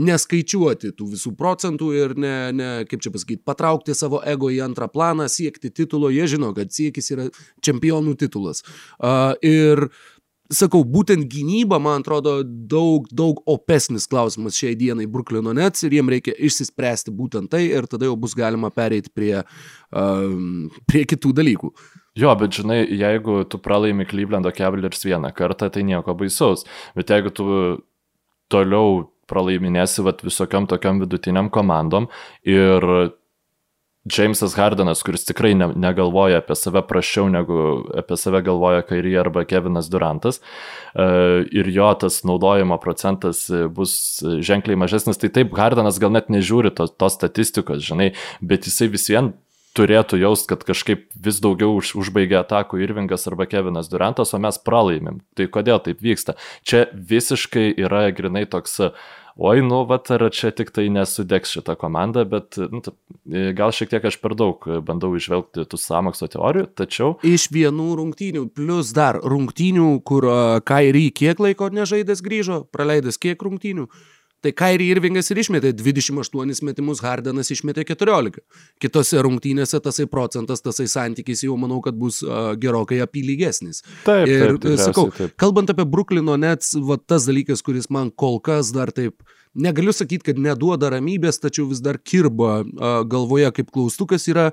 neskaičiuoti 0.00 0.94
tų 0.96 1.10
visų 1.12 1.34
procentų 1.36 1.92
ir 1.96 2.16
ne, 2.16 2.34
ne 2.56 2.72
kaip 2.88 3.04
čia 3.04 3.12
pasakyti, 3.12 3.44
patraukti 3.44 3.96
savo 3.96 4.22
ego 4.24 4.48
į 4.48 4.62
antrą 4.64 4.88
planą, 4.92 5.28
siekti 5.28 5.68
titulo. 5.68 6.08
Jie 6.14 6.24
žino, 6.36 6.54
kad 6.56 6.72
siekis 6.72 7.12
yra 7.12 7.28
čempionų 7.60 8.16
titulas. 8.24 8.64
Uh, 8.96 9.36
ir 9.44 9.90
sakau, 10.52 10.82
būtent 10.86 11.26
gynyba, 11.30 11.78
man 11.82 12.04
atrodo, 12.04 12.38
daug, 12.44 13.06
daug 13.10 13.40
opesnis 13.50 14.06
klausimas 14.10 14.58
šiai 14.58 14.76
dienai 14.78 15.08
Bruklino 15.10 15.54
Nets 15.56 15.84
ir 15.86 15.96
jiem 15.96 16.10
reikia 16.12 16.36
išsispręsti 16.36 17.14
būtent 17.14 17.50
tai 17.52 17.64
ir 17.68 17.88
tada 17.90 18.08
jau 18.08 18.16
bus 18.20 18.36
galima 18.38 18.70
pereiti 18.74 19.12
prie, 19.14 19.42
um, 19.90 20.68
prie 20.88 21.04
kitų 21.08 21.34
dalykų. 21.40 21.72
Jo, 22.16 22.32
bet 22.40 22.56
žinai, 22.56 22.80
jeigu 22.96 23.42
tu 23.50 23.60
pralaimi 23.60 24.06
Clevelando 24.08 24.52
Cavaliers 24.56 25.04
vieną 25.04 25.34
kartą, 25.36 25.68
tai 25.72 25.84
nieko 25.84 26.14
baisaus. 26.16 26.64
Bet 26.96 27.12
jeigu 27.12 27.32
tu 27.34 27.46
toliau 28.52 29.04
pralaiminėsi 29.28 30.04
vat, 30.06 30.22
visokiam 30.24 30.68
tokiam 30.70 31.02
vidutiniam 31.02 31.50
komandom 31.52 32.06
ir 32.46 32.86
Jamesas 34.06 34.54
Hardenas, 34.58 35.02
kuris 35.02 35.26
tikrai 35.26 35.54
ne, 35.58 35.70
negalvoja 35.74 36.40
apie 36.42 36.56
save 36.58 36.82
prašiau 36.86 37.30
negu 37.32 37.58
apie 37.98 38.18
save 38.20 38.42
galvoja 38.46 38.84
Kairį 38.86 39.16
arba 39.22 39.46
Kevinas 39.48 39.90
Durantas 39.92 40.38
e, 40.38 41.06
ir 41.50 41.70
jo 41.74 41.88
tas 42.00 42.20
naudojimo 42.28 42.78
procentas 42.82 43.46
bus 43.74 43.96
ženkliai 44.22 44.78
mažesnis, 44.78 45.18
tai 45.18 45.32
taip 45.34 45.56
Hardenas 45.58 45.98
gal 46.02 46.14
net 46.14 46.30
nežiūri 46.32 46.74
tos 46.76 46.94
to 46.94 47.10
statistikos, 47.12 47.82
žinai, 47.86 48.12
bet 48.40 48.70
jisai 48.70 48.90
vis 48.92 49.10
vien 49.10 49.34
turėtų 49.76 50.20
jaust, 50.22 50.48
kad 50.50 50.64
kažkaip 50.66 51.06
vis 51.12 51.40
daugiau 51.44 51.76
už, 51.76 51.94
užbaigia 52.00 52.40
atakų 52.42 52.80
Irvingas 52.84 53.26
arba 53.28 53.46
Kevinas 53.48 53.90
Durantas, 53.92 54.32
o 54.32 54.40
mes 54.40 54.58
pralaimim. 54.62 55.20
Tai 55.36 55.48
kodėl 55.52 55.82
taip 55.84 56.02
vyksta? 56.04 56.36
Čia 56.66 56.86
visiškai 56.94 57.68
yra 57.74 58.06
grinai 58.16 58.46
toks 58.48 58.80
oi, 59.36 59.60
nu, 59.60 59.82
vat, 59.88 60.10
ar 60.14 60.26
čia 60.32 60.50
tik 60.56 60.72
tai 60.74 60.86
nesudegs 60.92 61.52
šitą 61.56 61.76
komandą, 61.78 62.24
bet 62.28 62.58
nu, 62.58 62.80
e, 63.28 63.50
gal 63.56 63.74
šiek 63.76 63.92
tiek 63.92 64.08
aš 64.08 64.18
per 64.22 64.36
daug 64.38 64.64
bandau 64.86 65.12
išvelgti 65.16 65.66
tų 65.68 65.80
samokslo 65.80 66.30
teorijų, 66.32 66.66
tačiau... 66.78 67.14
Iš 67.26 67.48
vienų 67.54 67.88
rungtynių, 68.00 68.46
plus 68.56 68.94
dar 68.96 69.20
rungtynių, 69.20 69.90
kur 70.06 70.28
Kairį 70.66 71.08
kiek 71.16 71.40
laiko 71.42 71.70
nežaidęs 71.72 72.24
grįžo, 72.24 72.62
praleidęs 72.72 73.20
kiek 73.20 73.42
rungtynių. 73.42 73.90
Tai 74.44 74.52
Kairi 74.52 74.90
Irvingas 74.92 75.30
ir 75.32 75.40
išmetė 75.40 75.72
28 75.74 76.60
metimus, 76.66 77.00
Hardenas 77.04 77.48
išmetė 77.54 77.86
14. 77.88 78.42
Kitose 78.82 79.22
rungtynėse 79.24 79.80
tasai 79.82 80.06
procentas, 80.12 80.60
tasai 80.64 80.86
santykis 80.92 81.46
jau 81.46 81.56
manau, 81.60 81.80
kad 81.84 81.96
bus 81.96 82.20
uh, 82.24 82.52
gerokai 82.60 83.00
apylygesnis. 83.04 83.82
Taip, 84.04 84.28
ir 84.28 84.58
taip, 84.60 84.76
sakau, 84.82 85.08
taip. 85.16 85.32
kalbant 85.40 85.72
apie 85.72 85.88
Bruklino 85.88 86.36
Nets, 86.40 86.74
va 86.76 86.98
tas 87.00 87.26
dalykas, 87.30 87.64
kuris 87.64 87.88
man 87.88 88.12
kol 88.12 88.36
kas 88.44 88.74
dar 88.76 88.92
taip, 88.94 89.24
negaliu 89.56 89.96
sakyti, 89.96 90.28
kad 90.30 90.40
neduoda 90.42 90.92
ramybės, 90.92 91.40
tačiau 91.40 91.70
vis 91.72 91.80
dar 91.84 91.96
kirba 91.98 92.60
uh, 92.60 93.00
galvoje 93.08 93.50
kaip 93.56 93.72
klaustukas 93.72 94.28
yra, 94.30 94.50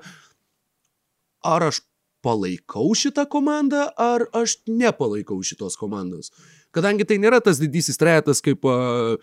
ar 1.44 1.68
aš 1.68 1.84
palaikau 2.24 2.88
šitą 2.96 3.26
komandą, 3.28 3.90
ar 4.00 4.24
aš 4.32 4.62
nepalaikau 4.64 5.42
šitos 5.44 5.76
komandos. 5.76 6.32
Kadangi 6.74 7.04
tai 7.06 7.20
nėra 7.20 7.42
tas 7.44 7.60
didysis 7.60 8.00
trejetas 8.00 8.40
kaip 8.44 8.64
uh, 8.64 9.20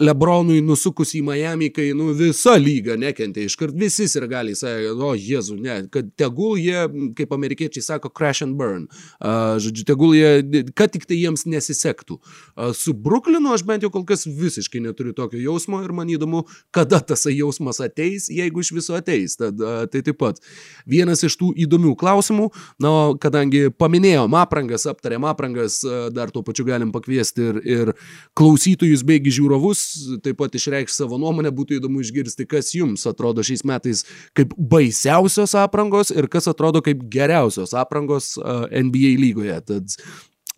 Lebronui 0.00 0.62
nusukus 0.64 1.12
į 1.14 1.20
Miami, 1.22 1.68
kai 1.70 1.90
nu, 1.94 2.08
visa 2.16 2.56
lyga 2.58 2.96
nekentė, 2.98 3.44
iškart 3.46 3.76
visi 3.78 4.08
ir 4.08 4.24
gali 4.30 4.54
sakė, 4.56 4.94
o 4.96 5.10
Jėzu, 5.14 5.58
ne, 5.60 5.76
kad 5.92 6.08
tegul 6.18 6.56
jie, 6.58 6.86
kaip 7.18 7.34
amerikiečiai 7.36 7.84
sako, 7.84 8.10
crash 8.10 8.42
and 8.42 8.56
burn. 8.58 8.88
Uh, 9.20 9.60
žodžiu, 9.62 9.84
tegul 9.86 10.16
jie, 10.16 10.64
kad 10.74 10.90
tik 10.94 11.04
tai 11.06 11.20
jiems 11.20 11.44
nesisektų. 11.46 12.16
Uh, 12.16 12.72
su 12.74 12.94
Bruklinu 12.96 13.52
aš 13.54 13.62
bent 13.68 13.84
jau 13.86 13.92
kol 13.94 14.06
kas 14.08 14.24
visiškai 14.26 14.82
neturiu 14.88 15.12
tokio 15.14 15.38
jausmo 15.38 15.82
ir 15.84 15.94
man 15.94 16.10
įdomu, 16.10 16.42
kada 16.74 16.98
tas 17.04 17.28
jausmas 17.30 17.78
ateis, 17.84 18.26
jeigu 18.32 18.64
iš 18.64 18.72
viso 18.74 18.96
ateis. 18.98 19.36
Tad, 19.38 19.60
uh, 19.60 19.84
tai 19.92 20.02
taip 20.02 20.18
pat 20.18 20.42
vienas 20.88 21.22
iš 21.28 21.38
tų 21.38 21.52
įdomių 21.68 21.94
klausimų, 22.00 22.48
na, 22.82 22.96
kadangi 23.22 23.68
paminėjom 23.76 24.34
aprangas, 24.40 24.88
aptarėm 24.90 25.28
aprangas, 25.30 25.78
uh, 25.84 26.08
dar 26.10 26.34
tuo 26.34 26.42
pačiu 26.42 26.66
galim 26.66 26.90
pakviesti 26.96 27.52
ir, 27.52 27.62
ir 27.68 27.94
klausytojus 28.34 29.06
beigi 29.06 29.36
žiūrovus 29.36 29.59
žiūrovus 29.60 30.20
taip 30.22 30.38
pat 30.38 30.54
išreikš 30.54 30.96
savo 30.96 31.18
nuomonę, 31.18 31.50
būtų 31.52 31.78
įdomu 31.78 32.00
išgirsti, 32.00 32.46
kas 32.48 32.74
jums 32.74 33.06
atrodo 33.06 33.42
šiais 33.42 33.64
metais 33.64 34.04
kaip 34.34 34.54
baisiausios 34.56 35.54
aprangos 35.54 36.10
ir 36.10 36.28
kas 36.28 36.48
atrodo 36.48 36.82
kaip 36.82 37.02
geriausios 37.10 37.74
aprangos 37.74 38.36
NBA 38.38 39.18
lygoje. 39.20 39.60
Tad 39.66 39.96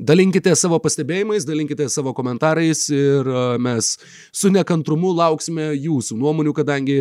Dalinkite 0.02 0.50
savo 0.56 0.80
pastebėjimais, 0.82 1.44
dalinkite 1.46 1.84
savo 1.92 2.10
komentarais 2.16 2.88
ir 2.90 3.28
mes 3.62 3.90
su 4.34 4.50
nekantrumu 4.50 5.12
lauksime 5.14 5.68
jūsų 5.76 6.16
nuomonių, 6.18 6.54
kadangi 6.56 6.96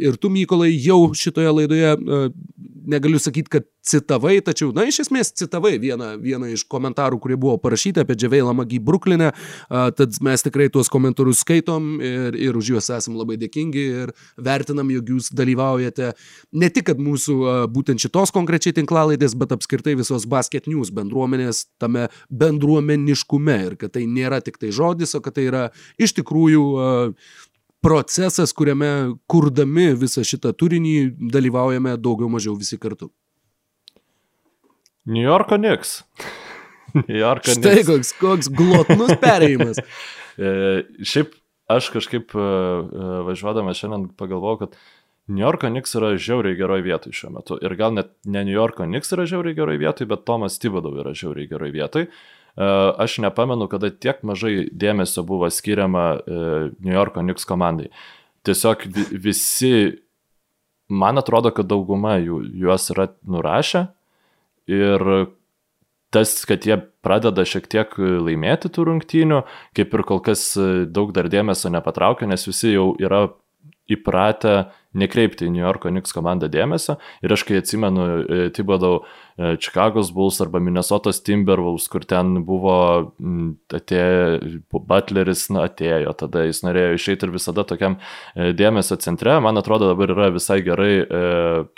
ir 0.00 0.16
tu, 0.18 0.32
Mykolai, 0.32 0.72
jau 0.72 1.12
šitoje 1.14 1.52
laidoje 1.52 1.92
negaliu 2.90 3.20
sakyti, 3.22 3.52
kad 3.52 3.68
citavai, 3.84 4.38
tačiau, 4.44 4.72
na, 4.74 4.86
iš 4.88 5.02
esmės 5.04 5.32
citavai 5.36 5.76
vieną, 5.82 6.14
vieną 6.22 6.48
iš 6.54 6.64
komentarų, 6.70 7.18
kurie 7.22 7.36
buvo 7.40 7.56
parašyti 7.60 8.02
apie 8.02 8.16
Dževeilą 8.18 8.54
Magį 8.56 8.80
Bruklinę, 8.84 9.30
tad 9.68 10.18
mes 10.24 10.44
tikrai 10.46 10.70
tuos 10.72 10.90
komentarus 10.92 11.42
skaitom 11.44 11.94
ir, 12.04 12.38
ir 12.40 12.58
už 12.58 12.74
juos 12.74 12.90
esam 12.94 13.18
labai 13.20 13.36
dėkingi 13.40 13.86
ir 14.04 14.14
vertinam, 14.40 14.90
jog 14.94 15.14
jūs 15.14 15.30
dalyvaujate 15.36 16.12
ne 16.56 16.70
tik, 16.72 16.88
kad 16.90 17.00
mūsų 17.00 17.38
būtent 17.74 18.02
šitos 18.02 18.32
konkrečiai 18.34 18.76
tinklalaidės, 18.76 19.36
bet 19.38 19.54
apskritai 19.56 19.96
visos 20.00 20.28
basket 20.30 20.68
news 20.70 20.92
bendruomenės 20.94 21.66
tame 21.82 22.08
bendruomeniškume 22.32 23.58
ir 23.68 23.80
kad 23.80 23.96
tai 23.96 24.06
nėra 24.08 24.40
tik 24.44 24.60
tai 24.60 24.72
žodis, 24.74 25.14
o 25.16 25.22
kad 25.24 25.36
tai 25.36 25.48
yra 25.50 25.66
iš 26.00 26.16
tikrųjų 26.20 26.64
procesas, 27.84 28.54
kuriame 28.56 29.18
kurdami 29.28 29.90
visą 30.00 30.24
šitą 30.24 30.54
turinį 30.56 30.96
dalyvaujame 31.34 31.98
daugiau 32.00 32.30
mažiau 32.32 32.56
visi 32.56 32.80
kartu. 32.80 33.10
New 35.04 35.22
Yorko 35.22 35.56
Knicks. 35.56 36.02
New 36.94 37.18
Yorko 37.18 37.52
Knicks. 37.52 37.58
Štai 37.60 37.84
koks, 37.84 38.12
koks 38.20 38.48
glotnus 38.48 39.16
perėjimas. 39.20 39.80
e, 40.40 40.84
šiaip 41.04 41.34
aš 41.70 41.90
kažkaip 41.92 42.32
e, 42.32 42.44
e, 42.44 43.08
važiuodama 43.28 43.74
šiandien 43.76 44.06
pagalvojau, 44.16 44.62
kad 44.64 44.78
New 45.28 45.44
Yorko 45.44 45.68
Knicks 45.68 45.92
yra 45.98 46.14
žiauriai 46.20 46.56
geroj 46.56 46.84
vietoj 46.84 47.16
šiuo 47.16 47.32
metu. 47.36 47.58
Ir 47.60 47.74
gal 47.80 47.92
net 47.96 48.14
ne 48.24 48.44
New 48.46 48.56
Yorko 48.56 48.86
Knicks 48.88 49.12
yra 49.16 49.26
žiauriai 49.28 49.56
geroj 49.56 49.80
vietoj, 49.82 50.08
bet 50.08 50.24
Tomas 50.28 50.56
Tibadov 50.62 50.96
yra 51.02 51.12
žiauriai 51.16 51.50
geroj 51.52 51.74
vietoj. 51.74 52.06
E, 52.08 52.68
aš 53.04 53.18
nepamenu, 53.24 53.68
kada 53.72 53.90
tiek 53.92 54.22
mažai 54.24 54.70
dėmesio 54.72 55.24
buvo 55.28 55.50
skiriama 55.52 56.06
New 56.24 56.94
Yorko 56.94 57.24
Knicks 57.24 57.44
komandai. 57.48 57.90
Tiesiog 58.44 58.86
visi, 59.24 59.74
man 60.92 61.20
atrodo, 61.20 61.52
kad 61.56 61.68
dauguma 61.68 62.16
jų 62.20 62.40
juos 62.64 62.88
yra 62.92 63.10
nurašę 63.28 63.86
ir 64.70 65.06
tas, 66.14 66.34
kad 66.46 66.66
jie 66.66 66.78
pradeda 67.04 67.42
šiek 67.48 67.66
tiek 67.70 67.96
laimėti 67.98 68.70
tų 68.70 68.86
rungtynių, 68.90 69.40
kaip 69.74 69.96
ir 69.96 70.04
kol 70.06 70.22
kas 70.24 70.52
daug 70.86 71.10
dar 71.16 71.28
dėmesio 71.32 71.72
nepatraukia, 71.74 72.28
nes 72.30 72.46
visi 72.46 72.74
jau 72.76 72.92
yra 73.02 73.26
įpratę 73.90 74.54
nekreipti 74.98 75.48
į 75.48 75.52
New 75.54 75.62
Yorko 75.64 75.90
Knicks 75.92 76.14
komandą 76.14 76.48
dėmesio. 76.52 76.96
Ir 77.24 77.34
aš 77.34 77.44
kai 77.48 77.58
atsimenu 77.60 78.06
e, 78.06 78.40
Tibodau 78.54 79.02
e, 79.02 79.54
Chicago's 79.58 80.12
Bulls 80.14 80.40
arba 80.44 80.62
Minnesotos 80.62 81.22
Timberwolves, 81.26 81.88
kur 81.92 82.06
ten 82.08 82.44
buvo 82.46 82.76
atėjo, 83.74 84.60
Butleris 84.74 85.48
na, 85.54 85.66
atėjo, 85.68 86.14
tada 86.20 86.44
jis 86.48 86.62
norėjo 86.66 86.98
išeiti 86.98 87.28
ir 87.28 87.34
visada 87.34 87.66
tokiam 87.68 87.98
e, 87.98 88.52
dėmesio 88.56 88.98
centre, 89.02 89.36
man 89.44 89.60
atrodo 89.60 89.90
dabar 89.92 90.14
yra 90.14 90.30
visai 90.34 90.60
gerai 90.66 90.92
e, 91.02 91.24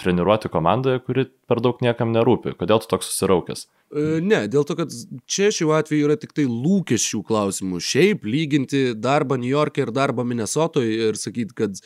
treniruoti 0.01 0.53
komandoje, 0.53 1.03
kuri 1.07 1.29
per 1.47 1.63
daug 1.65 1.81
niekam 1.85 2.13
nerūpi. 2.15 2.57
Kodėl 2.61 2.83
tu 2.83 2.91
toks 2.93 3.13
susiraukęs? 3.13 3.67
Ne, 3.95 4.41
dėl 4.51 4.65
to, 4.67 4.75
kad 4.75 4.91
čia 5.31 5.53
šiuo 5.55 5.77
atveju 5.77 6.09
yra 6.09 6.17
tik 6.19 6.33
tai 6.35 6.49
lūkesčių 6.51 7.21
klausimų. 7.29 7.79
Šiaip 7.87 8.25
lyginti 8.27 8.81
darbą 8.99 9.39
New 9.39 9.53
York'e 9.53 9.85
ir 9.85 9.93
darbą 9.95 10.25
Minnesotoje 10.27 11.13
ir 11.13 11.21
sakyti, 11.21 11.55
kad 11.55 11.79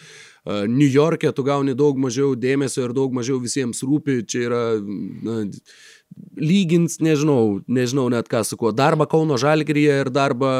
New 0.46 0.88
York'e 0.88 1.32
tu 1.36 1.44
gauni 1.44 1.74
daug 1.76 1.98
mažiau 2.00 2.34
dėmesio 2.38 2.86
ir 2.88 2.94
daug 2.96 3.12
mažiau 3.12 3.40
visiems 3.42 3.82
rūpi, 3.84 4.22
čia 4.24 4.46
yra 4.48 4.62
na, 4.80 5.42
lygins, 6.40 6.96
nežinau, 7.02 7.60
nežinau 7.68 8.08
net 8.12 8.28
ką 8.30 8.40
su 8.46 8.56
kuo, 8.58 8.72
darbą 8.74 9.06
Kauno 9.10 9.36
Žalgiryje 9.40 9.98
ir 10.04 10.10
darbą 10.12 10.50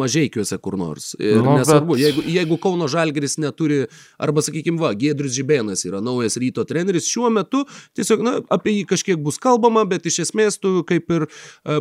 Mažiekiuose 0.00 0.58
kur 0.62 0.76
nors. 0.80 1.12
Ir 1.20 1.42
nu, 1.44 1.56
nesvarbu, 1.60 1.94
bet... 1.94 2.02
jeigu, 2.02 2.24
jeigu 2.36 2.58
Kauno 2.62 2.88
Žalgiris 2.90 3.36
neturi, 3.42 3.82
arba 4.20 4.42
sakykime, 4.44 4.80
va, 4.80 4.92
Giedrius 4.98 5.34
Žibėnas 5.36 5.84
yra 5.88 6.00
naujas 6.04 6.38
ryto 6.40 6.64
treneris, 6.68 7.08
šiuo 7.10 7.30
metu 7.34 7.64
tiesiog, 7.98 8.24
na, 8.24 8.34
apie 8.52 8.74
jį 8.78 8.86
kažkiek 8.94 9.20
bus 9.22 9.38
kalbama, 9.42 9.84
bet 9.88 10.08
iš 10.08 10.22
esmės 10.26 10.58
tu 10.62 10.80
kaip 10.88 11.12
ir 11.14 11.26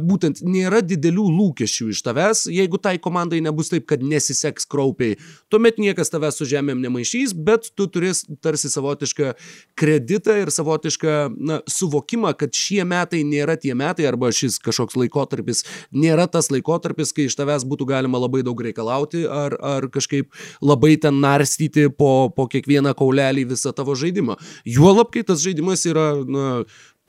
būtent 0.03 0.43
nėra 0.45 0.83
didelių 0.85 1.29
lūkesčių 1.39 1.89
iš 1.93 2.03
tavęs, 2.05 2.45
jeigu 2.51 2.81
tai 2.81 2.97
komandai 3.01 3.41
nebus 3.45 3.71
taip, 3.71 3.87
kad 3.89 4.03
nesiseks 4.03 4.67
kraupiai, 4.69 5.15
tuomet 5.53 5.79
niekas 5.81 6.11
tavęs 6.11 6.41
su 6.41 6.49
žemėm 6.49 6.83
nemaišys, 6.83 7.35
bet 7.37 7.71
tu 7.77 7.87
turės 7.87 8.25
tarsi 8.43 8.71
savotišką 8.73 9.33
kreditą 9.79 10.39
ir 10.43 10.51
savotišką, 10.53 11.17
na, 11.39 11.61
suvokimą, 11.69 12.35
kad 12.39 12.55
šie 12.55 12.83
metai 12.87 12.98
metai 12.99 13.23
nėra 13.27 13.55
tie 13.59 13.73
metai 13.77 14.07
arba 14.09 14.31
šis 14.35 14.59
kažkoks 14.63 14.97
laikotarpis 14.99 15.63
nėra 15.91 16.27
tas 16.31 16.51
laikotarpis, 16.53 17.13
kai 17.15 17.27
iš 17.29 17.37
tavęs 17.39 17.65
būtų 17.69 17.87
galima 17.89 18.19
labai 18.21 18.43
daug 18.45 18.59
reikalauti 18.61 19.25
ar, 19.25 19.55
ar 19.61 19.89
kažkaip 19.93 20.31
labai 20.61 20.95
ten 21.01 21.21
narstyti 21.23 21.89
po, 21.89 22.29
po 22.35 22.47
kiekvieną 22.51 22.95
kaulelį 22.97 23.49
visą 23.53 23.73
tavo 23.75 23.95
žaidimą. 23.97 24.37
Juolab, 24.67 25.11
kai 25.13 25.25
tas 25.27 25.43
žaidimas 25.43 25.85
yra 25.89 26.11
na, 26.27 26.47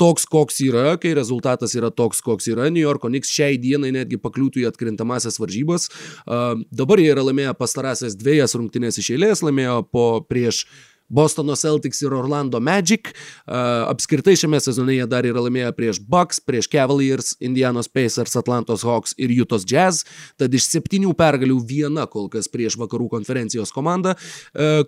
toks, 0.01 0.25
koks 0.31 0.61
yra, 0.65 0.95
kai 1.01 1.13
rezultatas 1.17 1.75
yra 1.77 1.91
toks, 1.93 2.23
koks 2.25 2.49
yra. 2.53 2.71
New 2.73 2.83
Yorko 2.83 3.11
Knicks 3.11 3.33
šiai 3.35 3.59
dienai 3.61 3.93
netgi 3.95 4.21
pakliūtų 4.21 4.63
į 4.63 4.69
atkrintamasias 4.71 5.37
varžybas. 5.43 5.91
Dabar 6.27 7.03
jie 7.03 7.11
yra 7.13 7.27
laimėję 7.27 7.53
pastarąsias 7.59 8.17
dviejas 8.21 8.57
rungtynės 8.57 9.01
iš 9.03 9.13
eilės, 9.17 9.45
laimėjo 9.45 9.83
po 9.93 10.07
prieš 10.25 10.65
Bostono 11.11 11.57
Celtics 11.59 12.01
ir 12.05 12.15
Orlando 12.15 12.61
Magic. 12.63 13.11
Apskritai 13.47 14.37
šiame 14.39 14.61
sezone 14.63 14.95
jie 14.95 15.07
dar 15.11 15.27
yra 15.27 15.43
laimėję 15.43 15.73
prieš 15.77 16.01
Bucks, 16.07 16.39
prieš 16.41 16.71
Cavaliers, 16.71 17.35
Indianos 17.43 17.91
Pacers, 17.91 18.37
Atlantos 18.39 18.87
Hawks 18.87 19.17
ir 19.19 19.35
Utah's 19.35 19.67
Jazz. 19.67 20.05
Tad 20.39 20.55
iš 20.55 20.71
septynių 20.71 21.13
pergalių 21.19 21.59
viena 21.67 22.07
kol 22.11 22.31
kas 22.33 22.47
prieš 22.49 22.79
vakarų 22.81 23.11
konferencijos 23.19 23.75
komandą. 23.75 24.15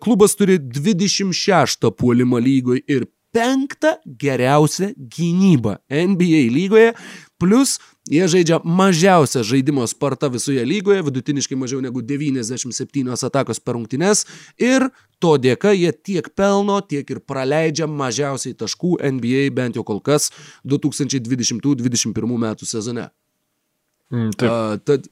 Klubas 0.03 0.39
turi 0.39 0.61
26 0.63 1.91
puolimą 1.99 2.39
lygoje 2.43 2.87
ir 2.87 3.11
penktą 3.33 3.97
geriausią 4.07 4.93
gynybą 4.97 5.79
NBA 5.89 6.43
lygoje. 6.53 6.93
Plus 7.41 7.79
Jie 8.11 8.25
žaidžia 8.27 8.59
mažiausią 8.67 9.45
žaidimo 9.47 9.85
spartą 9.87 10.27
visoje 10.35 10.65
lygoje, 10.67 11.05
vidutiniškai 11.07 11.55
mažiau 11.55 11.79
negu 11.79 12.03
97 12.03 13.15
atakos 13.15 13.63
per 13.63 13.77
rungtynes 13.79 14.25
ir 14.59 14.89
to 15.23 15.37
dėka 15.39 15.71
jie 15.71 15.93
tiek 15.95 16.27
pelno, 16.35 16.81
tiek 16.83 17.07
ir 17.15 17.23
praleidžia 17.23 17.87
mažiausiai 17.87 18.59
taškų 18.59 18.97
NBA 19.07 19.53
bent 19.55 19.79
jau 19.79 19.87
kol 19.87 20.03
kas 20.03 20.33
2020-2021 20.67 22.39
metų 22.43 22.67
sezone. 22.67 23.07
Mm, 24.11 24.35
taip. 24.35 24.51
uh, 24.51 24.83
tad 24.83 25.07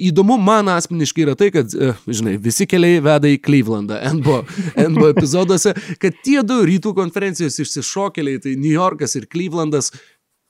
įdomu 0.00 0.38
man 0.40 0.70
asmeniškai 0.72 1.26
yra 1.26 1.36
tai, 1.38 1.50
kad, 1.54 1.68
uh, 1.76 2.00
žinai, 2.08 2.38
visi 2.40 2.64
keliai 2.70 3.02
veda 3.04 3.28
į 3.28 3.42
Clevelandą 3.44 4.00
NBO, 4.16 4.40
NBO 4.88 5.12
epizoduose, 5.12 5.76
kad 6.00 6.16
tie 6.24 6.40
du 6.46 6.62
rytų 6.64 6.96
konferencijos 6.96 7.60
išsišokėliai, 7.60 8.40
tai 8.40 8.56
New 8.56 8.72
Yorkas 8.72 9.18
ir 9.20 9.28
Clevelandas, 9.30 9.92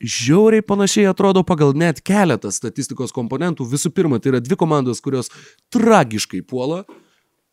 žiauriai 0.01 0.63
panašiai 0.63 1.09
atrodo 1.11 1.43
pagal 1.47 1.75
net 1.77 2.01
keletą 2.07 2.53
statistikos 2.55 3.15
komponentų. 3.15 3.67
Visų 3.69 3.93
pirma, 3.95 4.21
tai 4.23 4.35
yra 4.35 4.43
dvi 4.45 4.59
komandos, 4.59 5.03
kurios 5.05 5.33
tragiškai 5.75 6.43
puola, 6.47 6.85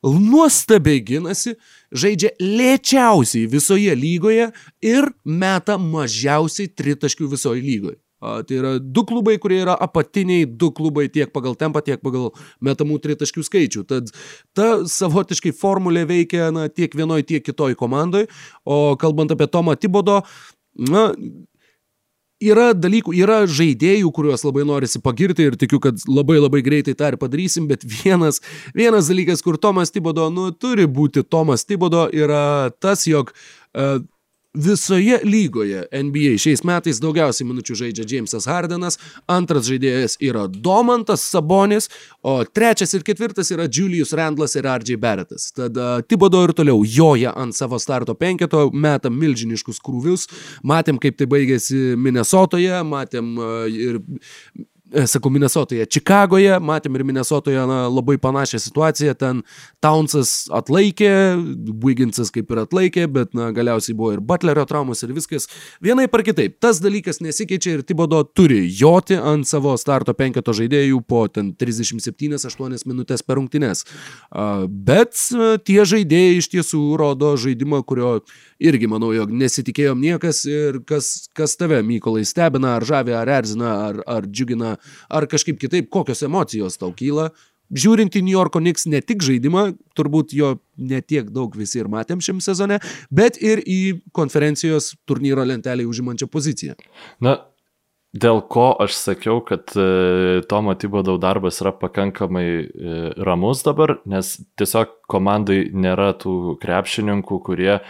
nuostabiai 0.05 1.01
ginasi, 1.01 1.55
žaidžia 1.95 2.35
lėčiausiai 2.41 3.49
visoje 3.49 3.93
lygoje 3.97 4.51
ir 4.85 5.09
meta 5.25 5.79
mažiausiai 5.81 6.69
tritaškių 6.69 7.29
visoje 7.33 7.63
lygoje. 7.65 7.99
Tai 8.25 8.55
yra 8.57 8.71
du 8.79 9.03
klubai, 9.05 9.35
kurie 9.41 9.59
yra 9.61 9.75
apatiniai, 9.85 10.47
du 10.47 10.71
klubai 10.73 11.05
tiek 11.13 11.29
pagal 11.35 11.53
tempą, 11.59 11.81
tiek 11.85 12.01
pagal 12.01 12.31
metamų 12.63 12.97
tritaškių 13.03 13.43
skaičių. 13.45 13.83
Tad 13.89 14.13
ta 14.57 14.69
savotiškai 14.89 15.53
formulė 15.53 16.05
veikia 16.09 16.47
na, 16.55 16.65
tiek 16.71 16.95
vienoje, 16.97 17.27
tiek 17.33 17.45
kitoje 17.45 17.77
komandoje. 17.77 18.29
O 18.65 18.95
kalbant 19.01 19.35
apie 19.35 19.49
Tomą 19.51 19.75
Tibodo, 19.77 20.21
na, 20.89 21.11
yra 22.51 22.69
dalykų, 22.77 23.13
yra 23.17 23.41
žaidėjų, 23.49 24.11
kuriuos 24.15 24.45
labai 24.45 24.65
norisi 24.67 25.01
pagirti 25.03 25.49
ir 25.49 25.57
tikiu, 25.59 25.81
kad 25.83 26.01
labai 26.09 26.37
labai 26.39 26.61
greitai 26.65 26.95
tą 26.97 27.11
ir 27.11 27.19
padarysim, 27.21 27.67
bet 27.71 27.85
vienas, 27.87 28.41
vienas 28.77 29.11
dalykas, 29.11 29.43
kur 29.45 29.59
Tomas 29.61 29.93
Tibodo, 29.93 30.29
nu, 30.33 30.49
turi 30.51 30.87
būti 30.87 31.25
Tomas 31.27 31.65
Tibodo, 31.65 32.07
yra 32.13 32.71
tas, 32.79 33.05
jog 33.09 33.33
uh, 33.33 33.99
Visoje 34.55 35.19
lygoje 35.23 35.83
NBA 35.91 36.37
šiais 36.39 36.63
metais 36.63 37.01
daugiausiai 37.03 37.47
minučių 37.49 37.75
žaidžia 37.81 38.05
Jamesas 38.07 38.47
Hardenas, 38.47 38.97
antras 39.27 39.67
žaidėjas 39.67 40.15
yra 40.23 40.45
Domantas 40.47 41.25
Sabonis, 41.27 41.89
o 42.23 42.37
trečias 42.47 42.95
ir 42.95 43.03
ketvirtas 43.03 43.51
yra 43.51 43.67
Julius 43.67 44.13
Randlas 44.15 44.55
ir 44.55 44.67
RJ 44.69 44.95
Barrettas. 45.01 45.49
Tada 45.55 45.99
Tibodo 46.07 46.43
ir 46.45 46.55
toliau 46.55 46.85
joja 46.87 47.33
ant 47.35 47.57
savo 47.57 47.79
starto 47.83 48.15
penketo, 48.15 48.69
meta 48.71 49.11
milžiniškus 49.11 49.81
krūvius, 49.83 50.29
matėm 50.63 51.01
kaip 51.03 51.19
tai 51.19 51.27
baigėsi 51.31 51.99
Minnesotoje, 51.99 52.79
matėm 52.87 53.35
ir 53.67 53.99
sakau, 55.09 55.31
Minnesotoje, 55.33 55.85
Čikagoje, 55.89 56.59
matėm 56.63 56.97
ir 56.97 57.03
Minnesotoje 57.07 57.63
na, 57.67 57.85
labai 57.89 58.17
panašią 58.21 58.59
situaciją, 58.61 59.15
ten 59.17 59.41
Townsas 59.83 60.45
atlaikė, 60.53 61.11
Wigginsas 61.83 62.31
kaip 62.33 62.51
ir 62.53 62.61
atlaikė, 62.65 63.07
bet 63.11 63.33
na, 63.37 63.49
galiausiai 63.55 63.97
buvo 63.97 64.13
ir 64.15 64.21
Butlerio 64.21 64.65
traumos 64.69 65.01
ir 65.03 65.13
viskas. 65.15 65.49
Vienai 65.83 66.07
par 66.11 66.23
kitaip, 66.27 66.57
tas 66.63 66.81
dalykas 66.83 67.21
nesikeičia 67.25 67.79
ir 67.79 67.85
Tibodo 67.87 68.21
turi 68.27 68.63
joti 68.69 69.17
ant 69.17 69.49
savo 69.49 69.73
starto 69.81 70.13
penketo 70.17 70.53
žaidėjų 70.55 71.01
po 71.09 71.25
ten 71.33 71.53
37-8 71.57 72.85
minutės 72.85 73.25
per 73.25 73.39
rungtynes. 73.41 73.85
Bet 74.69 75.17
tie 75.65 75.81
žaidėjai 75.81 76.41
iš 76.41 76.51
tiesų 76.53 76.83
rodo 77.01 77.33
žaidimą, 77.41 77.81
kurio 77.89 78.19
irgi 78.61 78.87
manau, 78.91 79.11
jog 79.15 79.33
nesitikėjom 79.35 79.99
niekas 80.01 80.43
ir 80.49 80.79
kas, 80.87 81.27
kas 81.35 81.57
tave, 81.59 81.81
Mykolai, 81.85 82.25
stebina, 82.27 82.75
ar 82.77 82.85
žavia, 82.87 83.19
ar 83.21 83.31
erzina, 83.41 83.73
ar, 83.89 83.99
ar 84.07 84.29
džiugina, 84.29 84.75
ar 85.09 85.27
kažkaip 85.31 85.59
kitaip, 85.61 85.89
kokios 85.93 86.23
emocijos 86.25 86.79
tau 86.81 86.93
kyla. 86.95 87.31
Žiūrint 87.73 88.13
į 88.13 88.21
New 88.21 88.35
Yorko 88.35 88.61
Knicks 88.61 88.85
ne 88.85 88.99
tik 89.01 89.23
žaidimą, 89.25 89.71
turbūt 89.97 90.35
jo 90.37 90.51
netiek 90.77 91.31
daug 91.33 91.55
visi 91.57 91.79
ir 91.81 91.89
matėm 91.89 92.21
šiam 92.21 92.37
sezone, 92.43 92.77
bet 93.09 93.39
ir 93.41 93.63
į 93.65 93.79
konferencijos 94.13 94.93
turnyro 95.09 95.43
lentelį 95.49 95.87
užimančią 95.89 96.29
poziciją. 96.29 96.77
Na, 97.25 97.39
Dėl 98.15 98.39
ko 98.47 98.69
aš 98.79 98.95
sakiau, 98.95 99.41
kad 99.43 99.73
e, 99.75 100.41
Tomo 100.47 100.71
Tibodau 100.79 101.17
darbas 101.19 101.57
yra 101.59 101.73
pakankamai 101.75 102.45
e, 102.47 102.67
ramus 103.27 103.63
dabar, 103.65 103.97
nes 104.07 104.29
tiesiog 104.55 104.93
komandai 105.11 105.65
nėra 105.75 106.13
tų 106.21 106.55
krepšininkų, 106.61 107.39
kurie 107.43 107.73
e, 107.75 107.81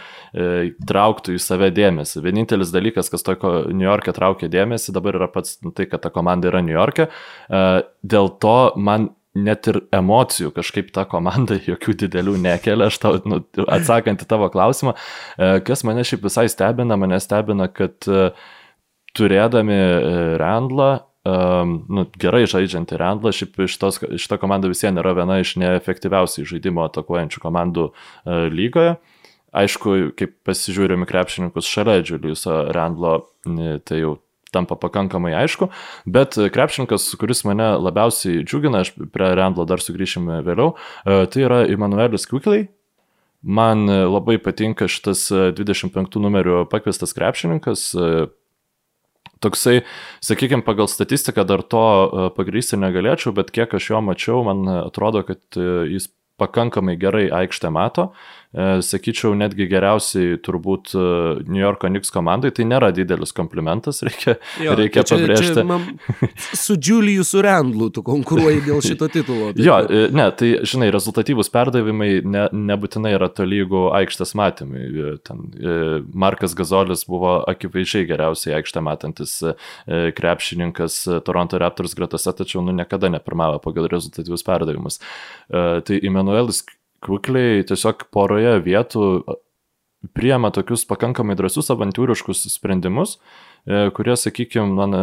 trauktų 0.88 1.36
į 1.36 1.42
save 1.44 1.70
dėmesį. 1.76 2.24
Vienintelis 2.24 2.74
dalykas, 2.74 3.12
kas 3.12 3.22
toko 3.26 3.52
New 3.70 3.86
York'e 3.86 4.16
traukia 4.16 4.50
dėmesį, 4.50 4.96
dabar 4.96 5.20
yra 5.20 5.30
pats 5.30 5.60
nu, 5.62 5.70
tai, 5.70 5.86
kad 5.92 6.02
ta 6.02 6.10
komanda 6.10 6.50
yra 6.50 6.64
New 6.64 6.74
York'e. 6.74 7.06
Dėl 8.02 8.32
to 8.42 8.58
man 8.74 9.12
net 9.36 9.68
ir 9.70 9.80
emocijų 9.94 10.50
kažkaip 10.56 10.90
ta 10.96 11.06
komanda 11.08 11.58
jokių 11.70 11.94
didelių 12.02 12.36
nekelia, 12.42 12.90
aš 12.90 12.98
tau, 13.02 13.16
nu, 13.28 13.42
atsakant 13.62 14.24
į 14.24 14.28
tavo 14.28 14.50
klausimą, 14.52 14.96
kas 15.36 15.86
mane 15.86 16.04
šiaip 16.08 16.24
visai 16.26 16.48
stebina, 16.50 16.98
mane 16.98 17.20
stebina, 17.22 17.68
kad 17.70 18.08
e, 18.10 18.30
turėdami 19.16 19.76
e, 19.76 19.98
Randlą, 20.40 20.90
um, 21.26 21.76
nu, 21.88 22.04
gerai 22.20 22.44
žaidžiantį 22.50 22.98
Randlą, 23.00 23.32
šiaip 23.34 23.58
šitos, 23.70 24.00
šita 24.20 24.38
komanda 24.42 24.70
vis 24.70 24.84
vien 24.84 25.00
yra 25.02 25.14
viena 25.16 25.40
iš 25.42 25.56
neefektyviausiai 25.62 26.48
žaidimo 26.48 26.84
atakuojančių 26.86 27.42
komandų 27.42 27.88
uh, 27.90 28.46
lygoje. 28.52 28.96
Aišku, 29.56 29.96
kaip 30.18 30.34
pasižiūrėjome 30.44 31.08
krepšininkus 31.08 31.68
šalia 31.70 32.02
Juliuso 32.04 32.66
Randlo, 32.76 33.30
tai 33.88 34.02
jau 34.02 34.10
tampa 34.52 34.76
pakankamai 34.76 35.30
aišku, 35.38 35.70
bet 36.12 36.36
krepšininkas, 36.52 37.06
kuris 37.16 37.40
mane 37.48 37.70
labiausiai 37.80 38.42
džiugina, 38.44 38.82
aš 38.84 38.92
prie 39.14 39.30
Randlo 39.38 39.64
dar 39.64 39.80
sugrįšime 39.80 40.42
vėliau, 40.44 40.74
tai 41.06 41.46
yra 41.46 41.62
Emanuelis 41.72 42.28
Kukliai, 42.28 42.66
Man 43.46 43.86
labai 43.86 44.40
patinka 44.42 44.88
šitas 44.90 45.28
25 45.30 46.18
numerių 46.18 46.64
pakviestas 46.70 47.12
krepšininkas, 47.14 47.92
toksai, 49.44 49.80
sakykime, 50.24 50.64
pagal 50.66 50.88
statistiką 50.90 51.44
dar 51.48 51.62
to 51.62 51.84
e, 51.86 52.28
pagrysti 52.36 52.78
negalėčiau, 52.80 53.34
bet 53.36 53.52
kiek 53.54 53.74
aš 53.76 53.90
jo 53.92 54.02
mačiau, 54.04 54.44
man 54.46 54.64
atrodo, 54.80 55.24
kad 55.26 55.40
e, 55.58 55.68
jis 55.96 56.10
pakankamai 56.40 56.96
gerai 57.00 57.26
aikštę 57.32 57.70
mato, 57.72 58.10
sakyčiau, 58.56 59.34
netgi 59.36 59.66
geriausiai 59.68 60.38
turbūt 60.44 60.94
e, 60.96 61.00
New 61.44 61.60
Yorko 61.60 61.90
Knicks 61.90 62.12
komandai, 62.14 62.52
tai 62.56 62.64
nėra 62.68 62.88
didelis 62.94 63.34
komplimentas, 63.36 64.00
reikia, 64.06 64.36
jo, 64.62 64.76
reikia 64.78 65.02
tai 65.02 65.10
čia, 65.10 65.18
pabrėžti. 65.18 65.56
Čia, 65.58 65.64
man, 65.68 65.84
su 66.56 66.76
Juliusu 66.80 67.42
Randlu 67.44 67.90
tu 67.92 68.04
konkuruoji 68.06 68.62
dėl 68.64 68.80
šito 68.88 69.10
titulo. 69.12 69.50
Tai 69.56 69.66
jo, 69.66 69.76
e, 69.84 70.06
ne, 70.16 70.28
tai 70.38 70.52
žinai, 70.64 70.88
rezultatyvūs 70.94 71.52
perdavimai 71.52 72.10
ne, 72.24 72.46
nebūtinai 72.72 73.12
yra 73.18 73.28
tolygų 73.32 73.82
aikštės 74.00 74.32
matymai. 74.38 74.86
Ten, 75.26 75.44
Markas 76.16 76.56
Gazolis 76.56 77.04
buvo 77.08 77.38
akivaizdžiai 77.50 78.08
geriausiai 78.08 78.56
aikštę 78.58 78.82
matantis 78.84 79.36
krepšininkas 79.86 80.98
Toronto 81.26 81.60
Raptors 81.60 81.96
gretose, 81.98 82.32
tačiau 82.36 82.64
nu, 82.64 82.72
niekada 82.76 83.10
nepirmavo 83.12 83.60
pagal 83.64 83.90
rezultatyvus 83.92 84.44
perdavimus. 84.46 85.00
Tai 85.50 86.00
Emanuelis 86.00 86.64
kukliai 87.04 87.64
tiesiog 87.66 88.06
poroje 88.14 88.56
vietų 88.64 89.08
priema 90.16 90.52
tokius 90.54 90.84
pakankamai 90.88 91.36
drąsius 91.38 91.72
avantūriškus 91.74 92.44
sprendimus, 92.52 93.16
e, 93.66 93.88
kurie, 93.96 94.14
sakykime, 94.20 94.68
man 94.76 94.96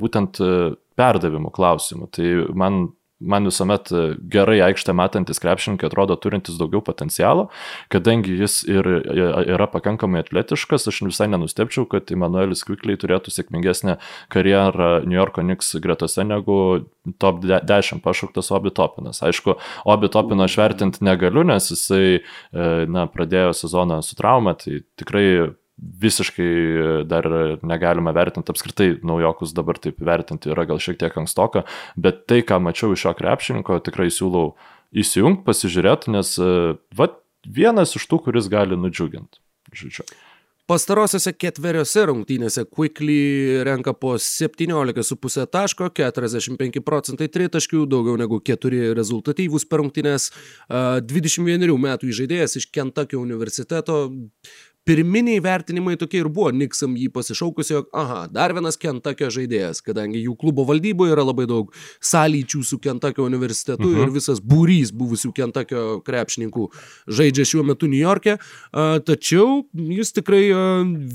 būtent 0.00 0.40
e, 0.42 0.52
perdavimų 0.98 1.52
klausimų. 1.54 2.08
Tai 2.14 2.32
man 2.58 2.80
man 3.20 3.44
visuomet 3.48 3.90
e, 3.92 4.02
gerai 4.30 4.60
aikštę 4.68 4.94
matantis 4.94 5.40
krepšininkai 5.42 5.88
atrodo 5.88 6.16
turintis 6.16 6.58
daugiau 6.58 6.82
potencialo, 6.84 7.48
kadangi 7.92 8.36
jis 8.38 8.60
ir 8.68 8.86
e, 8.86 9.26
yra 9.54 9.66
pakankamai 9.70 10.22
atletiškas, 10.22 10.86
aš 10.90 11.02
visai 11.06 11.28
nenustepčiau, 11.32 11.86
kad 11.90 12.12
Emanuelis 12.14 12.62
Kvikliai 12.66 13.00
turėtų 13.00 13.34
sėkmingesnę 13.34 13.98
karjerą 14.34 14.90
New 15.06 15.18
Yorko 15.18 15.42
Knicks 15.42 15.74
gretose 15.82 16.26
negu 16.26 16.58
top 17.18 17.42
10 17.44 18.02
pašauktas 18.04 18.52
Obi 18.54 18.70
Topinas. 18.74 19.22
Aišku, 19.26 19.58
Obi 19.88 20.10
Topino 20.12 20.46
aš 20.46 20.58
vertinti 20.60 21.04
negaliu, 21.06 21.46
nes 21.48 21.72
jisai 21.72 22.18
e, 22.18 22.20
na, 22.86 23.08
pradėjo 23.10 23.54
sezoną 23.64 24.02
su 24.06 24.18
trauma, 24.18 24.54
tai 24.58 24.82
tikrai 25.00 25.56
visiškai 25.78 26.50
dar 27.08 27.28
negalima 27.62 28.12
vertinti 28.16 28.52
apskritai 28.52 28.88
naujokus 29.06 29.54
dabar 29.56 29.78
taip 29.78 30.00
vertinti 30.04 30.50
yra 30.52 30.66
gal 30.68 30.80
šiek 30.82 30.98
tiek 31.00 31.18
ankstoka, 31.20 31.64
bet 31.96 32.24
tai, 32.30 32.42
ką 32.46 32.60
mačiau 32.62 32.94
iš 32.94 33.06
šio 33.06 33.14
krepšininko, 33.18 33.80
tikrai 33.86 34.10
siūlau 34.14 34.52
įsijungti, 34.92 35.44
pasižiūrėti, 35.46 36.14
nes 36.14 36.34
va, 36.98 37.12
vienas 37.46 37.94
iš 37.98 38.08
tų, 38.10 38.24
kuris 38.28 38.50
gali 38.52 38.78
nudžiuginti. 38.78 39.42
Žodžiu. 39.76 40.08
Pastarosiose 40.68 41.32
ketveriose 41.32 42.02
rungtynėse 42.10 42.66
Quickly 42.68 43.62
renka 43.64 43.94
po 43.96 44.10
17,5 44.20 45.46
taško, 45.48 45.86
45 45.96 46.82
procentai 46.84 47.30
tritaškių, 47.32 47.86
daugiau 47.88 48.18
negu 48.20 48.36
4 48.44 48.90
rezultatyvūs 48.98 49.64
per 49.64 49.80
rungtynės. 49.80 50.28
21 50.68 51.72
metų 51.72 52.12
žaidėjas 52.18 52.58
iš 52.60 52.68
Kentucky 52.68 53.16
universiteto 53.16 54.10
pirminiai 54.88 55.40
vertinimai 55.44 55.96
tokie 56.00 56.22
ir 56.22 56.30
buvo, 56.32 56.48
Niksam 56.54 56.94
jį 56.96 57.10
pasišaukus, 57.12 57.68
jog, 57.74 57.88
aha, 57.96 58.22
dar 58.32 58.54
vienas 58.56 58.78
Kentakio 58.80 59.28
žaidėjas, 59.32 59.82
kadangi 59.84 60.22
jų 60.22 60.32
klubo 60.40 60.64
valdyboje 60.68 61.12
yra 61.12 61.26
labai 61.28 61.44
daug 61.50 61.74
sąlyčių 62.08 62.62
su 62.64 62.78
Kentakio 62.80 63.26
universitetu 63.28 63.84
uh 63.84 63.90
-huh. 63.90 64.00
ir 64.00 64.06
mhm. 64.06 64.14
visas 64.14 64.40
būrys 64.40 64.92
buvusių 64.96 65.32
Kentakio 65.36 65.82
krepšininkų 66.06 66.68
žaidžia 67.06 67.44
šiuo 67.44 67.64
metu 67.68 67.86
New 67.86 68.00
York'e, 68.00 68.38
tačiau 69.04 69.66
jis 69.74 70.12
tikrai 70.12 70.42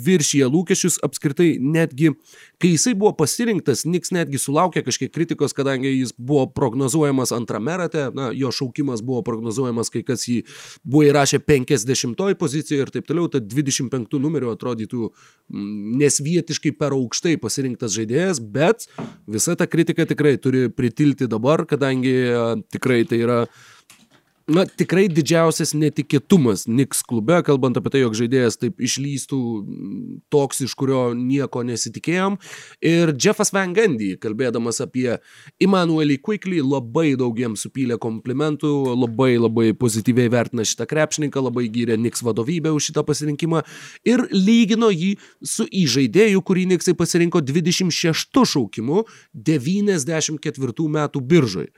viršyje 0.06 0.46
lūkesčius 0.54 1.00
apskritai 1.02 1.58
netgi, 1.60 2.14
kai 2.62 2.76
jisai 2.76 2.94
buvo 2.94 3.14
pasirinktas, 3.18 3.86
Niks 3.86 4.12
netgi 4.12 4.38
sulaukė 4.38 4.84
kažkiek 4.86 5.12
kritikos, 5.12 5.54
kadangi 5.54 5.90
jis 6.00 6.14
buvo 6.18 6.46
prognozuojamas 6.48 7.32
antrame 7.32 7.78
rate, 7.78 8.12
na, 8.14 8.30
jo 8.32 8.52
šaukimas 8.52 9.02
buvo 9.02 9.22
prognozuojamas, 9.22 9.90
kai 9.90 10.04
kas 10.04 10.28
jį 10.28 10.44
buvo 10.84 11.04
įrašę 11.10 11.40
50 11.40 12.36
pozicijoje 12.38 12.82
ir 12.82 12.90
taip 12.94 13.08
toliau, 13.08 13.28
tad 13.28 13.54
25 13.66 14.20
numeriu 14.22 14.52
atrodytų 14.54 15.10
mm, 15.10 16.00
nesvietiškai 16.04 16.74
per 16.80 16.96
aukštai 16.98 17.36
pasirinktas 17.42 17.96
žaidėjas, 17.98 18.42
bet 18.44 18.88
visa 19.28 19.58
ta 19.60 19.68
kritika 19.70 20.08
tikrai 20.10 20.36
turi 20.42 20.68
pritilti 20.74 21.30
dabar, 21.32 21.66
kadangi 21.70 22.16
tikrai 22.74 23.04
tai 23.10 23.24
yra 23.24 23.40
na, 24.48 24.66
tikrai 24.68 25.06
didžiausias 25.12 25.74
netikėtumas 25.78 26.66
Niks 26.68 27.04
klube, 27.08 27.38
kalbant 27.48 27.78
apie 27.80 27.94
tai, 27.94 28.02
jog 28.04 28.16
žaidėjas 28.18 28.60
taip 28.60 28.82
išlystų 28.84 29.40
toks, 30.34 30.64
iš 30.66 30.76
kurio 30.80 31.04
nieko 31.18 31.64
nesitikėjom. 31.68 32.38
Ir 32.84 33.14
Jeffas 33.16 33.54
Van 33.56 33.76
Gundy, 33.76 34.14
kalbėdamas 34.22 34.82
apie 34.84 35.18
Immanuelį 35.64 36.20
Quickly, 36.26 36.62
labai 36.64 37.14
daug 37.20 37.40
jiems 37.40 37.66
supylė 37.66 37.98
komplimentų, 38.02 38.74
labai 39.00 39.34
labai 39.40 39.70
pozityviai 39.80 40.32
vertina 40.34 40.68
šitą 40.68 40.88
krepšininką, 40.92 41.44
labai 41.48 41.68
gyrė 41.74 41.98
Niks 42.02 42.24
vadovybę 42.26 42.74
už 42.76 42.92
šitą 42.92 43.06
pasirinkimą 43.08 43.64
ir 44.08 44.28
lygino 44.34 44.92
jį 44.94 45.16
su 45.40 45.68
įžaidėju, 45.68 46.44
kurį 46.44 46.68
Niksai 46.74 46.98
pasirinko 47.00 47.44
26 47.44 48.44
šaukimu 48.54 49.06
94 49.34 50.90
metų 50.98 51.24
biržai. 51.24 51.70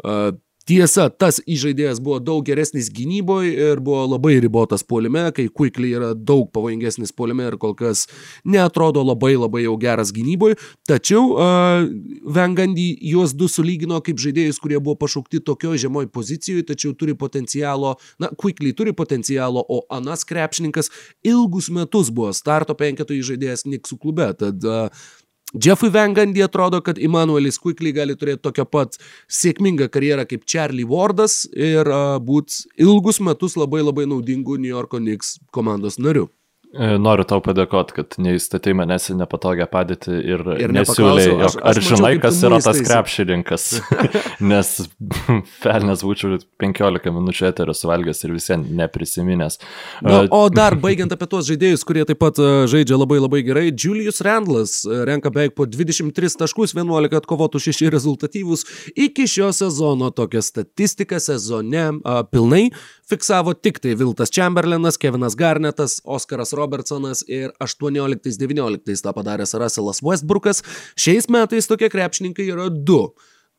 Uh, 0.00 0.32
Tiesa, 0.68 1.08
tas 1.08 1.38
įžaidėjas 1.48 2.02
buvo 2.04 2.18
daug 2.20 2.44
geresnis 2.44 2.90
gynyboje 2.92 3.54
ir 3.72 3.80
buvo 3.80 4.02
labai 4.04 4.34
ribotas 4.44 4.84
puolime, 4.84 5.22
kai 5.32 5.46
Quickly 5.48 5.94
yra 5.96 6.10
daug 6.14 6.50
pavojingesnis 6.52 7.14
puolime 7.16 7.46
ir 7.48 7.56
kol 7.58 7.72
kas 7.78 8.04
neatrodo 8.44 9.00
labai 9.02 9.32
labai 9.40 9.64
jau 9.64 9.78
geras 9.80 10.12
gynyboje. 10.12 10.58
Tačiau 10.86 11.32
uh, 11.32 11.88
Vengandy 12.36 12.90
juos 13.08 13.32
du 13.32 13.48
sulygino 13.48 14.02
kaip 14.04 14.20
žaidėjus, 14.20 14.60
kurie 14.60 14.76
buvo 14.78 14.98
pašaukti 15.00 15.40
tokio 15.48 15.72
žemoj 15.80 16.10
pozicijoje, 16.12 16.68
tačiau 16.68 16.92
turi 16.92 17.16
potencialo, 17.16 17.96
na, 18.20 18.28
Quickly 18.36 18.74
turi 18.76 18.92
potencialo, 18.92 19.64
o 19.64 19.80
Anas 19.90 20.26
krepšininkas 20.28 20.92
ilgus 21.24 21.70
metus 21.72 22.12
buvo 22.12 22.34
starto 22.36 22.76
penketo 22.76 23.16
įžaidėjas 23.16 23.64
Niksų 23.64 23.96
klube. 24.04 24.28
Tad 24.36 24.68
uh, 24.68 25.08
Jeffui 25.54 25.90
Vengandy 25.90 26.42
atrodo, 26.42 26.80
kad 26.80 26.98
Immanuelis 26.98 27.58
Quickly 27.58 27.92
gali 27.92 28.14
turėti 28.14 28.44
tokią 28.46 28.66
pat 28.70 28.98
sėkmingą 29.26 29.88
karjerą 29.90 30.26
kaip 30.30 30.46
Charlie 30.46 30.86
Wardas 30.86 31.42
ir 31.50 31.90
uh, 31.90 32.18
būti 32.22 32.68
ilgus 32.78 33.18
metus 33.20 33.58
labai 33.58 33.82
labai 33.82 34.06
naudingu 34.06 34.60
New 34.60 34.70
Yorko 34.70 35.02
Knicks 35.02 35.38
komandos 35.50 35.98
nariu. 35.98 36.28
E, 36.70 36.86
noriu 37.02 37.24
tau 37.26 37.40
padėkoti, 37.42 37.94
kad 37.96 38.14
neįstatei 38.22 38.70
manęs 38.78 39.08
į 39.10 39.16
nepatogią 39.18 39.66
padėtį 39.72 40.18
ir, 40.22 40.42
ir 40.62 40.74
nesiūlėjai, 40.76 41.32
aš, 41.42 41.56
aš 41.56 41.56
ar 41.58 41.80
mačiau, 41.80 41.96
žinai, 41.98 42.10
kas 42.22 42.36
yra 42.46 42.60
tas 42.62 42.78
krepšininkas, 42.86 43.64
nes 44.52 44.70
pelnės 45.64 46.04
būčiau 46.06 46.38
15 46.62 47.10
minučių 47.16 47.48
eterio 47.48 47.74
suvalgęs 47.74 48.22
ir 48.22 48.34
visiems 48.36 48.70
neprisiminęs. 48.78 49.58
Na, 50.06 50.20
o 50.30 50.44
dar 50.54 50.78
baigiant 50.84 51.10
apie 51.16 51.26
tuos 51.32 51.48
žaidėjus, 51.50 51.82
kurie 51.88 52.06
taip 52.06 52.22
pat 52.22 52.38
žaidžia 52.70 53.00
labai 53.00 53.18
labai 53.18 53.42
gerai, 53.50 53.66
Julius 53.74 54.22
Randlas 54.22 54.84
renka 54.86 55.34
beveik 55.34 55.58
po 55.58 55.66
23 55.66 56.38
taškus, 56.44 56.76
11 56.78 57.18
atkovotų 57.18 57.64
6 57.66 57.90
rezultatyvus 57.90 58.62
iki 58.94 59.26
šio 59.26 59.50
sezono 59.58 60.14
tokia 60.14 60.38
statistika 60.46 61.18
sezone 61.18 61.88
a, 61.90 62.20
pilnai 62.30 62.68
fiksavo 63.10 63.54
tik 63.58 63.80
tai 63.82 63.96
Viltas 63.98 64.30
Chamberlainas, 64.30 64.98
Kevinas 65.00 65.34
Garnetas, 65.34 65.98
Oskaras 66.04 66.54
Robertsonas 66.60 67.24
ir 67.26 67.50
18-19 67.64 69.02
tą 69.02 69.16
padaręs 69.16 69.56
Russellas 69.58 70.04
Westbrookas. 70.04 70.62
Šiais 71.00 71.32
metais 71.32 71.68
tokie 71.70 71.90
krepšininkai 71.92 72.50
yra 72.52 72.68
du. 72.70 73.08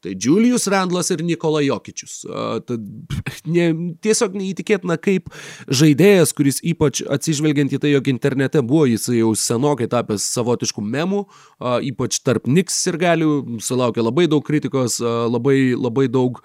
Tai 0.02 0.16
Julius 0.18 0.66
Randlas 0.66 1.12
ir 1.14 1.22
Nikola 1.22 1.62
Jokičius. 1.62 2.24
Ne, 3.46 3.68
tiesiog 4.02 4.34
neįtikėtina, 4.34 4.98
kaip 4.98 5.30
žaidėjas, 5.70 6.34
kuris 6.38 6.58
ypač 6.66 7.04
atsižvelgiant 7.06 7.76
į 7.78 7.80
tai, 7.84 7.92
jog 7.94 8.10
internete 8.10 8.64
buvo 8.66 8.88
jis 8.90 9.06
jau 9.14 9.30
senokai 9.38 9.86
tapęs 9.92 10.26
savotiškų 10.34 10.82
memų, 10.82 11.22
ypač 11.92 12.18
tarp 12.26 12.50
Niks 12.50 12.80
ir 12.90 12.98
galių, 13.02 13.32
sulaukė 13.62 14.02
labai 14.02 14.26
daug 14.32 14.46
kritikos, 14.46 14.98
labai, 15.02 15.76
labai 15.78 16.08
daug 16.10 16.42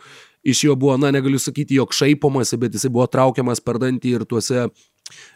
iš 0.46 0.66
jo 0.68 0.76
buvo, 0.76 0.98
na, 1.00 1.10
negaliu 1.14 1.40
sakyti, 1.40 1.80
jog 1.80 1.96
šaipomasi, 1.96 2.60
bet 2.60 2.76
jisai 2.76 2.92
buvo 2.92 3.08
traukiamas 3.10 3.64
per 3.64 3.80
dantį 3.82 4.18
ir 4.18 4.28
tuose 4.28 4.68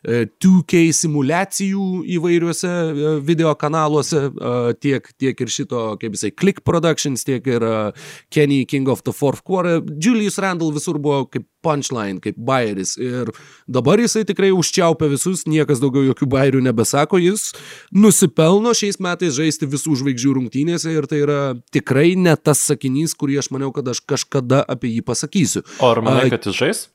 2K 0.05 0.81
e, 0.89 0.95
simulacijų 0.97 1.87
įvairiuose 2.17 2.71
e, 2.71 3.13
video 3.27 3.53
kanaluose, 3.59 4.27
e, 4.31 4.55
tiek, 4.83 5.07
tiek 5.21 5.41
ir 5.45 5.53
šito, 5.53 5.85
kaip 6.01 6.17
jisai, 6.17 6.33
Click 6.35 6.65
Productions, 6.67 7.25
tiek 7.27 7.47
ir 7.51 7.65
Kenny 8.33 8.65
King 8.69 8.89
of 8.91 9.05
the 9.07 9.15
Fourth 9.15 9.45
Quarter. 9.47 9.81
Julius 10.01 10.41
Randall 10.43 10.75
visur 10.75 10.99
buvo 11.03 11.25
kaip 11.31 11.47
punchline, 11.65 12.21
kaip 12.25 12.39
bairis. 12.41 12.95
Ir 13.01 13.31
dabar 13.69 14.01
jisai 14.01 14.25
tikrai 14.29 14.51
užčiaupia 14.57 15.11
visus, 15.13 15.45
niekas 15.51 15.83
daugiau 15.83 16.07
jokių 16.09 16.31
bairių 16.33 16.63
nebesako, 16.71 17.21
jis 17.21 17.51
nusipelno 17.93 18.73
šiais 18.77 19.01
metais 19.03 19.37
žaisti 19.37 19.69
visų 19.71 19.99
žvaigždžių 20.01 20.37
rungtynėse 20.39 20.95
ir 20.95 21.09
tai 21.11 21.25
yra 21.27 21.41
tikrai 21.75 22.15
ne 22.17 22.37
tas 22.37 22.63
sakinys, 22.71 23.15
kurį 23.19 23.43
aš 23.43 23.51
maniau, 23.55 23.75
kad 23.77 23.89
aš 23.93 24.03
kažkada 24.09 24.65
apie 24.65 24.95
jį 24.97 25.05
pasakysiu. 25.07 25.67
O 25.81 25.93
ar 25.93 26.03
manai, 26.05 26.31
kad 26.33 26.49
jis 26.49 26.57
žais? 26.57 26.87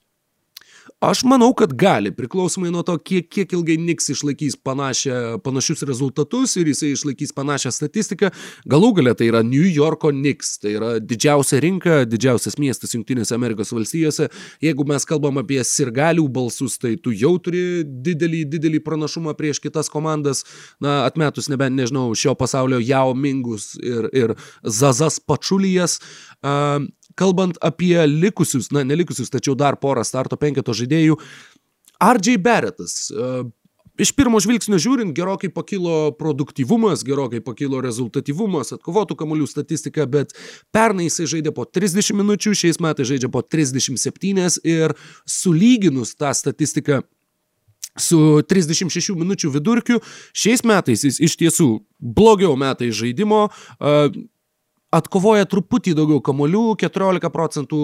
Aš 1.03 1.23
manau, 1.27 1.51
kad 1.57 1.73
gali, 1.77 2.11
priklausomai 2.15 2.69
nuo 2.73 2.81
to, 2.86 2.95
kiek, 3.01 3.27
kiek 3.29 3.51
ilgai 3.57 3.75
Niks 3.81 4.07
išlaikys 4.13 4.55
panašią, 4.65 5.39
panašius 5.45 5.83
rezultatus 5.86 6.55
ir 6.61 6.69
jisai 6.71 6.93
išlaikys 6.93 7.33
panašią 7.36 7.71
statistiką. 7.73 8.31
Galų 8.69 8.91
galę 8.99 9.15
tai 9.17 9.27
yra 9.31 9.41
New 9.45 9.65
Yorko 9.65 10.11
Niks, 10.15 10.55
tai 10.63 10.75
yra 10.77 10.91
didžiausia 11.01 11.59
rinka, 11.65 11.97
didžiausias 12.09 12.57
miestas 12.61 12.95
Junktinėse 12.95 13.36
Amerikos 13.36 13.73
valstijose. 13.75 14.29
Jeigu 14.63 14.88
mes 14.89 15.05
kalbam 15.09 15.41
apie 15.41 15.59
sirgalių 15.65 16.27
balsus, 16.31 16.79
tai 16.81 16.95
tu 17.01 17.13
jau 17.13 17.36
turi 17.43 17.83
didelį, 17.83 18.45
didelį 18.55 18.81
pranašumą 18.86 19.36
prieš 19.38 19.61
kitas 19.63 19.91
komandas, 19.91 20.45
na, 20.81 21.03
atmetus 21.09 21.51
nebent, 21.51 21.75
nežinau, 21.77 22.11
šio 22.17 22.38
pasaulio 22.39 22.79
Jao 22.81 23.13
Mingus 23.17 23.73
ir, 23.81 24.09
ir 24.13 24.38
Zazas 24.63 25.19
Pačulijas. 25.19 25.99
Uh, 26.45 26.86
kalbant 27.20 27.59
apie 27.63 27.97
likusius, 28.07 28.72
na, 28.76 28.86
nelikusius, 28.88 29.32
tačiau 29.34 29.55
dar 29.57 29.80
porą 29.82 30.03
starto 30.07 30.39
penketo 30.39 30.76
žaidėjų, 30.76 31.20
RJ 32.03 32.41
Barrettas. 32.43 33.05
Uh, 33.11 33.45
Iš 33.95 34.09
pirmo 34.11 34.41
žvilgsnio 34.43 34.76
žiūrint, 34.82 35.13
gerokai 35.16 35.47
pakilo 35.55 36.09
produktyvumas, 36.20 37.05
gerokai 37.07 37.39
pakilo 37.39 37.80
rezultatyvumas, 37.80 38.74
atkovotų 38.76 39.16
kamolių 39.22 39.47
statistika, 39.47 40.03
bet 40.03 40.34
pernai 40.76 41.05
jisai 41.07 41.30
žaidė 41.32 41.53
po 41.55 41.63
30 41.63 42.11
minučių, 42.20 42.51
šiais 42.59 42.82
metais 42.84 43.07
žaidžia 43.07 43.30
po 43.32 43.39
37 43.39 44.59
ir 44.68 44.95
sulyginus 45.24 46.11
tą 46.20 46.34
statistiką 46.36 47.05
su 47.95 48.20
36 48.43 49.16
minučių 49.16 49.53
vidurkiu, 49.55 50.01
šiais 50.36 50.66
metais 50.68 51.07
jis 51.07 51.22
iš 51.24 51.39
tiesų 51.39 51.70
blogiau 51.95 52.59
metai 52.59 52.91
žaidimo, 52.91 53.45
atkovoja 54.93 55.45
truputį 55.49 55.93
daugiau 55.97 56.21
kamolių, 56.23 56.75
14 56.81 57.31
procentų 57.33 57.79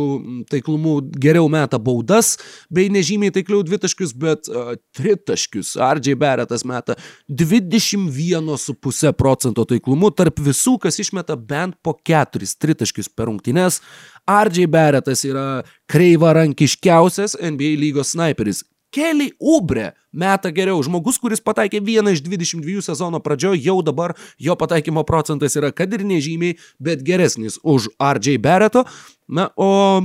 taiklumu 0.52 0.98
geriau 1.22 1.50
meta 1.52 1.80
baudas, 1.82 2.38
bei 2.74 2.90
nežymiai 2.94 3.34
taikliau 3.36 3.64
dvitaškius, 3.66 4.14
bet 4.18 4.50
uh, 4.52 4.74
tritaškius. 4.98 5.76
RJ 5.82 6.16
Barrettas 6.22 6.66
meta 6.68 6.96
21,5 7.30 9.14
procento 9.18 9.66
taiklumu 9.68 10.12
tarp 10.16 10.40
visų, 10.42 10.78
kas 10.86 11.00
išmeta 11.04 11.36
bent 11.36 11.78
po 11.84 11.96
4 11.98 12.56
tritaškius 12.62 13.12
per 13.12 13.30
rungtynes. 13.32 13.82
RJ 14.30 14.68
Barrettas 14.72 15.26
yra 15.28 15.64
kreivarankiškiausias 15.92 17.36
NBA 17.42 17.76
lygos 17.82 18.14
sniperis 18.16 18.64
Kelly 18.92 19.32
Ubre 19.40 19.92
meta 20.12 20.52
geriau. 20.52 20.82
Žmogus, 20.84 21.20
kuris 21.22 21.44
pataikė 21.44 21.82
vieną 21.84 22.14
iš 22.16 22.24
22 22.26 22.84
sezono 22.86 23.22
pradžioje, 23.24 23.64
jau 23.64 23.80
dabar 23.86 24.14
jo 24.40 24.56
pataikymo 24.60 25.06
procentas 25.08 25.56
yra 25.60 25.72
kad 25.76 25.94
ir 25.96 26.04
nežymiai, 26.08 26.58
bet 26.80 27.06
geresnis 27.08 27.58
už 27.64 27.90
RJ 27.96 28.38
Barretto. 28.44 28.86
Na, 29.32 29.50
o 29.56 30.04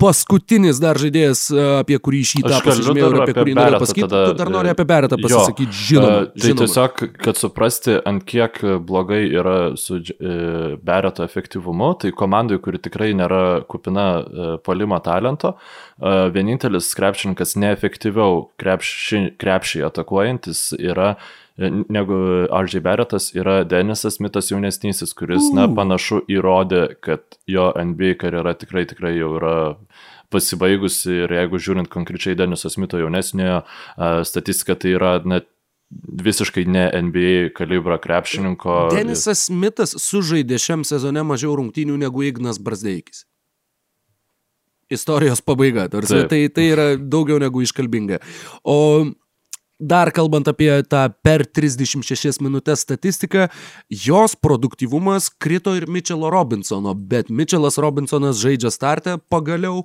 paskutinis 0.00 0.80
dar 0.80 0.98
žaidėjas, 1.00 1.42
e, 1.52 1.64
apie 1.80 1.98
kurį 2.02 2.20
šį 2.30 2.42
tą 2.46 2.60
pasižymėjau 2.64 3.10
ir 3.10 3.18
apie 3.24 3.34
kurį 3.36 3.54
noriu 3.58 3.80
pasakyti. 3.82 4.06
Tada, 4.06 4.22
tu 4.30 4.38
dar 4.38 4.52
nori 4.52 4.72
apie 4.72 4.86
Beretą 4.88 5.18
pasisakyti, 5.20 5.78
žinoma. 5.90 6.22
Tai 6.32 6.44
žinoma. 6.46 6.62
tiesiog, 6.64 7.02
kad 7.24 7.40
suprasti, 7.40 7.96
ant 8.10 8.24
kiek 8.28 8.60
blogai 8.86 9.22
yra 9.28 9.56
su 9.80 10.00
e, 10.00 10.38
Bereto 10.86 11.26
efektyvumu, 11.26 11.92
tai 12.00 12.14
komandai, 12.16 12.60
kuri 12.64 12.80
tikrai 12.82 13.12
nėra 13.18 13.42
kupina 13.70 14.08
e, 14.20 14.48
polimo 14.64 14.98
talento, 15.04 15.56
vienintelis 16.00 16.86
krepšininkas 16.96 17.58
neefektyviau 17.60 18.46
krepšį, 18.60 19.18
krepšį 19.40 19.84
atakuojantis 19.90 20.70
yra 20.80 21.10
negu 21.58 22.16
RJ 22.46 22.82
Barrettas 22.84 23.30
yra 23.36 23.60
Denisas 23.68 24.18
Smithas 24.18 24.50
jaunesnysis, 24.52 25.14
kuris, 25.16 25.50
na, 25.56 25.66
panašu 25.68 26.22
įrodė, 26.30 26.86
kad 27.04 27.40
jo 27.50 27.70
NBA 27.76 28.16
karjera 28.20 28.54
tikrai, 28.58 28.86
tikrai 28.88 29.16
jau 29.18 29.34
yra 29.38 29.54
pasibaigusi 30.30 31.24
ir 31.24 31.32
jeigu 31.34 31.58
žiūrint 31.58 31.90
konkrečiai 31.90 32.36
Deniso 32.38 32.70
Smito 32.70 33.00
jaunesniojo 33.00 33.64
statistiką, 34.26 34.78
tai 34.78 34.94
yra 34.94 35.16
net 35.26 35.48
visiškai 35.90 36.64
ne 36.70 36.84
NBA 37.02 37.50
kalibro 37.56 37.98
krepšininko. 37.98 38.76
Denisas 38.94 39.48
Smithas 39.48 39.96
sužaidė 39.98 40.60
šiam 40.62 40.86
sezone 40.86 41.24
mažiau 41.26 41.56
rungtynių 41.58 41.98
negu 41.98 42.22
Ignas 42.28 42.62
Brasdeikis. 42.62 43.24
Istorijos 44.90 45.42
pabaiga, 45.46 45.86
tarsi, 45.90 46.24
tai, 46.30 46.44
tai 46.50 46.64
yra 46.72 46.86
daugiau 46.98 47.38
negu 47.42 47.62
iškalbinga. 47.62 48.18
O 48.66 49.06
dar 49.80 50.12
kalbant 50.12 50.48
apie 50.48 50.68
tą 50.84 51.06
per 51.24 51.46
36 51.48 52.40
minutės 52.44 52.84
statistiką, 52.84 53.48
jos 53.88 54.36
produktyvumas 54.36 55.30
krito 55.40 55.72
ir 55.78 55.88
Mitchelo 55.90 56.30
Robinsono, 56.30 56.94
bet 56.94 57.32
Mitchelas 57.32 57.80
Robinsonas 57.80 58.38
žaidžia 58.42 58.70
startę 58.70 59.16
pagaliau. 59.32 59.82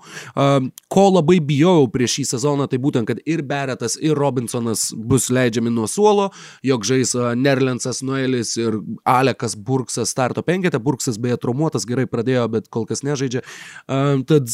Ko 0.91 1.05
labai 1.09 1.39
bijojau 1.39 1.87
prieš 1.91 2.19
šį 2.19 2.27
sezoną, 2.35 2.69
tai 2.71 2.79
būtent, 2.83 3.07
kad 3.09 3.21
ir 3.25 3.43
Beretas, 3.47 3.95
ir 3.97 4.19
Robinsonas 4.19 4.89
bus 4.95 5.29
leidžiami 5.33 5.73
nuo 5.73 5.87
suolo, 5.91 6.29
jog 6.65 6.85
žais 6.87 7.15
Nerlensas 7.39 8.03
Noelis 8.05 8.55
ir 8.59 8.79
Alekas 9.07 9.55
Burksas 9.55 10.11
starto 10.11 10.43
penketę. 10.45 10.79
Burksas 10.83 11.19
beje 11.21 11.39
traumuotas, 11.41 11.87
gerai 11.87 12.05
pradėjo, 12.09 12.47
bet 12.51 12.67
kol 12.73 12.85
kas 12.89 13.03
nežaidžia. 13.07 13.45
Tad 13.87 14.51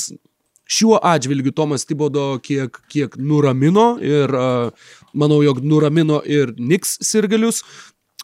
šiuo 0.71 0.99
atžvilgiu 1.03 1.51
Tomas 1.55 1.85
Tibodo 1.85 2.35
kiek, 2.43 2.77
kiek 2.91 3.17
nuramino 3.19 3.95
ir 4.03 4.31
manau, 5.13 5.41
jog 5.43 5.59
nuramino 5.63 6.21
ir 6.25 6.55
Niks 6.57 6.97
sirgalius. 7.05 7.63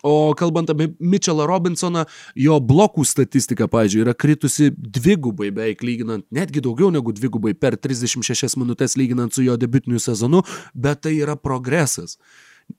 O 0.06 0.34
kalbant 0.38 0.70
apie 0.70 0.91
Mitchellą 1.02 1.48
Robinsoną, 1.50 2.04
jo 2.38 2.60
blokų 2.62 3.02
statistika, 3.08 3.66
pavyzdžiui, 3.72 4.04
yra 4.06 4.14
kritusi 4.14 4.70
dvigubai 4.70 5.50
beveik 5.50 5.82
lyginant, 5.82 6.24
netgi 6.32 6.62
daugiau 6.62 6.91
negu 6.93 7.12
dvigubai 7.18 7.56
per 7.58 7.80
36 7.82 8.60
minutės 8.62 8.93
lyginant 9.00 9.34
su 9.34 9.41
jo 9.41 9.58
debutiniu 9.58 9.98
sezonu, 10.00 10.43
bet 10.78 11.02
tai 11.08 11.16
yra 11.18 11.34
progresas. 11.36 12.20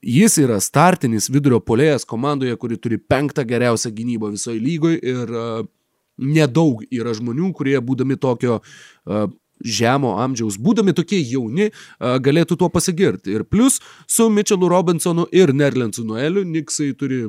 Jis 0.04 0.38
yra 0.44 0.60
startinis 0.62 1.26
vidurio 1.32 1.58
polėjas 1.64 2.06
komandoje, 2.06 2.54
kuri 2.60 2.78
turi 2.78 3.00
penktą 3.02 3.42
geriausią 3.48 3.90
gynybą 3.98 4.30
visoje 4.36 4.62
lygoje 4.62 5.02
ir 5.02 5.34
uh, 5.34 5.66
nedaug 6.22 6.84
yra 6.86 7.16
žmonių, 7.18 7.50
kurie 7.56 7.78
būdami 7.82 8.18
tokio 8.20 8.60
uh, 8.60 9.26
žemo 9.64 10.16
amžiaus, 10.22 10.58
būdami 10.60 10.94
tokie 10.96 11.20
jauni, 11.22 11.70
galėtų 11.98 12.58
tuo 12.60 12.68
pasigirti. 12.72 13.34
Ir 13.38 13.44
plus 13.48 13.80
su 14.06 14.28
Mitchellu 14.30 14.70
Robinsonu 14.70 15.26
ir 15.32 15.54
Nerlensu 15.54 16.06
Noeliu 16.06 16.44
Niksai 16.46 16.92
turi 16.98 17.26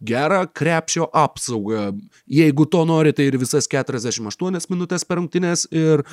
gerą 0.00 0.46
krepšio 0.56 1.10
apsaugą. 1.12 1.90
Jeigu 2.28 2.64
to 2.66 2.84
norite 2.88 3.24
ir 3.26 3.36
visas 3.40 3.68
48 3.68 4.70
minutės 4.72 5.04
per 5.04 5.20
rungtynės 5.20 5.66
ir 5.70 6.04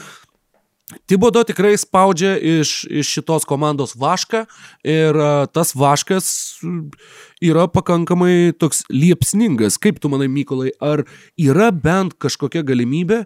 Tibodo 1.04 1.42
tikrai 1.44 1.74
spaudžia 1.76 2.38
iš, 2.40 2.86
iš 2.88 3.10
šitos 3.18 3.44
komandos 3.44 3.92
vašką 4.00 4.46
ir 4.88 5.18
tas 5.52 5.74
vaškas 5.76 6.30
yra 7.44 7.66
pakankamai 7.68 8.54
toks 8.56 8.86
liepsningas. 8.88 9.76
Kaip 9.84 10.00
tu 10.00 10.08
manai, 10.08 10.30
Mykolai, 10.32 10.72
ar 10.80 11.04
yra 11.36 11.74
bent 11.76 12.16
kažkokia 12.16 12.64
galimybė, 12.64 13.26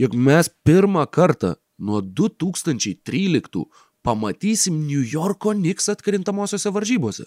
jog 0.00 0.16
mes 0.16 0.48
pirmą 0.64 1.04
kartą 1.12 1.58
nuo 1.78 2.00
2013 2.00 3.64
pamatysim 4.04 4.86
New 4.86 5.02
Yorko 5.12 5.54
Knicks 5.54 5.88
atkrintamosiose 5.88 6.70
varžybose. 6.70 7.24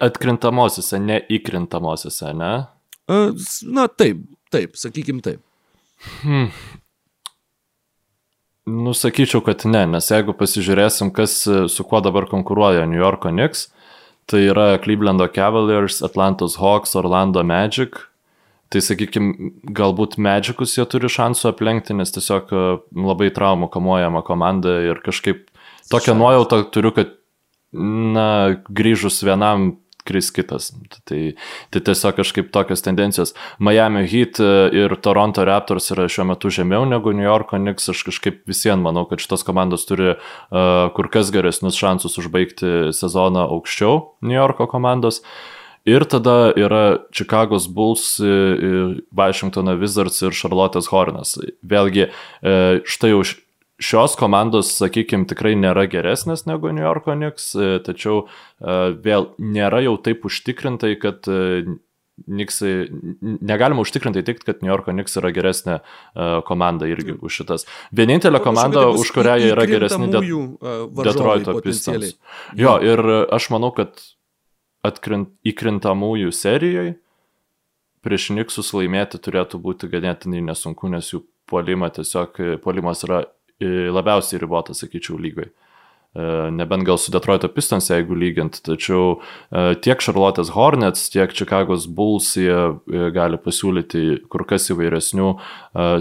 Atkrintamosiose, 0.00 0.98
ne 0.98 1.20
įkrintamosiose, 1.30 2.32
ne? 2.36 2.52
Na 3.76 3.88
taip, 3.88 4.22
taip, 4.52 4.78
sakykim 4.80 5.20
taip. 5.24 5.42
Hmm. 6.22 6.48
Nusakyčiau, 8.66 9.42
kad 9.44 9.64
ne, 9.66 9.84
nes 9.90 10.06
jeigu 10.10 10.34
pasižiūrėsim, 10.38 11.10
kas 11.14 11.34
su 11.44 11.86
kuo 11.86 12.00
dabar 12.02 12.28
konkuruoja 12.30 12.86
New 12.86 13.00
Yorko 13.00 13.32
Knicks, 13.34 13.66
tai 14.30 14.44
yra 14.46 14.76
Clevelando 14.82 15.26
Cavaliers, 15.34 15.98
Atlantos 16.06 16.56
Hawks, 16.62 16.94
Orlando 16.98 17.42
Magic, 17.42 17.98
Tai 18.72 18.80
sakykime, 18.80 19.50
galbūt 19.76 20.16
medžikus 20.22 20.78
jie 20.78 20.86
turi 20.88 21.10
šansų 21.12 21.50
aplenkti, 21.50 21.96
nes 21.98 22.14
tiesiog 22.14 22.52
e, 22.56 22.62
labai 22.96 23.28
traumų 23.34 23.68
kamuojama 23.72 24.22
komanda 24.24 24.78
ir 24.86 25.02
kažkaip 25.04 25.44
tokią 25.92 26.16
nuojautą 26.16 26.62
turiu, 26.72 26.94
kad, 26.96 27.12
na, 27.76 28.56
grįžus 28.72 29.20
vienam 29.26 29.74
kris 30.08 30.32
kitas. 30.34 30.70
Tai, 31.06 31.20
tai 31.70 31.84
tiesiog 31.84 32.16
kažkaip 32.22 32.48
tokios 32.54 32.82
tendencijos. 32.82 33.36
Miami 33.62 34.06
Heat 34.08 34.40
e, 34.40 34.50
ir 34.80 34.96
Toronto 35.04 35.44
Raptors 35.46 35.92
yra 35.92 36.08
šiuo 36.10 36.30
metu 36.32 36.50
žemiau 36.50 36.88
negu 36.88 37.12
New 37.12 37.28
Yorko 37.28 37.60
Knicks. 37.60 37.92
Aš 37.92 38.06
kažkaip 38.08 38.40
visien 38.48 38.80
manau, 38.82 39.04
kad 39.10 39.20
šitos 39.20 39.44
komandos 39.46 39.84
turi 39.86 40.14
uh, 40.16 40.18
kur 40.96 41.12
kas 41.12 41.30
geresnius 41.34 41.76
šansus 41.78 42.16
užbaigti 42.24 42.94
sezoną 42.96 43.50
aukščiau 43.52 44.06
New 44.24 44.40
Yorko 44.40 44.66
komandos. 44.72 45.20
Uh, 45.20 45.51
Ir 45.84 46.04
tada 46.06 46.52
yra 46.54 46.98
Chicago's 47.10 47.66
Bulls, 47.66 48.20
Washingtono 49.10 49.74
Wizards 49.80 50.22
ir 50.22 50.30
Charlotte's 50.30 50.86
Hornets. 50.92 51.38
Vėlgi, 51.66 52.06
e, 52.06 52.52
štai 52.86 53.10
jau 53.10 53.22
šios 53.82 54.14
komandos, 54.18 54.70
sakykime, 54.78 55.26
tikrai 55.26 55.56
nėra 55.58 55.88
geresnės 55.90 56.46
negu 56.46 56.70
New 56.70 56.86
Yorko 56.86 57.16
Knicks, 57.18 57.50
e, 57.58 57.80
tačiau 57.82 58.26
e, 58.28 58.76
vėl 59.02 59.32
nėra 59.42 59.82
jau 59.82 59.96
taip 59.98 60.28
užtikrintai, 60.30 60.94
kad 61.02 61.26
Niksai, 62.28 62.86
negalima 63.40 63.82
užtikrintai 63.82 64.20
teikti, 64.22 64.44
kad 64.46 64.60
New 64.62 64.70
Yorko 64.70 64.92
Knicks 64.92 65.16
yra 65.18 65.30
geresnė 65.34 65.78
komanda 66.46 66.86
irgi 66.86 67.16
už 67.16 67.38
šitas. 67.40 67.64
Vienintelė 67.90 68.38
komanda, 68.44 68.84
už 68.94 69.10
kurią 69.16 69.38
yra 69.48 69.64
geresni 69.66 70.10
de 70.12 70.20
Detroito 71.02 71.56
Pistons. 71.64 72.12
Jo, 72.54 72.76
ir 72.84 73.00
aš 73.32 73.48
manau, 73.50 73.72
kad 73.74 73.96
atkrint, 74.86 75.30
įkrintamųjų 75.46 76.32
serijoje 76.34 76.96
prieš 78.02 78.30
Niksus 78.34 78.72
laimėti 78.74 79.20
turėtų 79.22 79.60
būti 79.62 79.88
ganėtinai 79.90 80.42
nesunku, 80.42 80.90
nes 80.90 81.12
jų 81.12 81.22
puolima 81.46 81.90
tiesiog, 81.94 82.40
puolimas 82.64 83.04
yra 83.06 83.22
e, 83.62 83.68
labiausiai 83.94 84.40
ribotas, 84.42 84.82
sakyčiau, 84.82 85.20
lygai. 85.22 85.52
E, 86.14 86.50
nebent 86.50 86.84
gal 86.84 86.98
su 87.00 87.08
Detroito 87.08 87.48
Pistons, 87.48 87.86
jeigu 87.88 88.12
lygint, 88.12 88.58
tačiau 88.66 89.14
e, 89.48 89.72
tiek 89.80 90.02
Charlotte's 90.04 90.50
Hornets, 90.52 91.06
tiek 91.08 91.32
Chicago's 91.32 91.86
Bulls 91.88 92.34
jie 92.36 92.52
e, 92.52 93.06
gali 93.16 93.38
pasiūlyti 93.40 94.02
kur 94.28 94.44
kas 94.48 94.68
įvairesnių 94.74 95.30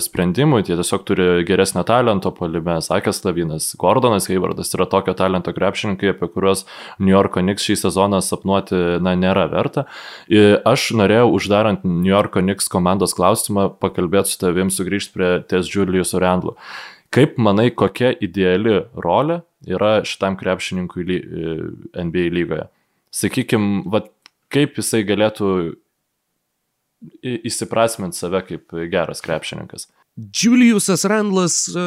sprendimų, 0.03 0.59
jie 0.68 0.76
tiesiog 0.76 1.05
turi 1.07 1.28
geresnę 1.47 1.86
talento 1.88 2.34
palime, 2.36 2.76
Sakas 2.84 3.24
Lavinas, 3.24 3.70
Gordonas 3.80 4.28
Heivardas 4.28 4.76
yra 4.76 4.89
tokio 4.91 5.16
talento 5.16 5.53
krepšininkai, 5.55 6.12
apie 6.12 6.28
kuriuos 6.34 6.66
New 6.99 7.14
Yorko 7.14 7.39
Knicks 7.39 7.70
šį 7.70 7.78
sezoną 7.86 8.20
sapnuoti, 8.26 8.82
na, 8.99 9.14
nėra 9.16 9.45
verta. 9.53 9.86
Aš 10.68 10.89
norėjau 10.99 11.30
uždarant 11.38 11.86
New 11.88 12.12
Yorko 12.12 12.43
Knicks 12.43 12.68
komandos 12.72 13.16
klausimą 13.16 13.70
pakalbėti 13.80 14.34
su 14.34 14.41
tavim, 14.43 14.74
sugrįžti 14.74 15.16
prie 15.16 15.32
ties 15.47 15.72
Julius 15.72 16.12
Orendlu. 16.20 16.57
Kaip 17.16 17.39
manai, 17.39 17.70
kokia 17.72 18.12
ideali 18.24 18.82
rolė 18.99 19.39
yra 19.68 20.01
šitam 20.07 20.38
krepšininkui 20.39 21.05
e, 21.18 21.55
NBA 22.03 22.28
lygoje? 22.34 22.68
Sakykime, 23.12 24.01
kaip 24.51 24.78
jisai 24.80 25.03
galėtų 25.07 25.49
įsiprasminti 27.22 28.18
save 28.18 28.43
kaip 28.47 28.76
geras 28.91 29.24
krepšininkas? 29.26 29.88
Juliusas 30.36 31.05
Randlas 31.07 31.64
e, 31.72 31.84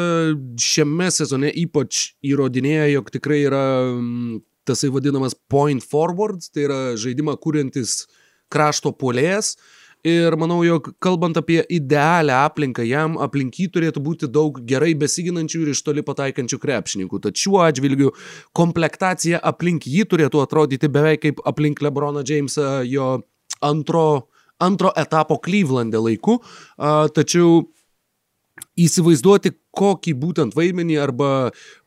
šiame 0.60 1.10
sezone 1.12 1.52
ypač 1.64 2.14
įrodinėja, 2.24 2.88
jog 2.96 3.10
tikrai 3.14 3.42
yra 3.44 3.64
tasai 4.64 4.90
vadinamas 4.92 5.36
point 5.52 5.84
forward, 5.84 6.44
tai 6.52 6.66
yra 6.66 6.80
žaidimą 7.00 7.36
kūrintis 7.40 8.04
krašto 8.52 8.94
polėjas 8.96 9.54
ir 10.04 10.36
manau, 10.36 10.58
jog 10.66 10.90
kalbant 11.02 11.38
apie 11.40 11.62
idealią 11.72 12.36
aplinką, 12.44 12.84
jam 12.84 13.16
aplink 13.24 13.56
jį 13.58 13.70
turėtų 13.72 14.02
būti 14.04 14.28
daug 14.28 14.60
gerai 14.68 14.92
besiginančių 15.00 15.62
ir 15.64 15.72
iš 15.72 15.82
toli 15.86 16.04
pataikančių 16.04 16.60
krepšininkų. 16.60 17.22
Tad 17.24 17.40
šiuo 17.40 17.62
atžvilgiu 17.64 18.12
komplektacija 18.56 19.40
aplink 19.40 19.88
jį 19.88 20.04
turėtų 20.12 20.44
atrodyti 20.44 20.92
beveik 20.92 21.24
kaip 21.24 21.40
aplink 21.48 21.80
Lebroną 21.84 22.24
Jamesą 22.28 22.82
jo 22.84 23.14
antro, 23.64 24.28
antro 24.60 24.92
etapo 25.00 25.40
Cleveland'e 25.40 26.02
laiku, 26.04 26.40
tačiau 27.16 27.64
įsivaizduoti, 28.78 29.54
kokį 29.74 30.12
būtent 30.18 30.54
vaidmenį 30.54 30.98
arba 31.02 31.28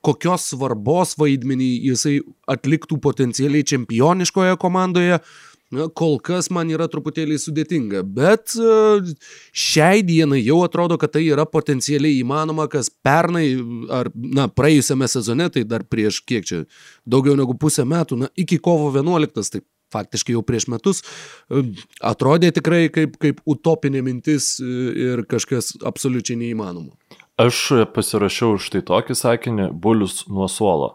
kokios 0.04 0.50
svarbos 0.52 1.14
vaidmenį 1.20 1.70
jisai 1.88 2.18
atliktų 2.52 2.98
potencialiai 3.04 3.64
čempioniškoje 3.68 4.58
komandoje, 4.60 5.22
Na, 5.68 5.90
kol 5.92 6.16
kas 6.24 6.48
man 6.54 6.70
yra 6.72 6.86
truputėlį 6.88 7.36
sudėtinga, 7.44 8.00
bet 8.16 8.54
e, 8.56 9.16
šiai 9.52 10.00
dienai 10.08 10.40
jau 10.40 10.62
atrodo, 10.64 10.96
kad 11.02 11.12
tai 11.18 11.26
yra 11.28 11.44
potencialiai 11.44 12.22
įmanoma, 12.22 12.70
kas 12.72 12.88
pernai 13.04 13.50
ar, 13.92 14.08
na, 14.16 14.46
praėjusiame 14.48 15.10
sezone, 15.12 15.50
tai 15.52 15.66
dar 15.68 15.84
prieš 15.84 16.22
kiek 16.24 16.48
čia, 16.48 16.62
daugiau 17.04 17.36
negu 17.36 17.58
pusę 17.60 17.84
metų, 17.84 18.22
na, 18.22 18.32
iki 18.40 18.62
kovo 18.64 18.94
11, 18.96 19.52
tai 19.58 19.64
faktiškai 19.92 20.38
jau 20.38 20.46
prieš 20.48 20.70
metus, 20.72 21.04
e, 21.52 21.66
atrodė 22.00 22.54
tikrai 22.56 22.86
kaip, 22.88 23.20
kaip 23.20 23.44
utopinė 23.44 24.06
mintis 24.08 24.54
e, 24.64 24.72
ir 25.10 25.26
kažkas 25.28 25.74
absoliučiai 25.84 26.40
neįmanoma. 26.48 26.96
Aš 27.44 27.92
pasirašiau 27.92 28.56
štai 28.56 28.86
tokį 28.88 29.20
sakinį- 29.20 29.70
bulius 29.84 30.24
nuo 30.32 30.48
suolo. 30.48 30.94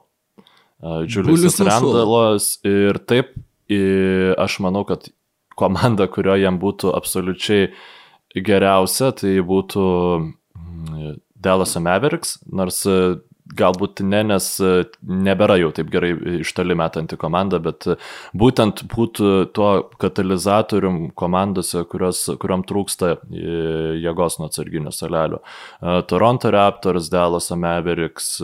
Džiulius 0.82 1.60
Randalas 1.60 2.56
ir 2.66 2.96
taip 3.06 3.36
aš 4.42 4.58
manau, 4.64 4.84
kad 4.88 5.10
komanda, 5.58 6.08
kurio 6.10 6.36
jam 6.40 6.58
būtų 6.62 6.92
absoliučiai 6.96 7.72
geriausia, 8.40 9.12
tai 9.16 9.36
būtų 9.44 9.84
mm, 10.22 11.20
Dallas 11.42 11.76
Mavericks, 11.76 12.38
nors 12.48 12.80
e, 12.88 12.96
galbūt 13.58 14.00
ne, 14.06 14.22
nes 14.30 14.46
e, 14.62 14.70
nebėra 15.02 15.58
jau 15.60 15.72
taip 15.76 15.90
gerai 15.92 16.12
iš 16.40 16.52
toli 16.56 16.76
metanti 16.78 17.18
komanda, 17.20 17.60
bet 17.62 17.88
e, 17.90 17.98
būtent 18.38 18.84
būtų 18.92 19.32
tuo 19.56 19.72
katalizatorium 20.00 21.10
komandose, 21.18 21.84
kurios, 21.90 22.24
kuriuom 22.40 22.64
trūksta 22.68 23.16
jėgos 23.32 24.38
nuo 24.40 24.48
atsarginių 24.48 24.94
salelių. 24.94 25.42
Toronto 26.08 26.54
Raptors, 26.54 27.12
Dallas 27.12 27.50
Mavericks, 27.52 28.38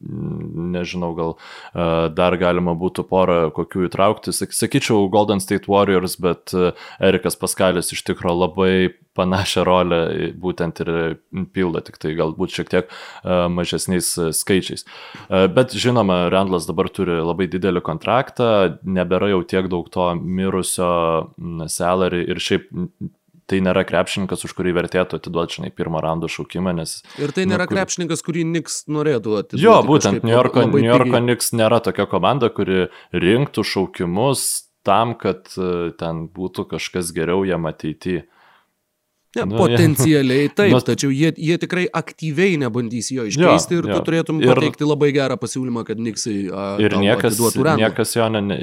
nežinau, 0.00 1.14
gal 1.16 1.34
uh, 1.36 2.08
dar 2.12 2.36
galima 2.40 2.76
būtų 2.76 3.06
porą 3.08 3.38
kokių 3.56 3.86
įtraukti. 3.88 4.34
Sakyčiau, 4.34 5.08
Golden 5.12 5.40
State 5.40 5.70
Warriors, 5.70 6.18
bet 6.20 6.52
uh, 6.56 6.76
Erikas 7.00 7.38
Paskalis 7.40 7.92
iš 7.94 8.04
tikrųjų 8.06 8.36
labai 8.42 8.72
panašią 9.16 9.64
rolę 9.64 10.00
būtent 10.36 10.82
ir 10.84 10.90
pildo, 11.56 11.80
tik 11.80 11.96
tai 12.02 12.12
galbūt 12.18 12.52
šiek 12.58 12.72
tiek 12.72 12.90
uh, 12.90 13.46
mažesniais 13.52 14.12
skaičiais. 14.36 14.84
Bet 15.30 15.72
žinoma, 15.72 16.26
Randlas 16.32 16.68
dabar 16.68 16.90
turi 16.92 17.16
labai 17.22 17.48
didelį 17.48 17.80
kontraktą, 17.86 18.50
nebėra 18.84 19.32
jau 19.32 19.40
tiek 19.48 19.70
daug 19.72 19.88
to 19.92 20.10
mirusio 20.20 20.90
salary 21.72 22.26
ir 22.28 22.42
šiaip 22.42 22.68
tai 23.50 23.60
nėra 23.62 23.84
krepšininkas, 23.86 24.44
už 24.46 24.54
kurį 24.58 24.74
vertėtų 24.80 25.20
atiduoti, 25.20 25.60
žinai, 25.60 25.72
pirmą 25.74 26.02
raundo 26.04 26.30
šaukimą, 26.30 26.74
nes... 26.76 26.98
Ir 27.22 27.32
tai 27.36 27.46
nėra 27.48 27.66
nu, 27.66 27.70
kur... 27.70 27.78
krepšininkas, 27.78 28.22
kurį 28.26 28.44
Niks 28.50 28.78
norėtų 28.90 29.36
atiduoti. 29.40 29.62
Jo, 29.62 29.78
būtent 29.86 30.26
New 30.26 30.34
Yorko, 30.34 30.66
New 30.72 30.86
Yorko 30.86 31.22
Niks 31.22 31.52
nėra 31.56 31.80
tokia 31.84 32.08
komanda, 32.10 32.50
kuri 32.54 32.88
rinktų 33.14 33.66
šaukimus 33.66 34.46
tam, 34.86 35.14
kad 35.18 35.50
e, 35.58 35.92
ten 35.98 36.26
būtų 36.34 36.66
kažkas 36.74 37.12
geriau 37.14 37.46
jam 37.46 37.66
ateityje. 37.70 38.26
Ne, 39.36 39.44
nu, 39.50 39.58
potencialiai 39.60 40.50
taip, 40.58 40.72
nu, 40.72 40.80
tačiau 40.84 41.12
jie, 41.12 41.32
jie 41.36 41.58
tikrai 41.60 41.86
aktyviai 42.00 42.56
nebandys 42.62 43.10
jo 43.12 43.26
iškeisti 43.28 43.76
jo, 43.76 43.82
ir 43.82 43.88
tu 43.90 43.94
jo. 43.94 44.04
turėtum 44.08 44.40
ir, 44.42 44.52
pateikti 44.52 44.88
labai 44.88 45.10
gerą 45.16 45.36
pasiūlymą, 45.40 45.84
kad 45.88 46.00
Niksai 46.00 46.36
ir 46.82 46.96
niekas, 47.00 47.40
niekas, 47.80 48.14
jo 48.16 48.28
ne, 48.32 48.60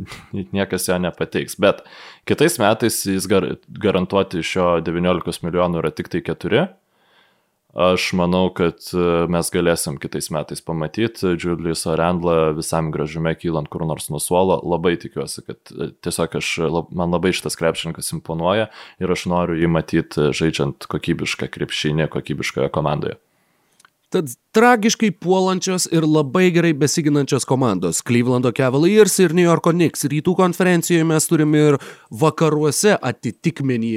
niekas 0.56 0.88
jo 0.90 0.98
nepateiks. 1.06 1.58
Bet 1.62 1.84
kitais 2.28 2.58
metais 2.62 2.98
jis 3.06 3.28
gar, 3.30 3.52
garantuoti 3.86 4.42
šio 4.46 4.76
19 4.86 5.46
milijonų 5.46 5.82
yra 5.84 5.94
tik 5.94 6.10
tai 6.12 6.24
4. 6.26 6.66
Aš 7.76 8.14
manau, 8.16 8.46
kad 8.56 8.80
e, 8.96 9.00
mes 9.28 9.50
galėsim 9.52 9.98
kitais 10.00 10.30
metais 10.32 10.62
pamatyti 10.64 11.34
Juliusą 11.36 11.92
Randlą 12.00 12.54
visam 12.56 12.88
gražume 12.94 13.34
kylant 13.36 13.68
kur 13.68 13.84
nors 13.84 14.08
nuo 14.08 14.16
suolo. 14.22 14.56
Labai 14.64 14.94
tikiuosi, 15.02 15.44
kad 15.44 15.74
e, 15.74 15.90
tiesiog 16.00 16.38
aš, 16.40 16.54
man 16.96 17.12
labai 17.12 17.34
šitas 17.36 17.58
krepšininkas 17.60 18.08
imponuoja 18.16 18.70
ir 18.96 19.12
aš 19.12 19.26
noriu 19.28 19.60
jį 19.60 19.68
matyti 19.76 20.30
žaidžiant 20.40 20.88
kokybišką 20.88 21.50
krepšinį 21.52 22.08
kokybiškoje 22.16 22.72
komandoje. 22.72 23.20
Tad 24.14 24.28
tragiškai 24.54 25.08
puolančios 25.18 25.88
ir 25.90 26.04
labai 26.06 26.52
gerai 26.54 26.70
besiginančios 26.78 27.44
komandos- 27.44 27.98
Clevelando 28.06 28.52
Cavaliers 28.54 29.18
ir 29.18 29.34
New 29.34 29.42
Yorko 29.42 29.72
Knicks. 29.72 30.04
Rytų 30.04 30.36
konferencijoje 30.38 31.04
mes 31.04 31.26
turime 31.26 31.58
ir 31.58 31.78
vakaruose 32.10 32.94
atitikmenį 33.02 33.90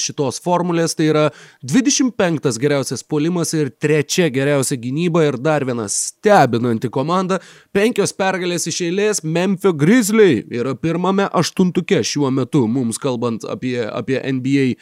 šitos 0.00 0.40
formulės, 0.40 0.96
tai 0.96 1.10
yra 1.12 1.30
25 1.62 2.56
geriausias 2.58 3.04
puolimas 3.04 3.52
ir 3.52 3.68
trečia 3.70 4.30
geriausia 4.32 4.80
gynyba 4.80 5.28
ir 5.28 5.36
dar 5.36 5.60
viena 5.60 5.88
stebinanti 5.88 6.88
komanda. 6.88 7.38
Penkios 7.74 8.16
pergalės 8.16 8.66
iš 8.66 8.80
eilės 8.88 9.22
Memphis 9.22 9.76
Grizzly 9.76 10.46
yra 10.50 10.74
pirmame 10.74 11.28
aštuntuke 11.28 12.00
šiuo 12.00 12.32
metu, 12.32 12.66
mums 12.66 12.96
kalbant 12.96 13.44
apie, 13.44 13.84
apie 13.84 14.22
NBA 14.24 14.76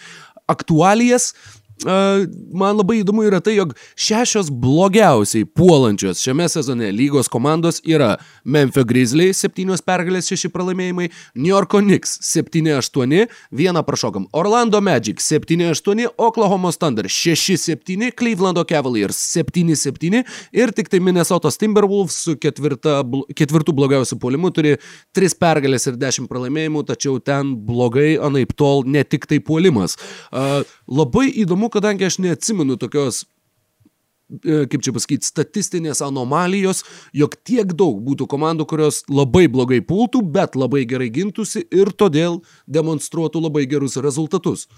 aktualijas 0.49 1.35
man 1.85 2.79
labai 2.79 3.01
įdomu 3.03 3.23
yra 3.29 3.41
tai, 3.45 3.55
jog 3.59 3.75
šešios 3.99 4.51
blogiausiai 4.51 5.47
puolančios 5.47 6.23
šiame 6.25 6.49
sezone 6.51 6.91
lygos 6.95 7.31
komandos 7.31 7.81
yra 7.87 8.17
Memphis 8.45 8.87
Grizzly 8.89 9.29
7 9.37 9.79
pergalės 9.87 10.31
6 10.33 10.51
pralaimėjimai, 10.55 11.09
New 11.39 11.53
York 11.53 11.77
Knicks 11.79 12.19
7-8, 12.25 13.29
vieną 13.55 13.83
prašokam, 13.87 14.27
Orlando 14.33 14.81
Magic 14.81 15.23
7-8, 15.23 16.09
Oklahoma 16.17 16.73
Thunder 16.73 17.07
6-7, 17.07 18.11
Clevelando 18.19 18.65
Cavaliers 18.69 19.19
7-7 19.37 20.25
ir 20.53 20.75
tik 20.75 20.91
tai 20.91 21.01
Minnesota 21.05 21.51
Timberwolves 21.51 22.17
su 22.25 22.37
ketvirta, 22.41 23.01
ketvirtų 23.37 23.75
blogiausių 23.77 24.19
puolimu 24.21 24.51
turi 24.55 24.77
3 25.17 25.39
pergalės 25.39 25.89
ir 25.91 25.99
10 26.01 26.29
pralaimėjimų, 26.31 26.85
tačiau 26.89 27.19
ten 27.23 27.55
blogai, 27.69 28.17
anaip 28.19 28.55
tol 28.59 28.85
ne 28.87 29.05
tik 29.05 29.27
tai 29.31 29.41
puolimas. 29.45 29.97
Uh, 30.33 30.63
labai 30.89 31.29
įdomu 31.45 31.71
kadangi 31.73 32.09
aš 32.09 32.19
neatsimenu 32.25 32.79
tokios 32.81 33.23
e, 34.43 34.65
kaip 34.71 34.85
čia 34.85 34.95
pasakyti, 34.97 35.29
statistinės 35.29 36.03
anomalijos, 36.05 36.85
jog 37.17 37.37
tiek 37.47 37.73
daug 37.77 38.01
būtų 38.05 38.29
komandų, 38.31 38.69
kurios 38.69 39.03
labai 39.13 39.47
blogai 39.53 39.81
pultų, 39.85 40.25
bet 40.35 40.57
labai 40.59 40.85
gerai 40.89 41.11
gintųsi 41.13 41.67
ir 41.71 41.93
todėl 41.93 42.43
demonstruotų 42.67 43.45
labai 43.49 43.67
gerus 43.71 43.99
rezultatus. 44.01 44.69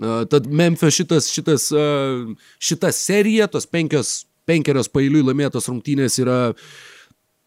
Uh, 0.00 0.22
tad 0.24 0.46
Memphis 0.48 0.96
šitas, 0.96 1.26
šitas, 1.28 1.66
uh, 1.76 2.30
šita 2.64 2.88
serija, 2.96 3.44
tos 3.52 3.66
penkios, 3.68 4.22
penkerios 4.48 4.88
pailiui 4.88 5.20
laimėtos 5.26 5.68
rungtynės 5.68 6.16
yra 6.22 6.38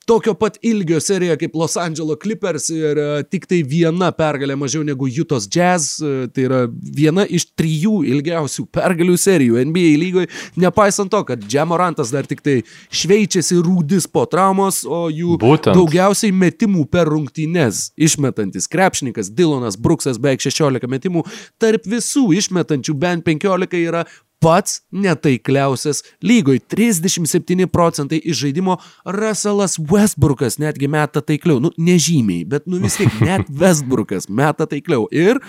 tokio 0.06 0.34
pat 0.34 0.58
ilgio 0.62 1.00
serija 1.00 1.38
kaip 1.38 1.56
Los 1.56 1.78
Angeles 1.78 2.18
Clippers 2.22 2.70
ir 2.70 3.00
uh, 3.00 3.24
tik 3.30 3.48
tai 3.50 3.62
viena 3.66 4.12
pergalė 4.16 4.56
mažiau 4.60 4.86
negu 4.86 5.08
Jutos 5.10 5.48
Jazz, 5.52 5.98
uh, 6.04 6.26
tai 6.34 6.46
yra 6.46 6.62
viena 6.70 7.26
iš 7.26 7.48
trijų 7.58 8.04
ilgiausių 8.14 8.68
pergalių 8.76 9.18
serijų 9.20 9.64
NBA 9.66 9.96
lygoje, 10.02 10.30
nepaisant 10.62 11.12
to, 11.14 11.24
kad 11.26 11.46
Džemorantas 11.46 12.14
dar 12.14 12.30
tik 12.30 12.44
tai 12.46 12.60
šveičiasi 12.94 13.58
rūdis 13.66 14.06
po 14.12 14.28
traumos, 14.30 14.84
o 14.86 15.08
jų 15.10 15.40
Būtent. 15.42 15.74
daugiausiai 15.78 16.34
metimų 16.36 16.86
per 16.94 17.10
rungtynes 17.10 17.90
išmetantis 17.98 18.70
krepšininkas 18.72 19.34
Dylanas 19.34 19.80
Bruksas 19.82 20.22
beveik 20.22 20.46
16 20.46 20.90
metimų, 20.92 21.26
tarp 21.62 21.90
visų 21.90 22.28
išmetančių 22.38 22.98
bent 23.02 23.26
15 23.26 23.82
yra 23.82 24.06
pats 24.40 24.82
netaikliausias 24.92 26.04
lygoj. 26.24 26.60
37 26.72 27.68
procentai 27.72 28.22
iš 28.24 28.44
žaidimo 28.46 28.78
Russellas 29.06 29.78
Westbrookas 29.80 30.60
netgi 30.62 30.90
meta 30.92 31.22
taikliau. 31.22 31.62
Nu, 31.64 31.72
nežymiai, 31.78 32.46
bet 32.50 32.68
nu 32.70 32.82
vis 32.84 33.00
tiek 33.00 33.22
net 33.24 33.50
Westbrookas 33.62 34.30
meta 34.30 34.68
taikliau. 34.70 35.08
Ir 35.12 35.42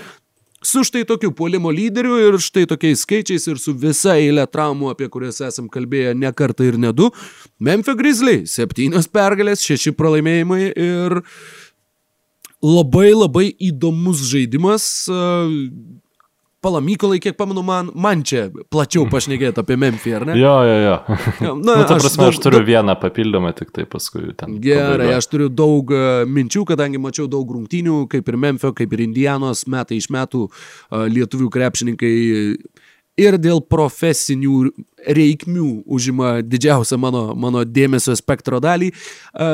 su 0.67 0.85
štai 0.85 1.05
tokiu 1.07 1.31
puolimo 1.37 1.71
lyderiu 1.71 2.17
ir 2.21 2.39
štai 2.43 2.67
tokiais 2.67 3.05
skaičiais 3.05 3.47
ir 3.51 3.61
su 3.63 3.75
visa 3.77 4.17
eilė 4.19 4.47
traumų, 4.51 4.91
apie 4.95 5.09
kurias 5.13 5.41
esam 5.45 5.69
kalbėję 5.73 6.15
ne 6.19 6.33
kartą 6.33 6.67
ir 6.67 6.79
ne 6.81 6.93
du, 6.97 7.11
Memphis 7.61 7.99
Grizzly- 7.99 8.39
septynios 8.57 9.07
pergalės, 9.07 9.63
šeši 9.67 9.93
pralaimėjimai 9.93 10.73
ir 10.73 11.21
labai 12.63 13.13
labai 13.15 13.47
įdomus 13.61 14.25
žaidimas 14.31 14.89
Pala, 16.67 16.81
Mykolai, 16.83 17.21
kiek 17.23 17.37
pamenu, 17.39 17.63
man, 17.63 17.93
man 17.95 18.25
čia 18.27 18.49
plačiau 18.75 19.05
pašnekėti 19.11 19.63
apie 19.63 19.77
Memphį, 19.79 20.15
ar 20.19 20.25
ne? 20.27 20.35
Jo, 20.41 20.55
jo, 20.67 20.77
jo. 20.83 20.97
Na, 21.63 21.77
Nu, 21.79 21.85
ta 21.87 21.95
aš 21.95 22.03
prasme, 22.09 22.25
daug- 22.25 22.33
aš 22.35 22.41
turiu 22.43 22.63
vieną 22.67 22.97
papildomą, 22.99 23.53
tik 23.55 23.71
tai 23.77 23.85
paskui 23.87 24.33
ten. 24.35 24.57
Gerai, 24.65 24.97
pabaigoj. 24.97 25.15
aš 25.21 25.29
turiu 25.31 25.47
daug 25.63 25.93
e, 25.95 26.03
minčių, 26.27 26.65
kadangi 26.73 26.99
mačiau 27.03 27.29
daug 27.31 27.55
rungtynių, 27.55 28.01
kaip 28.11 28.33
ir 28.35 28.41
Memphio, 28.49 28.73
kaip 28.75 28.99
ir 28.99 29.05
Indianos, 29.07 29.63
metai 29.71 30.01
iš 30.03 30.11
metų 30.17 30.49
e, 30.51 31.05
lietuvių 31.15 31.53
krepšininkai 31.55 32.15
ir 33.27 33.39
dėl 33.41 33.63
profesinių 33.73 34.57
reikmių 35.17 35.69
užima 35.87 36.41
didžiausią 36.45 36.99
mano, 37.01 37.29
mano 37.39 37.63
dėmesio 37.65 38.17
spektro 38.19 38.59
dalį. 38.61 38.91
E, 38.91 39.53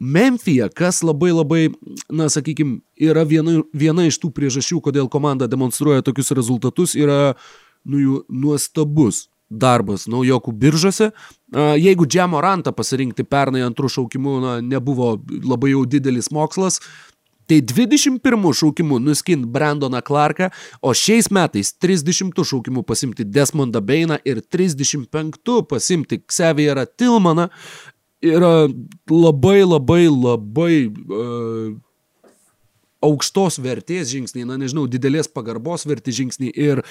Memphija, 0.00 0.70
kas 0.72 1.02
labai 1.04 1.30
labai, 1.36 1.66
na, 2.08 2.30
sakykime, 2.32 2.78
yra 2.96 3.26
viena, 3.28 3.60
viena 3.76 4.06
iš 4.08 4.16
tų 4.22 4.30
priežasčių, 4.32 4.80
kodėl 4.86 5.10
komanda 5.12 5.48
demonstruoja 5.50 6.04
tokius 6.06 6.32
rezultatus, 6.36 6.96
yra 6.96 7.34
nu, 7.84 8.00
jų 8.00 8.22
nuostabus 8.32 9.26
darbas 9.50 10.06
naujokų 10.08 10.54
biržose. 10.56 11.10
Jeigu 11.52 12.06
Džemorantą 12.06 12.72
pasirinkti 12.72 13.26
pernai 13.26 13.64
antrų 13.66 13.90
šaukimų 13.96 14.34
na, 14.40 14.56
nebuvo 14.62 15.16
labai 15.42 15.74
jau 15.74 15.84
didelis 15.90 16.30
mokslas, 16.32 16.78
tai 17.50 17.58
21 17.66 18.52
šaukimu 18.54 19.00
nuskint 19.02 19.46
Brandoną 19.50 19.98
Clarką, 20.06 20.52
o 20.86 20.94
šiais 20.94 21.32
metais 21.34 21.72
30 21.82 22.44
šaukimų 22.46 22.84
pasimti 22.86 23.26
Desmondą 23.26 23.82
Beiną 23.82 24.20
ir 24.24 24.38
35 24.46 25.56
pasimti 25.66 26.20
Xavierą 26.30 26.86
Tilmaną 26.86 27.48
yra 28.22 28.68
labai 29.10 29.60
labai 29.64 30.04
labai 30.08 30.74
uh, 30.88 31.72
aukštos 33.04 33.58
vertės 33.64 34.12
žingsniai, 34.12 34.46
na 34.48 34.58
nežinau, 34.60 34.86
didelės 34.90 35.30
pagarbos 35.32 35.86
verti 35.88 36.12
žingsniai 36.14 36.52
ir 36.52 36.82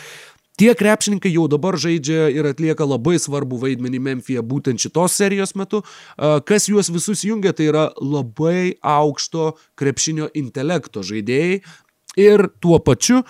tie 0.60 0.74
krepšininkai 0.76 1.32
jau 1.32 1.46
dabar 1.52 1.78
žaidžia 1.80 2.28
ir 2.34 2.50
atlieka 2.50 2.88
labai 2.88 3.18
svarbų 3.22 3.62
vaidmenį 3.62 4.02
Memphije 4.08 4.44
būtent 4.44 4.82
šitos 4.82 5.16
serijos 5.16 5.56
metu. 5.56 5.84
A, 6.18 6.40
Kas 6.42 6.68
juos 6.72 6.90
visus 6.92 7.24
jungia, 7.24 7.54
tai 7.54 7.70
yra 7.70 7.90
labai 8.02 8.76
aukšto 8.82 9.54
krepšinio 9.80 10.32
intelekto 10.34 11.06
žaidėjai. 11.06 11.62
Ir 12.20 12.50
tuo 12.60 12.80
pačiu 12.84 13.22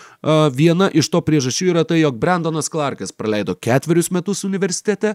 viena 0.56 0.88
iš 0.90 1.12
to 1.14 1.22
priežasčių 1.22 1.68
yra 1.74 1.84
tai, 1.86 2.00
jog 2.02 2.18
Brandonas 2.18 2.72
Clarkas 2.72 3.14
praleido 3.14 3.54
ketverius 3.54 4.10
metus 4.16 4.42
universitete, 4.48 5.14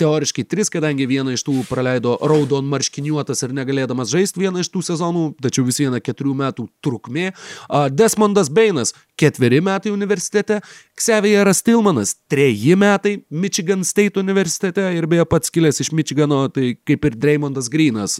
teoriškai 0.00 0.46
tris, 0.48 0.72
kadangi 0.72 1.08
vieną 1.10 1.34
iš 1.36 1.44
tų 1.44 1.58
praleido 1.68 2.16
raudon 2.24 2.64
marškiniuotas 2.70 3.44
ir 3.44 3.54
negalėdamas 3.60 4.12
žaisti 4.12 4.46
vieną 4.46 4.64
iš 4.64 4.72
tų 4.72 4.84
sezonų, 4.88 5.26
tačiau 5.44 5.66
vis 5.68 5.82
viena 5.82 6.00
keturių 6.00 6.34
metų 6.40 6.66
trukmė. 6.84 7.30
Desmondas 7.92 8.48
Beinas 8.48 8.94
ketveri 9.20 9.60
metai 9.64 9.92
universitete, 9.92 10.62
Xavieras 10.96 11.60
Tilmanas 11.66 12.16
treji 12.30 12.76
metai 12.80 13.18
Michigan 13.28 13.84
State 13.84 14.20
universitete 14.20 14.86
ir 14.96 15.08
beje 15.10 15.28
pats 15.28 15.52
kilęs 15.52 15.84
iš 15.84 15.92
Michigano, 15.92 16.46
tai 16.48 16.78
kaip 16.88 17.04
ir 17.04 17.20
Dreymondas 17.20 17.68
Greenas. 17.72 18.16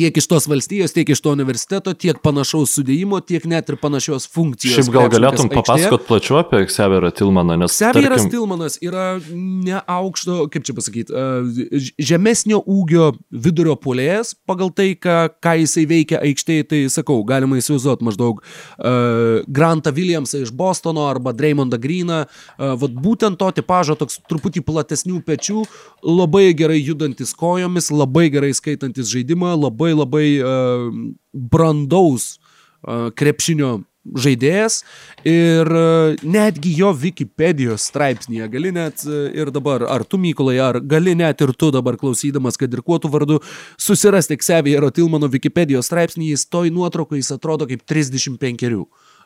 Tiek 0.00 0.16
iš 0.16 0.30
tos 0.30 0.46
valstijos, 0.48 0.94
tiek 0.96 1.10
iš 1.12 1.20
to 1.20 1.34
universiteto, 1.34 1.92
tiek 1.92 2.16
panašaus 2.24 2.72
sudėjimo, 2.78 3.18
tiek 3.20 3.44
net 3.50 3.68
ir 3.68 3.76
panašios 3.80 4.24
funkcijos. 4.32 4.78
Šiaip 4.78 4.94
gal 4.94 5.10
galėtum 5.12 5.50
papasakot 5.52 6.06
plačiau 6.08 6.38
apie 6.40 6.62
Xavierą 6.70 7.10
Tilmaną, 7.12 7.58
nes... 7.60 7.74
Severas 7.76 8.22
tarkim, 8.22 8.30
Tilmanas 8.32 8.78
yra 8.80 9.18
neaukšto, 9.28 10.46
kaip 10.54 10.64
čia 10.64 10.74
pasakyti, 10.78 11.90
žemesnio 12.00 12.62
ūgio 12.64 13.10
vidurio 13.28 13.76
polėjas, 13.76 14.32
pagal 14.48 14.72
tai, 14.72 14.94
ką, 14.96 15.18
ką 15.44 15.54
jisai 15.66 15.84
veikia 15.90 16.22
aikštėje, 16.24 16.68
tai 16.70 16.80
sakau, 16.92 17.18
galima 17.28 17.60
įsivaizduoti 17.60 18.08
maždaug 18.08 18.40
uh, 18.40 19.44
Grantą 19.52 19.92
Williamsą 19.96 20.40
iš 20.46 20.54
Bostono 20.56 21.04
arba 21.10 21.34
Dreymondą 21.36 21.76
Greeną, 21.82 22.22
uh, 22.24 22.72
vad 22.80 22.96
būtent 22.96 23.36
to 23.40 23.50
tipažo 23.60 23.98
toks 24.00 24.22
truputį 24.32 24.64
platesnių 24.64 25.20
pečių, 25.28 25.66
labai 26.06 26.48
gerai 26.56 26.80
judantis 26.80 27.36
kojomis, 27.36 27.92
labai 27.92 28.30
gerai 28.32 28.54
skaitantis 28.56 29.12
žaidimą, 29.12 29.52
labai 29.66 29.89
labai 29.96 30.26
uh, 30.40 30.88
brandaus 31.32 32.36
uh, 32.36 33.08
krepšinio 33.14 33.80
žaidėjas 34.00 34.80
ir 35.28 35.68
e, 35.68 35.82
netgi 36.24 36.72
jo 36.78 36.90
Wikipedijos 36.96 37.84
straipsnėje 37.90 38.48
gali 38.52 38.72
net 38.72 39.04
e, 39.04 39.20
ir 39.36 39.50
dabar, 39.52 39.84
ar 39.92 40.04
tu 40.08 40.18
Mykolai, 40.20 40.56
ar 40.62 40.80
gali 40.80 41.14
net 41.18 41.44
ir 41.44 41.52
tu 41.52 41.70
dabar 41.74 41.98
klausydamas, 42.00 42.56
kad 42.60 42.72
ir 42.72 42.82
kuo 42.86 42.98
tu 43.02 43.10
vardu, 43.12 43.40
susirasti 43.80 44.38
Xaviero 44.40 44.90
Tilmano 44.94 45.28
Wikipedijos 45.30 45.90
straipsnį, 45.90 46.32
jis 46.32 46.46
toj 46.48 46.72
nuotraukai 46.74 47.20
jis 47.20 47.34
atrodo 47.36 47.68
kaip 47.68 47.84
35. 47.88 48.72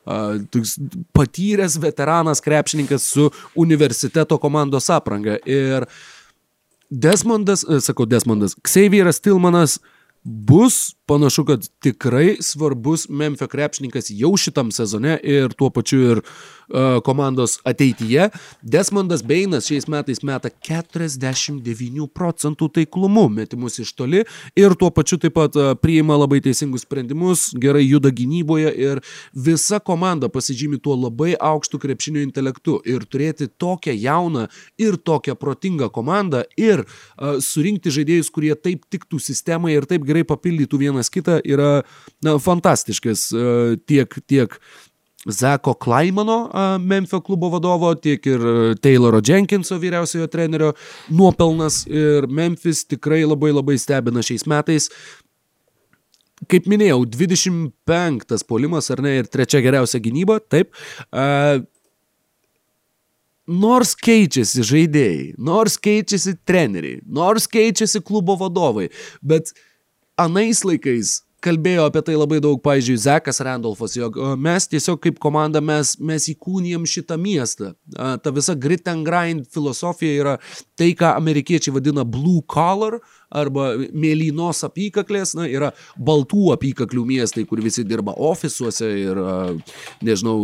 Uh, 0.04 0.34
toks 0.52 0.74
patyręs 1.16 1.78
veteranas 1.80 2.42
krepšininkas 2.44 3.06
su 3.08 3.30
universiteto 3.56 4.36
komandos 4.42 4.90
apranga. 4.92 5.38
Ir 5.48 5.86
Desmondas, 6.90 7.62
e, 7.64 7.80
sakau 7.80 8.04
Desmondas, 8.06 8.58
Xavieras 8.66 9.22
Tilmanas 9.22 9.78
bus 10.24 10.94
panašu, 11.06 11.44
kad 11.44 11.68
tikrai 11.80 12.36
svarbus 12.40 13.08
Memphio 13.08 13.48
krepšininkas 13.48 14.06
jau 14.08 14.36
šitam 14.36 14.72
sezone 14.72 15.18
ir 15.22 15.52
tuo 15.52 15.70
pačiu 15.70 16.00
ir 16.10 16.20
komandos 17.04 17.58
ateityje. 17.64 18.28
Desmondas 18.62 19.22
Beinas 19.22 19.68
šiais 19.68 19.86
metais 19.90 20.22
meta 20.24 20.50
49 20.50 22.08
procentų 22.14 22.68
taiklumu 22.78 23.26
metimus 23.32 23.78
iš 23.82 23.92
toli 23.96 24.24
ir 24.56 24.74
tuo 24.78 24.90
pačiu 24.94 25.18
taip 25.20 25.34
pat 25.36 25.56
uh, 25.58 25.72
priima 25.78 26.16
labai 26.18 26.40
teisingus 26.44 26.84
sprendimus, 26.86 27.48
gerai 27.60 27.84
juda 27.84 28.12
gynyboje 28.14 28.70
ir 28.78 29.00
visa 29.34 29.80
komanda 29.80 30.30
pasižymi 30.32 30.78
tuo 30.82 30.96
labai 30.98 31.34
aukštu 31.34 31.80
krepšinio 31.82 32.22
intelektu 32.24 32.78
ir 32.88 33.06
turėti 33.08 33.48
tokią 33.48 33.94
jauną 33.98 34.46
ir 34.80 34.96
tokią 34.96 35.36
protingą 35.40 35.90
komandą 35.94 36.44
ir 36.60 36.84
uh, 36.84 37.38
surinkti 37.42 37.92
žaidėjus, 37.94 38.30
kurie 38.34 38.54
taip 38.54 38.86
tiktų 38.92 39.20
sistemai 39.22 39.74
ir 39.76 39.88
taip 39.90 40.06
gerai 40.06 40.24
papildytų 40.28 40.80
vienas 40.86 41.12
kitą 41.12 41.40
yra 41.44 41.84
na, 42.24 42.38
fantastiškas 42.42 43.26
uh, 43.34 43.76
tiek, 43.88 44.18
tiek 44.28 44.58
Zeko 45.30 45.74
Klaimano, 45.80 46.50
Memphio 46.80 47.20
klubo 47.24 47.48
vadovo, 47.52 47.94
tiek 47.96 48.26
ir 48.28 48.44
uh, 48.44 48.74
Tayloro 48.76 49.22
Jenkinso 49.24 49.78
vyriausiojo 49.80 50.28
trenerio 50.28 50.72
nuopelnas 51.08 51.84
ir 51.88 52.28
Memphis 52.28 52.84
tikrai 52.84 53.22
labai 53.24 53.52
labai 53.54 53.78
stebina 53.80 54.24
šiais 54.24 54.44
metais. 54.50 54.90
Kaip 56.50 56.66
minėjau, 56.68 57.04
25 57.08 58.44
polimas 58.48 58.90
ar 58.92 59.00
ne 59.04 59.14
ir 59.22 59.30
trečia 59.32 59.62
geriausia 59.64 60.02
gynyba, 60.04 60.40
taip. 60.52 60.74
Uh, 61.08 61.62
nors 63.48 63.94
keičiasi 63.96 64.64
žaidėjai, 64.64 65.34
nors 65.38 65.76
keičiasi 65.80 66.36
treneriai, 66.48 67.00
nors 67.04 67.46
keičiasi 67.50 68.02
klubo 68.04 68.36
vadovai, 68.40 68.88
bet 69.22 69.52
anais 70.20 70.64
laikais 70.64 71.20
kalbėjo 71.44 71.86
apie 71.88 72.02
tai 72.06 72.16
labai 72.16 72.40
daug, 72.44 72.60
pavyzdžiui, 72.64 73.00
Zekas 73.04 73.42
Randolfas, 73.44 73.96
jog 73.98 74.16
mes 74.40 74.68
tiesiog 74.70 75.00
kaip 75.04 75.20
komanda 75.22 75.62
mes, 75.64 75.94
mes 76.00 76.28
įkūnijam 76.32 76.86
šitą 76.88 77.18
miestą. 77.20 77.74
Ta 77.94 78.32
visa 78.34 78.56
grit 78.56 78.88
and 78.90 79.06
grind 79.06 79.48
filosofija 79.52 80.20
yra 80.22 80.34
tai, 80.78 80.92
ką 80.98 81.14
amerikiečiai 81.18 81.74
vadina 81.74 82.04
blue 82.04 82.42
collar 82.50 82.98
arba 83.34 83.72
mėlynos 83.94 84.62
apykaklės, 84.66 85.34
na, 85.34 85.46
yra 85.50 85.72
baltų 85.98 86.52
apykaklių 86.54 87.04
miestai, 87.08 87.44
kur 87.48 87.60
visi 87.64 87.84
dirba 87.86 88.14
ofisuose 88.14 88.88
ir, 89.00 89.20
nežinau, 90.04 90.36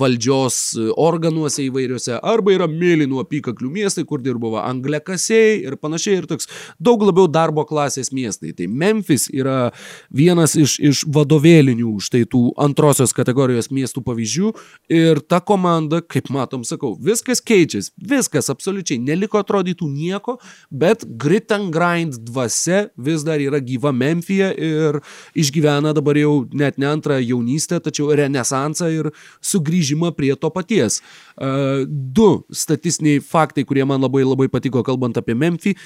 valdžios 0.00 0.58
organuose 0.96 1.66
įvairiuose, 1.66 2.16
arba 2.16 2.54
yra 2.56 2.68
mėlynų 2.70 3.20
apykaklių 3.22 3.70
miestai, 3.76 4.06
kur 4.08 4.22
dirba 4.24 4.64
angliakasiai 4.64 5.60
ir 5.66 5.76
panašiai, 5.80 6.22
ir 6.22 6.28
toks 6.30 6.48
daug 6.80 7.04
labiau 7.04 7.28
darbo 7.30 7.66
klasės 7.68 8.12
miestai. 8.14 8.54
Tai 8.56 8.68
Memphis 8.68 9.28
yra 9.32 9.72
vienas 10.08 10.56
iš, 10.58 10.78
iš 10.80 11.04
vadovėlinių 11.12 11.94
štai 12.02 12.24
tų 12.32 12.44
antrosios 12.60 13.12
kategorijos 13.16 13.68
miestų 13.72 14.04
pavyzdžių 14.06 14.54
ir 14.92 15.20
ta 15.28 15.42
komanda, 15.44 16.00
kaip 16.00 16.32
matom, 16.32 16.64
sakau, 16.68 16.94
viskas 16.96 17.44
keičiasi, 17.44 17.92
viskas 18.00 18.48
absoliučiai, 18.52 19.00
neliko 19.22 19.38
atrodytų 19.40 19.86
nieko, 19.86 20.38
bet 20.70 21.04
grit 21.06 21.52
and 21.52 21.72
grind 21.72 22.18
dvasia 22.26 22.90
vis 22.96 23.22
dar 23.22 23.40
yra 23.40 23.60
gyva 23.62 23.92
Memphije 23.92 24.50
ir 24.56 25.00
išgyvena 25.34 25.94
dabar 25.94 26.16
jau 26.16 26.48
net 26.52 26.78
ne 26.78 26.86
antrą 26.86 27.20
jaunystę, 27.22 27.80
tačiau 27.80 28.12
renesansą 28.14 28.90
ir 28.90 29.10
sugrįžimą 29.40 30.12
prie 30.16 30.34
to 30.34 30.50
paties. 30.50 31.00
Uh, 31.36 31.86
du 31.86 32.44
statistiniai 32.50 33.20
faktai, 33.20 33.64
kurie 33.64 33.84
man 33.84 34.02
labai 34.02 34.24
labai 34.24 34.48
patiko 34.48 34.82
kalbant 34.82 35.16
apie 35.16 35.34
Memphį. 35.34 35.76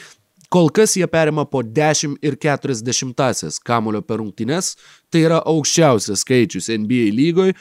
Kol 0.48 0.70
kas 0.70 0.94
jie 0.94 1.06
perima 1.10 1.42
po 1.44 1.60
10 1.62 2.20
ir 2.22 2.36
40 2.38 3.58
kamulio 3.66 4.00
per 4.00 4.20
rungtynes, 4.20 4.76
tai 5.10 5.24
yra 5.26 5.40
aukščiausias 5.42 6.22
skaičius 6.22 6.70
NBA 6.70 7.10
lygoje 7.10 7.56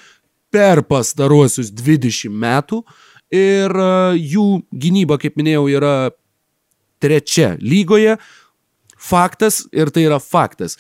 per 0.54 0.84
pastaruosius 0.86 1.74
20 1.74 2.30
metų 2.30 2.84
ir 3.34 3.72
uh, 3.72 4.16
jų 4.18 4.66
gynyba, 4.72 5.18
kaip 5.22 5.38
minėjau, 5.40 5.68
yra 5.74 5.96
trečia 7.04 7.56
lygoje. 7.62 8.18
Faktas, 8.96 9.64
ir 9.76 9.92
tai 9.94 10.06
yra 10.08 10.20
faktas, 10.24 10.78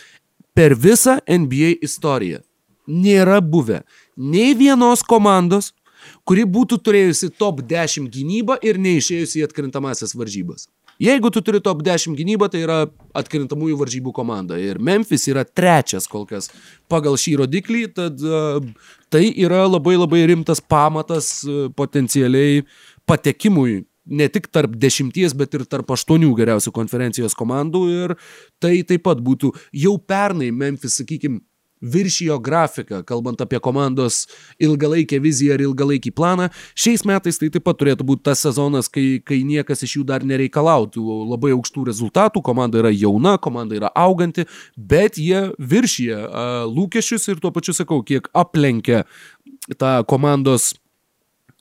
per 0.55 0.73
visą 0.79 1.19
NBA 1.29 1.77
istoriją 1.85 2.41
nėra 2.87 3.41
buvę 3.41 3.81
nei 4.15 4.53
vienos 4.57 5.03
komandos, 5.05 5.73
kuri 6.25 6.45
būtų 6.45 6.79
turėjusi 6.85 7.31
top 7.37 7.61
10 7.65 8.09
gynybą 8.13 8.57
ir 8.65 8.79
neišėjusi 8.81 9.41
į 9.41 9.45
atkrintamasias 9.49 10.15
varžybas. 10.17 10.69
Jeigu 11.01 11.31
tu 11.33 11.41
turi 11.43 11.59
top 11.59 11.81
10 11.83 12.15
gynybą, 12.15 12.47
tai 12.51 12.61
yra 12.63 12.77
atkrintamųjų 13.17 13.79
varžybų 13.81 14.13
komanda. 14.15 14.59
Ir 14.61 14.79
Memphis 14.79 15.27
yra 15.31 15.43
trečias 15.43 16.07
kol 16.07 16.23
kas 16.29 16.47
pagal 16.91 17.19
šį 17.19 17.39
rodiklį, 17.43 17.81
tad 17.97 18.23
uh, 18.23 18.61
tai 19.11 19.27
yra 19.33 19.65
labai 19.67 19.97
labai 19.99 20.23
rimtas 20.31 20.63
pamatas 20.63 21.41
uh, 21.43 21.67
potencialiai 21.75 22.63
patekimui 23.09 23.83
ne 24.05 24.27
tik 24.29 24.47
tarp 24.53 24.75
dešimties, 24.77 25.33
bet 25.37 25.57
ir 25.57 25.65
tarp 25.67 25.89
aštuonių 25.95 26.31
geriausių 26.37 26.71
konferencijos 26.75 27.35
komandų. 27.37 27.83
Ir 28.05 28.15
tai 28.61 28.77
taip 28.87 29.03
pat 29.07 29.21
būtų 29.25 29.51
jau 29.75 29.95
pernai 29.97 30.51
Memphis, 30.53 30.99
sakykime, 31.01 31.41
viršijo 31.81 32.39
grafiką, 32.39 33.01
kalbant 33.07 33.41
apie 33.41 33.59
komandos 33.59 34.25
ilgalaikę 34.61 35.19
viziją 35.23 35.57
ir 35.57 35.65
ilgalaikį 35.67 36.13
planą. 36.15 36.49
Šiais 36.77 37.05
metais 37.07 37.39
tai 37.41 37.49
taip 37.53 37.65
pat 37.67 37.79
turėtų 37.81 38.07
būti 38.07 38.25
tas 38.29 38.43
sezonas, 38.45 38.89
kai, 38.91 39.21
kai 39.25 39.41
niekas 39.47 39.85
iš 39.85 39.97
jų 39.99 40.05
dar 40.07 40.25
nereikalautų 40.27 41.03
labai 41.31 41.53
aukštų 41.55 41.87
rezultatų, 41.89 42.43
komanda 42.45 42.81
yra 42.81 42.93
jauna, 42.93 43.35
komanda 43.41 43.77
yra 43.77 43.91
auganti, 43.95 44.47
bet 44.75 45.19
jie 45.21 45.49
viršyje 45.59 46.21
lūkesčius 46.71 47.29
ir 47.31 47.43
tuo 47.43 47.53
pačiu 47.55 47.75
sakau, 47.75 48.01
kiek 48.05 48.29
aplenkia 48.33 49.03
tą 49.79 49.99
komandos 50.07 50.73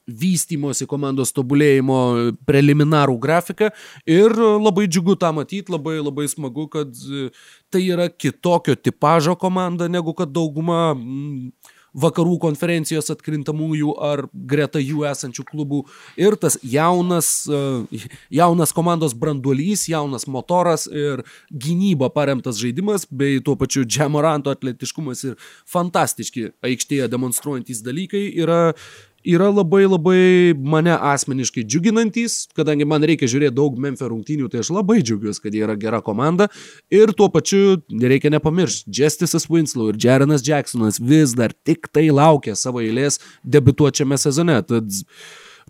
vystymosi 0.07 0.87
komandos 0.89 1.33
tobulėjimo 1.37 2.01
preliminarų 2.49 3.17
grafiką 3.21 3.71
ir 4.09 4.35
labai 4.37 4.89
džiugu 4.89 5.17
tą 5.21 5.33
matyti, 5.37 5.73
labai 5.73 5.97
labai 6.03 6.27
smagu, 6.29 6.67
kad 6.73 6.93
e, 6.93 7.31
tai 7.73 7.87
yra 7.89 8.11
kitokio 8.13 8.77
tipožo 8.77 9.37
komanda 9.41 9.89
negu 9.89 10.15
kad 10.17 10.33
dauguma 10.35 10.93
mm, 10.93 11.55
vakarų 11.95 12.39
konferencijos 12.43 13.09
atkrintamųjų 13.15 13.95
ar 14.03 14.25
greta 14.33 14.83
jų 14.83 15.05
esančių 15.09 15.45
klubų. 15.47 15.85
Ir 16.21 16.37
tas 16.41 16.59
jaunas, 16.67 17.47
e, 17.47 18.03
jaunas 18.35 18.75
komandos 18.75 19.15
branduolys, 19.17 19.87
jaunas 19.89 20.27
motoras 20.27 20.89
ir 20.91 21.25
gynyba 21.49 22.11
paremtas 22.13 22.59
žaidimas, 22.61 23.07
bei 23.11 23.41
tuo 23.41 23.57
pačiu 23.57 23.87
Džemoranto 23.87 24.53
atletiškumas 24.53 25.25
ir 25.31 25.39
fantastiški 25.71 26.51
aikštėje 26.67 27.09
demonstruojantys 27.15 27.85
dalykai 27.87 28.27
yra 28.43 28.75
yra 29.25 29.49
labai 29.51 29.85
labai 29.89 30.55
mane 30.59 30.93
asmeniškai 30.95 31.65
džiuginantys, 31.65 32.37
kadangi 32.57 32.87
man 32.89 33.05
reikia 33.07 33.29
žiūrėti 33.31 33.57
daug 33.57 33.79
Memphis 33.81 34.09
rungtynių, 34.11 34.51
tai 34.53 34.63
aš 34.63 34.71
labai 34.75 35.01
džiaugiuosi, 35.03 35.43
kad 35.45 35.57
jie 35.57 35.65
yra 35.67 35.77
gera 35.81 36.03
komanda. 36.05 36.51
Ir 36.93 37.15
tuo 37.17 37.31
pačiu 37.33 37.81
nereikia 37.93 38.33
nepamiršti, 38.35 38.93
Justice'as 38.95 39.49
Winslow 39.51 39.93
ir 39.93 40.01
Jarenas 40.01 40.45
Jacksonas 40.45 41.01
vis 41.01 41.35
dar 41.39 41.57
tik 41.65 41.89
tai 41.93 42.11
laukia 42.13 42.57
savo 42.59 42.85
eilės 42.85 43.21
debituočiame 43.45 44.21
sezone. 44.21 44.61
Tad 44.69 44.93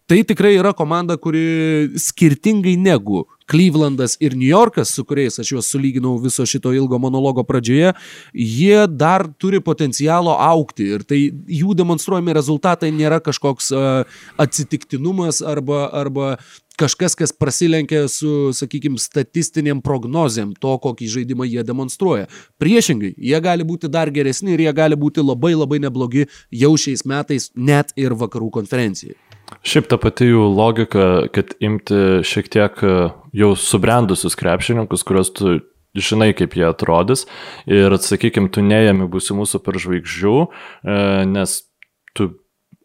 tai 0.07 0.23
tikrai 0.25 0.55
yra 0.59 0.75
komanda, 0.77 1.17
kuri 1.17 1.95
skirtingai 1.97 2.77
negu 2.77 3.25
Clevelandas 3.45 4.17
ir 4.25 4.33
New 4.37 4.49
Yorkas, 4.49 4.89
su 4.97 5.05
kuriais 5.05 5.37
aš 5.41 5.51
juos 5.53 5.69
sulyginau 5.69 6.15
viso 6.21 6.47
šito 6.49 6.73
ilgo 6.73 6.97
monologo 6.99 7.45
pradžioje, 7.45 7.91
jie 8.33 8.87
dar 8.89 9.27
turi 9.37 9.61
potencialo 9.61 10.33
aukti 10.41 10.87
ir 10.97 11.05
tai 11.05 11.19
jų 11.29 11.77
demonstruojami 11.77 12.37
rezultatai 12.37 12.89
nėra 12.93 13.21
kažkoks 13.25 13.69
uh, 13.77 14.17
atsitiktinumas 14.41 15.43
arba, 15.45 15.91
arba 15.93 16.31
kažkas, 16.81 17.15
kas 17.21 17.37
prasilenkia 17.37 18.07
su, 18.09 18.55
sakykime, 18.57 18.97
statistiniam 18.99 19.85
prognozėm 19.85 20.57
to, 20.57 20.73
kokį 20.89 21.11
žaidimą 21.19 21.47
jie 21.51 21.65
demonstruoja. 21.69 22.33
Priešingai, 22.61 23.13
jie 23.13 23.45
gali 23.45 23.69
būti 23.69 23.93
dar 23.93 24.09
geresni 24.09 24.57
ir 24.57 24.65
jie 24.65 24.73
gali 24.73 24.97
būti 24.97 25.25
labai 25.25 25.53
labai 25.53 25.85
neblogi 25.85 26.27
jau 26.49 26.75
šiais 26.81 27.05
metais 27.05 27.53
net 27.55 27.93
ir 28.01 28.17
vakarų 28.17 28.51
konferencijai. 28.57 29.21
Šiaip 29.63 29.87
ta 29.91 29.99
pati 30.01 30.29
jų 30.31 30.49
logika, 30.51 31.29
kad 31.35 31.55
imti 31.63 32.25
šiek 32.27 32.51
tiek 32.53 32.83
e, 32.85 32.97
jau 33.37 33.53
subrendusius 33.59 34.37
krepšininkus, 34.41 35.05
kuriuos 35.07 35.33
tu 35.37 35.59
žinai, 35.95 36.33
kaip 36.37 36.57
jie 36.59 36.67
atrodys. 36.67 37.27
Ir, 37.71 37.95
sakykime, 38.03 38.51
tu 38.53 38.65
neėmi 38.67 39.07
būsimų 39.11 39.47
superžvaigždžių, 39.51 40.35
e, 40.43 40.99
nes 41.31 41.61
tu 42.17 42.33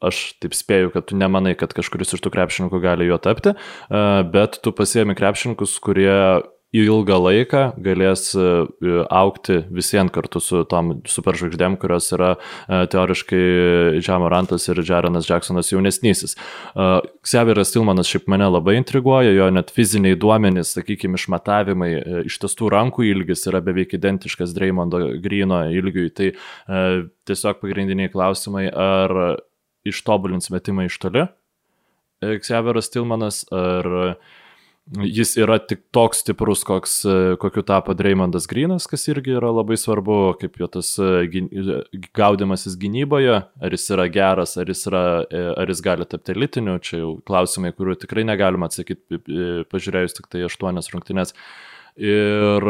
aš 0.05 0.21
taip 0.39 0.55
spėju, 0.55 0.93
kad 0.93 1.09
tu 1.09 1.17
nemanai, 1.19 1.55
kad 1.59 1.73
kažkuris 1.75 2.15
iš 2.15 2.23
tų 2.23 2.31
krepšininkų 2.31 2.79
gali 2.83 3.09
juo 3.09 3.19
tapti, 3.21 3.55
e, 3.55 4.05
bet 4.31 4.61
tu 4.63 4.73
pasiemi 4.75 5.17
krepšininkus, 5.17 5.75
kurie 5.83 6.13
ilgą 6.75 7.17
laiką 7.17 7.61
galės 7.81 8.29
e, 8.37 8.43
aukti 9.09 9.63
visiems 9.73 10.13
kartu 10.13 10.41
su 10.43 10.61
tom 10.69 10.99
superžvaigždėm, 11.09 11.77
kurios 11.81 12.11
yra 12.13 12.35
e, 12.35 12.83
teoriškai 12.93 13.41
Džamorantas 13.97 14.69
ir 14.69 14.81
Jarenas 14.85 15.29
Jacksonas 15.29 15.71
jaunesnysis. 15.73 16.35
E, 16.37 16.89
Xavieras 17.25 17.73
Tilmanas 17.73 18.09
šiaip 18.09 18.29
mane 18.29 18.49
labai 18.51 18.77
intriguoja, 18.77 19.33
jo 19.33 19.49
net 19.53 19.73
fiziniai 19.73 20.17
duomenys, 20.19 20.75
sakykime, 20.77 21.17
išmatavimai, 21.17 21.91
ištestų 22.29 22.69
rankų 22.75 23.07
ilgis 23.09 23.47
yra 23.49 23.63
beveik 23.65 23.97
identiškas 23.97 24.53
Dreymondo 24.57 25.01
Grino 25.23 25.63
ilgiui. 25.73 26.09
Tai 26.13 26.31
tiesiog 27.29 27.59
pagrindiniai 27.63 28.11
klausimai, 28.13 28.67
ar 28.69 29.39
ištobulins 29.87 30.51
metimą 30.53 30.85
iš 30.89 30.97
toli 31.01 31.25
Xavieras 32.19 32.91
Tilmanas, 32.91 33.45
ar 33.55 34.17
jis 34.97 35.35
yra 35.37 35.59
tik 35.61 35.83
toks 35.93 36.23
stiprus, 36.23 36.63
koks, 36.65 36.93
e, 37.05 37.15
kokiu 37.41 37.61
tapo 37.65 37.93
Dreymondas 37.93 38.47
Grinas, 38.49 38.87
kas 38.89 39.05
irgi 39.11 39.35
yra 39.37 39.51
labai 39.53 39.77
svarbu, 39.77 40.17
kaip 40.41 40.57
jo 40.59 40.69
tas 40.71 40.95
e, 41.01 41.27
gaudimasis 42.17 42.77
gynyboje, 42.79 43.35
ar 43.37 43.75
jis 43.75 43.89
yra 43.93 44.07
geras, 44.13 44.55
ar 44.57 44.69
jis, 44.69 44.85
yra, 44.89 45.03
e, 45.29 45.43
ar 45.61 45.69
jis 45.69 45.83
gali 45.85 46.07
tapti 46.09 46.33
elitiniu, 46.33 46.79
čia 46.81 47.03
jau 47.03 47.11
klausimai, 47.27 47.73
kuriuo 47.77 47.99
tikrai 48.01 48.25
negalima 48.27 48.69
atsakyti, 48.69 49.21
pažiūrėjus 49.69 50.17
tik 50.17 50.31
tai 50.31 50.47
aštuonias 50.47 50.89
rungtynės. 50.93 51.35
Ir 51.99 52.63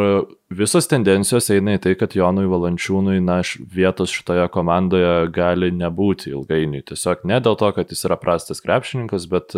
visos 0.58 0.88
tendencijos 0.90 1.52
eina 1.54 1.76
į 1.78 1.82
tai, 1.84 1.92
kad 2.00 2.16
Jonui 2.18 2.48
Valančiūnui, 2.50 3.20
na, 3.22 3.38
vietos 3.76 4.12
šitoje 4.16 4.48
komandoje 4.52 5.30
gali 5.36 5.70
nebūti 5.76 6.34
ilgainiui. 6.34 6.82
Tiesiog 6.90 7.28
ne 7.30 7.38
dėl 7.46 7.60
to, 7.60 7.70
kad 7.76 7.94
jis 7.94 8.08
yra 8.10 8.18
prastas 8.20 8.64
krepšininkas, 8.66 9.28
bet 9.30 9.54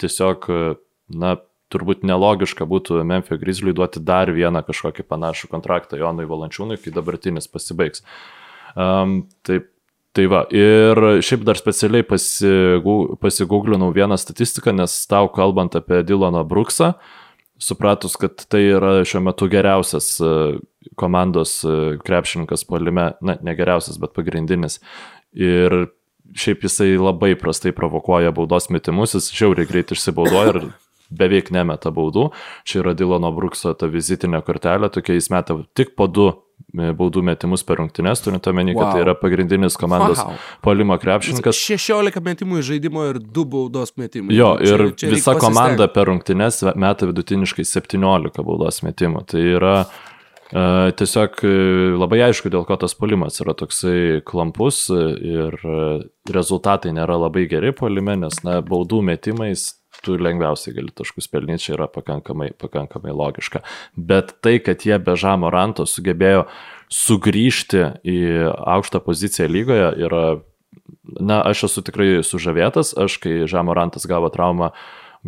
tiesiog, 0.00 0.48
na, 1.12 1.34
turbūt 1.72 2.04
nelogiška 2.06 2.66
būtų 2.68 3.02
Memphis 3.08 3.40
Grizzly 3.40 3.74
duoti 3.76 4.02
dar 4.04 4.30
vieną 4.32 4.62
kažkokį 4.66 5.06
panašų 5.08 5.50
kontraktą 5.52 6.00
Jonui 6.00 6.28
Valančiūnui, 6.28 6.78
kai 6.82 6.94
dabartinis 6.94 7.48
pasibaigs. 7.50 8.04
Um, 8.76 9.22
taip, 9.46 9.70
tai 10.16 10.28
va, 10.28 10.44
ir 10.52 10.98
šiaip 11.24 11.44
dar 11.48 11.58
specialiai 11.60 12.04
pasigūglinau 12.06 13.90
vieną 13.96 14.18
statistiką, 14.20 14.74
nes 14.76 14.94
tau 15.08 15.30
kalbant 15.32 15.76
apie 15.78 16.02
Dylaną 16.06 16.44
Brooksą, 16.48 16.92
supratus, 17.62 18.16
kad 18.20 18.44
tai 18.50 18.64
yra 18.74 18.92
šiuo 19.06 19.22
metu 19.28 19.48
geriausias 19.50 20.16
e, 20.20 20.32
komandos 20.98 21.60
e, 21.64 21.96
krepšininkas 22.02 22.66
polime, 22.68 23.12
na, 23.22 23.36
ne 23.38 23.56
geriausias, 23.58 24.00
bet 24.02 24.14
pagrindinis. 24.16 24.80
Ir 25.32 25.86
šiaip 26.38 26.66
jisai 26.66 26.96
labai 26.98 27.34
prastai 27.38 27.72
provokuoja 27.76 28.32
baudos 28.34 28.68
metimus, 28.72 29.14
jis 29.16 29.30
žiauriai 29.36 29.68
greit 29.68 29.92
išsibaudoja 29.94 30.54
ir 30.54 30.60
beveik 31.18 31.52
nemeta 31.54 31.92
baudų. 31.94 32.30
Čia 32.68 32.82
yra 32.82 32.94
Dilano 32.98 33.32
Brukso 33.34 33.74
ta 33.78 33.88
vizitinė 33.90 34.42
kortelė, 34.46 34.90
tokia 34.92 35.16
jis 35.18 35.30
meta 35.32 35.58
tik 35.78 35.94
po 35.98 36.08
du 36.10 36.28
e, 36.30 36.92
baudų 36.96 37.24
metimus 37.26 37.64
per 37.66 37.80
rungtynes, 37.82 38.22
turint 38.24 38.46
omeny, 38.50 38.74
wow. 38.74 38.84
kad 38.84 38.96
tai 38.96 39.02
yra 39.06 39.16
pagrindinis 39.18 39.78
komandos 39.80 40.22
wow. 40.22 40.38
polimo 40.64 40.98
krepšininkas. 41.00 41.58
16 41.72 42.22
metimų 42.28 42.62
iš 42.62 42.70
žaidimo 42.74 43.08
ir 43.10 43.20
2 43.22 43.48
baudos 43.56 43.96
metimai. 44.00 44.36
Jo, 44.36 44.54
nu, 44.58 44.68
ir 44.68 44.86
čia, 44.92 45.02
čia 45.04 45.12
visa 45.16 45.36
komanda 45.40 45.90
per 45.92 46.10
rungtynes 46.12 46.62
meta 46.72 47.10
vidutiniškai 47.10 47.66
17 47.68 48.42
baudos 48.46 48.82
metimų. 48.86 49.26
Tai 49.32 49.44
yra 49.58 49.76
Uh, 50.52 50.90
tiesiog 50.92 51.38
labai 51.96 52.18
aišku, 52.26 52.50
dėl 52.52 52.66
ko 52.68 52.76
tas 52.76 52.92
polimas 52.92 53.40
yra 53.40 53.54
toksai 53.56 54.20
klampus 54.28 54.82
ir 54.92 55.54
rezultatai 56.28 56.92
nėra 56.92 57.16
labai 57.22 57.46
geri 57.48 57.72
polime, 57.72 58.18
nes 58.20 58.36
na, 58.44 58.58
baudų 58.60 59.00
metimais 59.06 59.70
tu 60.04 60.16
lengviausiai 60.18 60.74
gali 60.76 60.92
taškus 60.94 61.28
pelnyti, 61.32 61.66
čia 61.66 61.76
yra 61.76 61.88
pakankamai, 61.90 62.50
pakankamai 62.60 63.14
logiška. 63.16 63.62
Bet 63.96 64.36
tai, 64.44 64.58
kad 64.64 64.84
jie 64.86 64.98
be 65.02 65.16
Žamo 65.18 65.50
Ranto 65.52 65.86
sugebėjo 65.88 66.46
sugrįžti 66.92 67.84
į 68.04 68.18
aukštą 68.74 69.02
poziciją 69.04 69.48
lygoje, 69.50 69.90
yra, 70.06 70.24
na, 71.20 71.40
aš 71.48 71.68
esu 71.70 71.84
tikrai 71.86 72.14
sužavėtas, 72.26 72.94
aš 72.98 73.18
kai 73.22 73.42
Žamo 73.50 73.76
Rantas 73.78 74.08
gavo 74.10 74.30
traumą, 74.34 74.72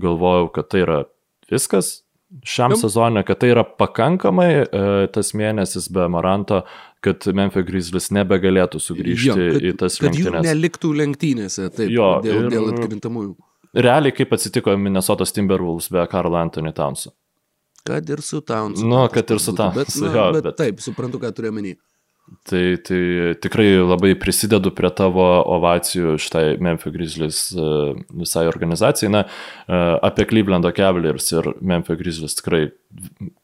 galvojau, 0.01 0.51
kad 0.55 0.73
tai 0.73 0.85
yra 0.85 0.99
viskas, 1.51 2.01
šiam 2.43 2.75
sezonė, 2.79 3.23
kad 3.27 3.41
tai 3.43 3.53
yra 3.53 3.63
pakankamai 3.65 4.51
e, 4.65 4.67
tas 5.15 5.33
mėnesis 5.39 5.87
be 5.93 6.07
Maranto, 6.11 6.65
kad 7.05 7.27
Memphis 7.37 7.67
Grizzlies 7.69 8.11
nebegalėtų 8.17 8.81
sugrįžti 8.81 9.31
jo, 9.31 9.37
kad, 9.37 9.59
į 9.61 9.75
tas 9.81 9.99
rungtynes. 10.01 10.25
Kad 10.25 10.39
jų 10.41 10.47
neliktų 10.49 10.93
lenktynėse, 11.01 11.69
taip, 11.77 11.93
jo, 11.93 12.15
dėl, 12.25 12.47
ir, 12.47 12.55
dėl 12.55 12.71
atkrintamųjų 12.73 13.35
realiai 13.75 14.15
kaip 14.15 14.33
atsitiko 14.37 14.77
Minnesotos 14.79 15.35
Timberwolves 15.35 15.91
be 15.93 16.07
Karlo 16.11 16.39
Anthony 16.41 16.73
Townso. 16.73 17.15
Kad 17.85 18.09
ir 18.09 18.23
su 18.25 18.41
Townsu. 18.41 18.87
Nu, 18.87 19.09
kad 19.13 19.31
ir 19.31 19.41
su 19.41 19.53
Townsu. 19.53 19.79
Bet, 19.79 19.97
na, 20.01 20.13
jo, 20.15 20.29
bet, 20.33 20.47
bet 20.47 20.57
taip, 20.57 20.81
suprantu, 20.81 21.21
ką 21.21 21.33
turiu 21.37 21.53
menį. 21.53 21.75
Tai, 22.49 22.77
tai 22.81 23.35
tikrai 23.37 23.67
labai 23.85 24.15
prisidedu 24.17 24.71
prie 24.73 24.89
tavo 24.97 25.27
ovacijų 25.59 26.15
šitai 26.25 26.45
Memphis 26.65 26.95
Grizzlies 26.95 27.41
e, 27.53 27.67
visai 28.23 28.47
organizacijai. 28.49 29.11
Na, 29.13 29.27
e, 29.69 29.81
apie 30.09 30.25
Clevelando 30.31 30.73
Cavaliers 30.73 31.29
ir 31.35 31.51
Memphis 31.61 32.01
Grizzlies 32.01 32.39
tikrai 32.41 32.63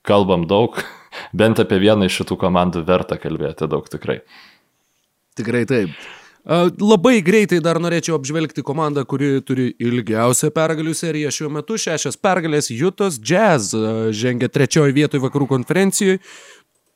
kalbam 0.08 0.48
daug, 0.48 0.80
bent 1.42 1.60
apie 1.60 1.82
vieną 1.84 2.08
iš 2.08 2.22
šitų 2.22 2.40
komandų 2.40 2.86
verta 2.88 3.20
kalbėti 3.20 3.68
daug 3.68 3.92
tikrai. 3.92 4.22
Tikrai 5.36 5.66
taip. 5.68 5.92
Labai 6.48 7.20
greitai 7.20 7.58
dar 7.60 7.76
norėčiau 7.76 8.16
apžvelgti 8.16 8.62
komandą, 8.64 9.04
kuri 9.04 9.42
turi 9.44 9.74
ilgiausią 9.76 10.48
pergalių 10.56 10.94
seriją 10.96 11.32
šiuo 11.36 11.50
metu. 11.52 11.76
Šešias 11.76 12.16
pergalės 12.16 12.70
Jutos 12.72 13.18
Jazz 13.20 13.74
žengia 14.16 14.48
trečiojo 14.48 14.94
vietoje 14.96 15.20
vakarų 15.20 15.50
konferencijoje. 15.52 16.22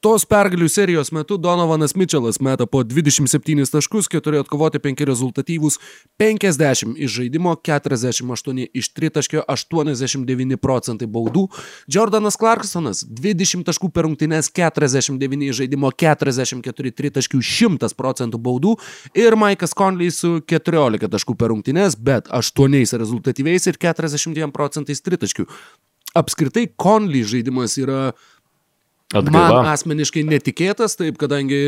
Tos 0.04 0.26
pergalių 0.28 0.66
serijos 0.68 1.08
metu 1.16 1.38
Donovanas 1.40 1.94
Mitčelas 1.96 2.36
meta 2.44 2.66
po 2.68 2.82
27 2.84 3.64
taškus, 3.72 4.10
4 4.12 4.42
atkovoti 4.42 4.76
5 4.84 5.00
rezultatyvus, 5.08 5.78
50 6.20 6.98
iš 7.00 7.14
žaidimo, 7.14 7.54
48 7.56 8.60
iš 8.76 8.90
tritaškio, 8.92 9.46
89 9.48 10.58
procentai 10.60 11.08
baudų. 11.08 11.46
Jordanas 11.88 12.36
Clarksonas 12.36 13.00
20 13.08 13.64
taškų 13.64 13.88
per 13.96 14.04
rungtynes, 14.04 14.52
49 14.52 15.46
iš 15.48 15.62
žaidimo, 15.62 15.88
44 16.04 16.92
tritaškių, 17.00 17.40
100 17.40 17.96
procentų 17.96 18.42
baudų. 18.44 18.74
Ir 19.16 19.38
Maikas 19.40 19.72
Conley 19.72 20.12
su 20.12 20.42
14 20.44 21.08
taškų 21.16 21.38
per 21.40 21.54
rungtynes, 21.54 21.96
bet 21.96 22.28
8 22.28 22.76
rezultatyviais 23.00 23.72
ir 23.72 23.80
42 23.80 24.52
procentais 24.52 25.00
tritaškių. 25.00 25.48
Apskritai 26.14 26.68
Conley 26.78 27.24
žaidimas 27.26 27.74
yra 27.80 28.12
Atgaiva. 29.14 29.62
Man 29.62 29.70
asmeniškai 29.72 30.24
netikėtas, 30.26 30.96
taip, 30.98 31.18
kadangi 31.20 31.58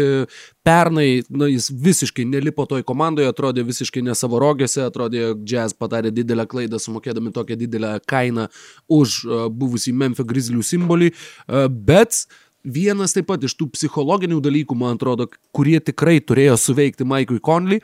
pernai 0.66 1.22
na, 1.30 1.48
jis 1.50 1.68
visiškai 1.70 2.26
nelipo 2.28 2.66
toj 2.68 2.84
komandoje, 2.86 3.28
atrodė 3.30 3.66
visiškai 3.66 4.02
ne 4.06 4.16
savo 4.18 4.40
rogėse, 4.42 4.82
atrodė, 4.86 5.28
Jazz 5.46 5.76
padarė 5.76 6.12
didelę 6.14 6.46
klaidą 6.50 6.80
sumokėdami 6.82 7.34
tokią 7.36 7.58
didelę 7.60 7.92
kainą 8.10 8.48
už 8.92 9.20
uh, 9.26 9.46
buvusį 9.52 9.94
Memphis 9.94 10.26
Grizzlių 10.26 10.64
simbolį, 10.66 11.12
uh, 11.12 11.68
bet 11.70 12.24
vienas 12.66 13.14
taip 13.14 13.28
pat 13.30 13.44
iš 13.46 13.54
tų 13.58 13.70
psichologinių 13.76 14.40
dalykų, 14.42 14.78
man 14.78 14.98
atrodo, 14.98 15.28
kurie 15.54 15.78
tikrai 15.78 16.18
turėjo 16.18 16.58
suveikti 16.58 17.06
Maikui 17.06 17.38
Conley, 17.38 17.82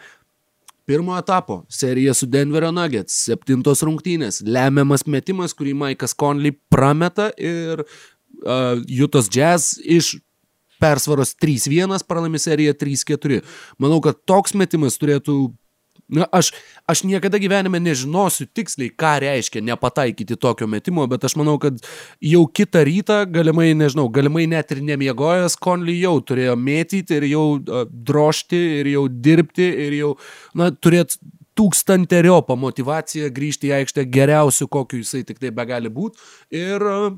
Pirmo 0.84 1.18
etapo 1.18 1.64
serija 1.70 2.14
su 2.14 2.26
Denverio 2.26 2.72
Nuggets, 2.74 3.14
septintos 3.28 3.84
rungtynės, 3.86 4.40
lemiamas 4.42 5.04
metimas, 5.06 5.54
kurį 5.54 5.76
Maikas 5.78 6.10
Conley 6.18 6.56
prameta 6.74 7.28
ir 7.38 7.84
uh, 8.43 8.80
Jutos 8.89 9.30
Jazz 9.33 9.78
iš 9.85 10.16
persvaros 10.83 11.37
3-1 11.39 12.07
pralaimi 12.09 12.41
seriją 12.43 12.74
3-4. 12.74 13.43
Manau, 13.78 14.01
kad 14.03 14.18
toks 14.26 14.57
metimas 14.59 14.99
turėtų 14.99 15.53
Na, 16.12 16.26
aš, 16.28 16.51
aš 16.85 17.05
niekada 17.09 17.39
gyvenime 17.41 17.78
nežinosiu 17.80 18.45
tiksliai, 18.53 18.91
ką 18.93 19.12
reiškia 19.22 19.62
nepataikyti 19.64 20.37
tokio 20.37 20.66
metimo, 20.68 21.07
bet 21.09 21.24
aš 21.24 21.39
manau, 21.41 21.55
kad 21.62 21.78
jau 22.20 22.43
kitą 22.53 22.83
rytą, 22.85 23.22
galimai, 23.33 23.70
nežinau, 23.78 24.11
galimai 24.12 24.45
net 24.51 24.74
ir 24.74 24.83
nemiegojęs, 24.85 25.57
Konly 25.62 25.95
jau 26.03 26.18
turėjo 26.20 26.59
mėtyti 26.61 27.16
ir 27.16 27.28
jau 27.30 27.47
uh, 27.57 27.87
drošti 27.89 28.61
ir 28.83 28.93
jau 28.93 29.07
dirbti 29.09 29.70
ir 29.87 29.97
jau, 30.03 30.12
na, 30.59 30.68
turėt 30.74 31.16
tūkstanteriopą 31.57 32.59
motivaciją 32.61 33.33
grįžti 33.33 33.70
į 33.70 33.76
aikštę 33.80 34.05
geriausiu, 34.12 34.68
kokiu 34.72 35.01
jisai 35.01 35.24
tik 35.28 35.41
tai 35.41 35.53
be 35.55 35.64
gali 35.68 35.93
būti. 35.93 36.20
Ir 36.61 36.85
uh, 36.93 37.09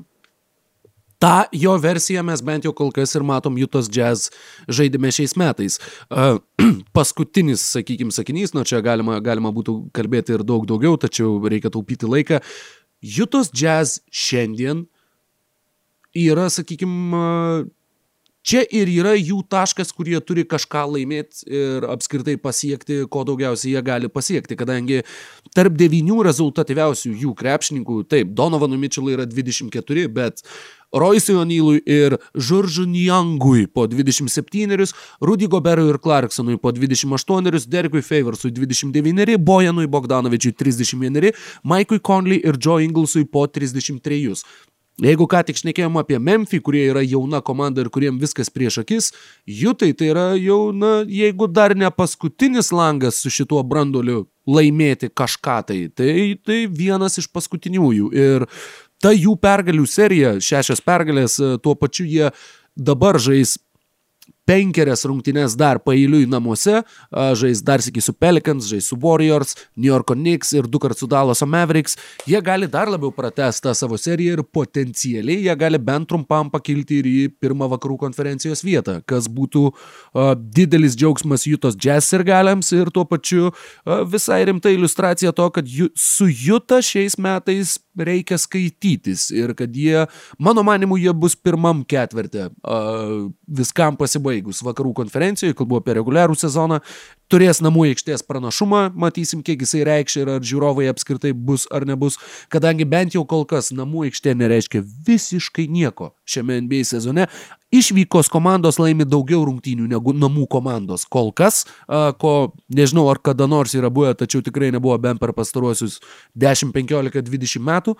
tą 1.21 1.45
jo 1.55 1.75
versiją 1.81 2.23
mes 2.25 2.41
bent 2.45 2.65
jau 2.67 2.73
kol 2.75 2.91
kas 2.95 3.15
ir 3.15 3.25
matom 3.27 3.57
Jutos 3.59 3.89
Jazz 3.91 4.31
žaidime 4.67 5.11
šiais 5.13 5.35
metais. 5.39 5.79
Uh, 6.09 6.39
paskutinis, 6.97 7.63
sakykime, 7.75 8.13
sakinys, 8.15 8.55
nu 8.55 8.65
čia 8.67 8.81
galima, 8.85 9.19
galima 9.23 9.53
būtų 9.55 9.77
kalbėti 9.95 10.35
ir 10.35 10.45
daug 10.47 10.67
daugiau, 10.69 10.97
tačiau 10.99 11.37
reikia 11.43 11.73
taupyti 11.73 12.09
laiką. 12.09 12.41
Jutos 13.05 13.51
Jazz 13.53 13.99
šiandien 14.11 14.85
yra, 16.15 16.47
sakykime, 16.49 17.67
čia 18.45 18.61
ir 18.69 18.91
yra 18.91 19.15
jų 19.17 19.41
taškas, 19.49 19.91
kur 19.95 20.09
jie 20.09 20.21
turi 20.21 20.45
kažką 20.47 20.85
laimėti 20.93 21.45
ir 21.49 21.87
apskritai 21.89 22.37
pasiekti, 22.41 23.01
ko 23.11 23.25
daugiausiai 23.27 23.73
jie 23.73 23.83
gali 23.85 24.11
pasiekti, 24.11 24.57
kadangi 24.59 25.01
tarp 25.57 25.75
devynių 25.79 26.21
rezultatyviausių 26.29 27.13
jų 27.25 27.35
krepšininkų, 27.41 28.01
taip, 28.11 28.33
Donovanui 28.37 28.79
Mitchellui 28.81 29.15
yra 29.17 29.27
24, 29.29 30.07
bet 30.13 30.45
Roisui 30.95 31.35
Onylui 31.35 31.81
ir 31.89 32.15
Žuržu 32.35 32.85
Niangui 32.87 33.65
po 33.67 33.87
27, 33.91 34.93
Rudy 35.19 35.49
Goberui 35.51 35.89
ir 35.91 35.99
Clarksonui 35.99 36.59
po 36.61 36.71
28, 36.71 37.65
Derikui 37.67 38.05
Favorsui 38.05 38.53
29, 38.55 39.35
Bojanui 39.37 39.89
Bogdanovičiui 39.91 40.55
31, 40.55 41.33
Maikui 41.63 41.99
Conley 41.99 42.39
ir 42.45 42.55
Joe 42.61 42.85
Inglesui 42.85 43.25
po 43.25 43.47
33. 43.47 44.45
Jeigu 45.03 45.25
ką 45.27 45.41
tik 45.43 45.57
šnekėjom 45.59 45.97
apie 45.99 46.19
Memphį, 46.23 46.61
kurie 46.63 46.85
yra 46.87 47.01
jauna 47.03 47.41
komanda 47.43 47.83
ir 47.83 47.89
kuriem 47.91 48.15
viskas 48.21 48.47
prieš 48.53 48.79
akis, 48.85 49.09
Jutai 49.43 49.91
tai 49.91 50.13
yra 50.13 50.27
jau, 50.39 50.71
na, 50.71 51.01
jeigu 51.03 51.49
dar 51.51 51.75
ne 51.75 51.89
paskutinis 51.91 52.71
langas 52.71 53.19
su 53.19 53.33
šituo 53.33 53.59
brandoliu 53.67 54.23
laimėti 54.47 55.09
kažką 55.11 55.57
tai, 55.67 55.79
tai, 55.91 56.37
tai 56.39 56.61
vienas 56.71 57.19
iš 57.19 57.27
paskutiniųjų. 57.33 58.11
Ir 58.15 58.47
ta 59.03 59.11
jų 59.11 59.35
pergalių 59.41 59.83
serija, 59.89 60.37
šešios 60.39 60.79
pergalės, 60.85 61.39
e, 61.43 61.57
tuo 61.59 61.75
pačiu 61.75 62.07
jie 62.07 62.31
dabar 62.75 63.19
žais 63.19 63.57
penkerias 64.45 65.03
rungtynes 65.05 65.55
dar 65.57 65.79
pailiui 65.81 66.27
namuose, 66.29 66.81
žais 67.39 67.61
dar 67.65 67.81
sėki 67.81 68.03
su 68.03 68.13
Pelicans, 68.13 68.67
žais 68.69 68.89
su 68.91 68.97
Warriors, 69.01 69.55
New 69.75 69.89
York 69.89 70.13
Knicks 70.13 70.53
ir 70.53 70.69
du 70.69 70.79
kart 70.81 70.97
su 70.97 71.09
Dallas 71.09 71.41
Mavericks, 71.45 71.97
jie 72.29 72.41
gali 72.45 72.69
dar 72.69 72.89
labiau 72.91 73.11
pratestą 73.15 73.73
savo 73.77 73.97
seriją 73.97 74.37
ir 74.37 74.43
potencialiai 74.45 75.47
jie 75.47 75.55
gali 75.57 75.79
bent 75.81 76.09
trumpam 76.09 76.51
pakilti 76.53 76.99
ir 77.01 77.09
į 77.09 77.15
pirmą 77.41 77.69
vakarų 77.73 77.97
konferencijos 78.05 78.61
vietą, 78.65 78.99
kas 79.09 79.29
būtų 79.31 79.63
uh, 79.71 80.33
didelis 80.37 80.97
džiaugsmas 80.97 81.47
Jutos 81.49 81.77
Jazz 81.81 82.13
ir 82.13 82.25
galiams 82.27 82.69
ir 82.75 82.93
tuo 82.93 83.05
pačiu 83.09 83.49
uh, 83.49 84.03
visai 84.05 84.43
rimta 84.45 84.69
iliustracija 84.73 85.33
to, 85.35 85.49
kad 85.57 85.69
ju, 85.69 85.89
su 85.97 86.29
Juta 86.29 86.81
šiais 86.85 87.17
metais 87.17 87.79
reikia 87.97 88.37
skaitytis 88.41 89.29
ir 89.33 89.55
kad 89.57 89.73
jie, 89.73 90.05
mano 90.37 90.65
manimu, 90.67 90.99
jie 91.01 91.13
bus 91.17 91.33
pirmam 91.39 91.81
ketvirtė 91.87 92.49
uh, 92.61 93.25
viskam 93.47 93.97
pasibaigus 93.97 94.34
pasibaigus 94.35 94.63
vakarų 94.63 94.93
konferencijoje, 94.95 95.55
kalbu 95.55 95.79
apie 95.79 95.95
reguliarų 95.95 96.35
sezoną, 96.35 96.81
turės 97.29 97.61
namų 97.61 97.91
aikštės 97.91 98.23
pranašumą, 98.27 98.93
matysim, 98.95 99.41
kiek 99.43 99.61
jisai 99.61 99.83
reikš 99.85 100.17
ir 100.21 100.29
ar 100.29 100.41
žiūrovai 100.41 100.89
apskritai 100.89 101.33
bus 101.33 101.67
ar 101.71 101.85
nebus, 101.85 102.17
kadangi 102.49 102.85
bent 102.85 103.15
jau 103.15 103.25
kol 103.25 103.45
kas 103.45 103.71
namų 103.71 104.09
aikštė 104.09 104.35
nereiškia 104.35 104.83
visiškai 104.83 105.67
nieko 105.67 106.13
šiame 106.25 106.61
NBA 106.61 106.83
sezone. 106.85 107.27
Išvykos 107.75 108.29
komandos 108.31 108.77
laimi 108.79 109.05
daugiau 109.05 109.43
rungtynių 109.43 109.89
negu 109.89 110.13
namų 110.13 110.45
komandos. 110.47 111.03
Kol 111.05 111.33
kas, 111.35 111.65
ko 112.21 112.53
nežinau 112.69 113.09
ar 113.11 113.19
kada 113.19 113.47
nors 113.47 113.73
yra 113.75 113.89
buvę, 113.91 114.13
tačiau 114.15 114.41
tikrai 114.45 114.71
nebuvo 114.71 114.95
bent 115.01 115.19
per 115.19 115.33
pastaruosius 115.35 115.99
10, 116.35 116.71
15, 116.71 117.25
20 117.25 117.65
metų. 117.65 117.97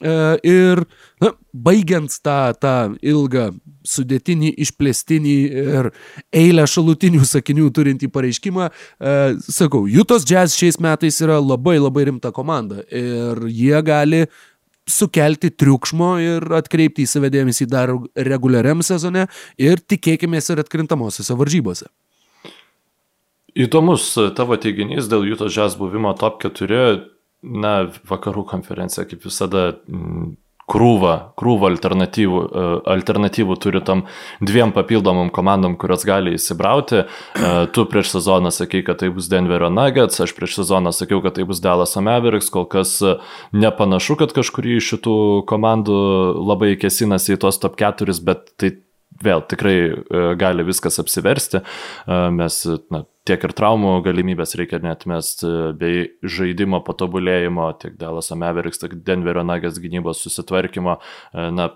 E, 0.00 0.12
ir 0.44 0.82
na, 1.22 1.30
baigiant 1.52 2.12
tą, 2.20 2.52
tą 2.60 2.74
ilgą, 3.00 3.48
sudėtinį, 3.86 4.50
išplėstinį 4.66 5.36
ir 5.62 5.88
eilę 6.36 6.66
šalutinių 6.68 7.22
sakinių 7.24 7.70
turintį 7.72 8.10
pareiškimą, 8.12 8.66
e, 8.68 9.14
sakau, 9.40 9.86
Jutos 9.88 10.26
Jazz 10.28 10.58
šiais 10.58 10.76
metais 10.82 11.20
yra 11.24 11.38
labai 11.40 11.78
labai 11.80 12.10
rimta 12.10 12.32
komanda 12.34 12.84
ir 12.90 13.46
jie 13.48 13.80
gali 13.86 14.26
sukelti 14.86 15.50
triukšmo 15.50 16.10
ir 16.22 16.44
atkreipti 16.60 17.06
į 17.06 17.10
save 17.10 17.32
dėmesį 17.32 17.66
dar 17.70 17.94
reguliariam 18.14 18.84
sezone 18.86 19.26
ir 19.58 19.80
tikėkime 19.80 20.38
ir 20.38 20.62
atkrintamosiose 20.62 21.34
varžybose. 21.40 21.88
Įdomus 23.56 24.12
tavo 24.36 24.58
teiginys 24.60 25.08
dėl 25.08 25.24
Jutos 25.24 25.56
Jazz 25.56 25.78
buvimo 25.80 26.12
top 26.20 26.42
4 26.44 27.15
na, 27.42 27.76
vakarų 28.08 28.46
konferencija 28.48 29.06
kaip 29.08 29.24
visada 29.26 29.70
krūvą, 30.66 31.12
krūvą 31.38 31.68
alternatyvų, 31.70 32.40
e, 32.42 32.64
alternatyvų 32.90 33.56
turi 33.62 33.82
tam 33.86 34.04
dviem 34.42 34.72
papildomam 34.74 35.30
komandom, 35.34 35.76
kurios 35.78 36.02
gali 36.06 36.34
įsibrauti. 36.34 37.04
E, 37.04 37.52
tu 37.70 37.86
prieš 37.86 38.16
sezoną 38.16 38.50
sakai, 38.54 38.82
kad 38.86 38.98
tai 39.02 39.12
bus 39.14 39.30
Denverio 39.30 39.70
Nuggets, 39.70 40.18
aš 40.20 40.34
prieš 40.34 40.58
sezoną 40.60 40.90
sakiau, 40.94 41.22
kad 41.22 41.38
tai 41.38 41.46
bus 41.46 41.62
Dallas 41.62 41.94
Mavericks, 41.96 42.50
kol 42.50 42.66
kas 42.70 42.98
e, 43.02 43.14
nepanašu, 43.54 44.18
kad 44.18 44.34
kažkurį 44.34 44.80
iš 44.80 44.90
šitų 44.96 45.16
komandų 45.46 46.00
labai 46.42 46.74
kesinasi 46.80 47.36
į 47.36 47.42
tos 47.46 47.62
top 47.62 47.78
4, 47.78 48.18
bet 48.26 48.50
tai 48.58 48.74
vėl 49.22 49.44
tikrai 49.48 49.76
gali 50.36 50.64
viskas 50.66 51.00
apsiversti. 51.00 51.62
Mes 52.06 52.58
na, 52.92 53.04
tiek 53.26 53.46
ir 53.46 53.54
traumų 53.56 54.00
galimybės 54.06 54.56
reikia 54.58 54.80
netmesti, 54.84 55.48
bei 55.78 56.08
žaidimo 56.22 56.82
patobulėjimo, 56.86 57.70
tiek 57.82 57.96
Dallas 58.00 58.30
Mavericks, 58.36 58.82
tiek 58.82 58.98
Denverio 59.06 59.44
Nuggets 59.46 59.80
gynybos 59.82 60.22
susitvarkymo, 60.24 60.98
e, 61.32 61.48
na, 61.54 61.70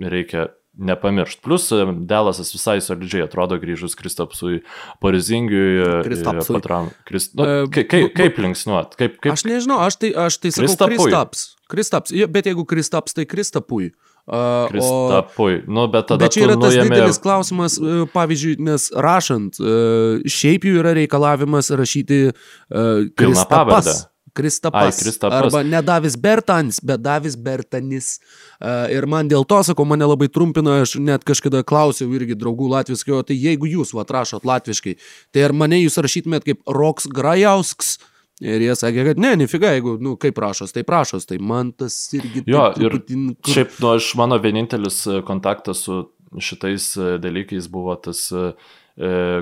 reikia 0.00 0.48
nepamiršt. 0.76 1.42
Plus 1.44 1.68
e, 1.74 1.82
Delasas 2.08 2.52
visai 2.54 2.78
solidžiai 2.84 3.26
atrodo 3.26 3.58
grįžus 3.60 3.96
Kristapsui 3.98 4.62
Parizingiui. 5.04 6.02
Kristapsui. 6.06 6.58
Patram, 6.58 6.90
Krist... 7.08 7.36
nu, 7.38 7.68
kaip, 7.72 7.90
kaip, 7.92 8.10
kaip 8.16 8.42
linksniuot? 8.46 8.98
Kaip, 8.98 9.20
kaip... 9.20 9.36
Aš 9.36 9.46
nežinau, 9.48 9.80
aš 9.84 10.00
tai, 10.02 10.12
aš 10.26 10.40
tai 10.42 10.54
sakau. 10.56 10.90
Kristaps. 10.96 11.46
Kristaps, 11.72 12.12
bet 12.30 12.52
jeigu 12.52 12.66
Kristaps, 12.68 13.16
tai 13.16 13.26
Kristapui. 13.28 13.90
Uh, 13.90 14.15
Kristapui. 14.26 15.60
Nu, 15.70 15.86
bet 15.92 16.08
tada 16.10 16.26
Bet 16.26 16.34
čia 16.34 16.48
yra 16.48 16.56
tas 16.58 16.74
nuėmė... 16.74 16.90
didelis 16.90 17.20
klausimas, 17.22 17.78
e, 17.78 18.00
pavyzdžiui, 18.10 18.56
nes 18.66 18.88
rašant, 19.06 19.60
e, 19.62 19.78
šiaip 20.26 20.66
jų 20.66 20.82
yra 20.82 20.96
reikalavimas 20.98 21.70
rašyti 21.70 22.20
pavardę. 22.66 23.14
Kristapas. 23.14 24.06
Kristapas. 24.36 24.98
Ai, 24.98 25.04
Kristapas. 25.04 25.46
Arba 25.46 25.62
ne 25.64 25.80
Davis 25.82 26.16
Bertans, 26.20 26.80
bet 26.84 27.00
Davis 27.00 27.38
Bertanis. 27.40 28.18
E, 28.60 28.74
Ir 28.96 29.06
man 29.08 29.30
dėl 29.30 29.46
to, 29.48 29.62
sakau, 29.64 29.86
mane 29.88 30.04
labai 30.04 30.28
trumpina, 30.28 30.80
aš 30.82 30.98
net 31.00 31.24
kažkada 31.24 31.62
klausiau 31.64 32.10
irgi 32.18 32.36
draugų 32.36 32.68
latviškai, 32.74 33.14
o 33.16 33.22
tai 33.24 33.38
jeigu 33.38 33.70
jūs 33.70 33.94
vat 33.96 34.10
rašot 34.12 34.44
latviškai, 34.44 34.98
tai 35.32 35.46
ar 35.46 35.56
mane 35.56 35.80
jūs 35.80 35.96
rašytumėt 36.02 36.50
kaip 36.50 36.60
Roks 36.66 37.08
Grajausks? 37.08 37.96
Ir 38.44 38.60
jie 38.60 38.74
sakė, 38.76 39.04
kad 39.08 39.20
ne, 39.22 39.30
nefiga, 39.40 39.70
jeigu, 39.72 39.94
nu, 40.02 40.12
kaip 40.20 40.34
prašos, 40.36 40.74
tai 40.76 40.82
prašos, 40.84 41.24
tai 41.28 41.38
man 41.40 41.70
tas 41.72 41.94
irgi... 42.16 42.42
Jo, 42.44 42.66
taip 42.74 42.82
ir 42.84 42.92
truputį, 42.98 43.20
kur- 43.40 43.54
Šiaip, 43.54 43.76
nu, 43.80 43.92
aš 43.96 44.10
mano 44.20 44.36
vienintelis 44.44 44.98
e, 45.08 45.20
kontaktas 45.24 45.86
su 45.86 46.02
šitais 46.44 46.90
e, 47.00 47.14
dalykais 47.22 47.70
buvo 47.72 47.96
tas, 47.96 48.26
e, 48.32 48.50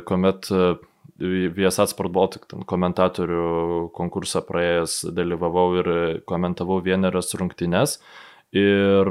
kuomet 0.07 0.51
Viesat 1.19 1.91
Sport 1.93 2.11
Baltic 2.15 2.47
komentatorių 2.71 3.91
konkursą 3.95 4.41
praėjęs 4.47 4.97
dalyvavau 5.15 5.69
ir 5.79 5.91
komentavau 6.27 6.81
vienerias 6.83 7.35
rungtynes. 7.39 8.01
Ir, 8.55 9.11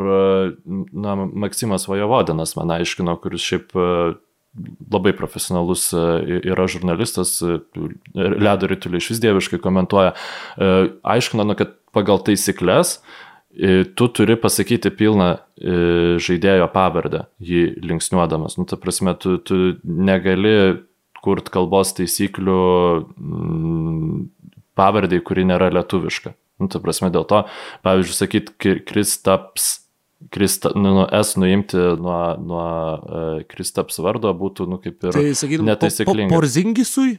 na, 1.03 1.15
Maksimas 1.43 1.87
Vajovodinas 1.87 2.55
man 2.59 2.75
aiškino, 2.75 3.15
kuris 3.23 3.43
šiaip 3.47 3.71
labai 4.91 5.13
profesionalus 5.17 5.87
e, 5.93 6.39
yra 6.51 6.67
žurnalistas, 6.69 7.37
e, 7.41 7.59
ledo 8.15 8.69
rytulį 8.69 9.01
iš 9.01 9.11
vis 9.13 9.21
dieviškai 9.23 9.59
komentuoja, 9.63 10.13
e, 10.13 10.71
aiškina, 11.15 11.45
nu, 11.47 11.57
kad 11.59 11.75
pagal 11.95 12.21
taisyklės 12.25 12.99
tu 13.93 14.07
turi 14.09 14.33
pasakyti 14.41 14.89
pilną 14.97 15.27
žaidėjo 16.25 16.65
pavardę, 16.73 17.27
jį 17.37 17.59
linksniuodamas. 17.85 18.55
Nu, 18.57 18.65
ta 18.65 18.79
prasme, 18.81 19.13
tu, 19.13 19.35
tu 19.45 19.75
negali 19.85 20.79
kurt 21.21 21.51
kalbos 21.53 21.93
taisyklių 21.93 22.57
pavardai, 24.73 25.21
kuri 25.21 25.45
nėra 25.45 25.69
lietuviška. 25.69 26.33
Nu, 26.63 26.71
ta 26.73 26.81
prasme, 26.81 27.11
dėl 27.13 27.29
to, 27.29 27.43
pavyzdžiui, 27.85 28.17
sakyt 28.17 28.51
Ki- 28.57 28.79
Kristaps, 28.89 29.82
Krista, 30.31 30.71
nu, 30.75 30.93
nu, 30.93 31.03
S 31.23 31.35
nuimti 31.35 31.77
nuo, 31.77 32.19
nuo 32.39 32.65
uh, 32.65 33.43
Kristaps 33.49 33.99
vardo 34.03 34.31
būtų, 34.37 34.67
nu, 34.69 34.79
kaip 34.83 35.03
ir... 35.03 35.15
Tai 35.15 35.23
sakytum, 35.35 35.65
po, 35.65 35.67
po, 35.67 35.69
netaisyklinga. 35.71 36.33
Porzingisui? 36.33 37.11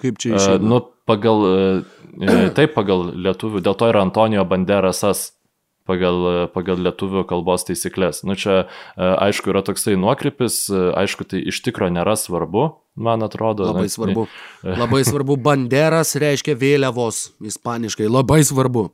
Kaip 0.00 0.20
čia 0.20 0.34
Uh, 0.34 0.38
išėjo? 0.38 0.62
nu, 0.64 0.80
pagal, 1.08 1.44
uh, 1.46 2.48
taip, 2.58 2.74
pagal 2.76 3.10
lietuvių, 3.14 3.62
dėl 3.64 3.76
to 3.78 3.90
yra 3.92 4.04
Antonijo 4.06 4.44
Banderasas 4.48 5.30
pagal, 5.90 6.18
e, 6.22 6.42
pagal 6.54 6.78
lietuvių 6.84 7.24
kalbos 7.26 7.64
taisyklės. 7.66 8.22
Nu, 8.22 8.36
čia, 8.38 8.62
uh, 8.68 9.14
aišku, 9.26 9.50
yra 9.50 9.64
toksai 9.66 9.96
nuokrypis, 9.98 10.62
uh, 10.70 10.92
aišku, 11.00 11.26
tai 11.26 11.40
iš 11.50 11.58
tikro 11.66 11.88
nėra 11.90 12.14
svarbu, 12.20 12.68
man 12.94 13.26
atrodo. 13.26 13.66
Labai 13.72 13.88
Na, 13.88 13.94
svarbu. 13.96 14.28
Labai 14.84 15.02
svarbu. 15.08 15.40
Banderas 15.40 16.14
reiškia 16.20 16.54
vėliavos 16.60 17.30
ispaniškai. 17.42 18.06
Labai 18.06 18.42
svarbu. 18.46 18.90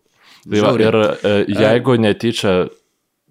Tai 0.47 0.63
va, 0.63 0.73
ir 0.79 0.97
e, 1.03 1.31
jeigu 1.51 1.97
netyčia 1.99 2.53
e, 2.67 2.67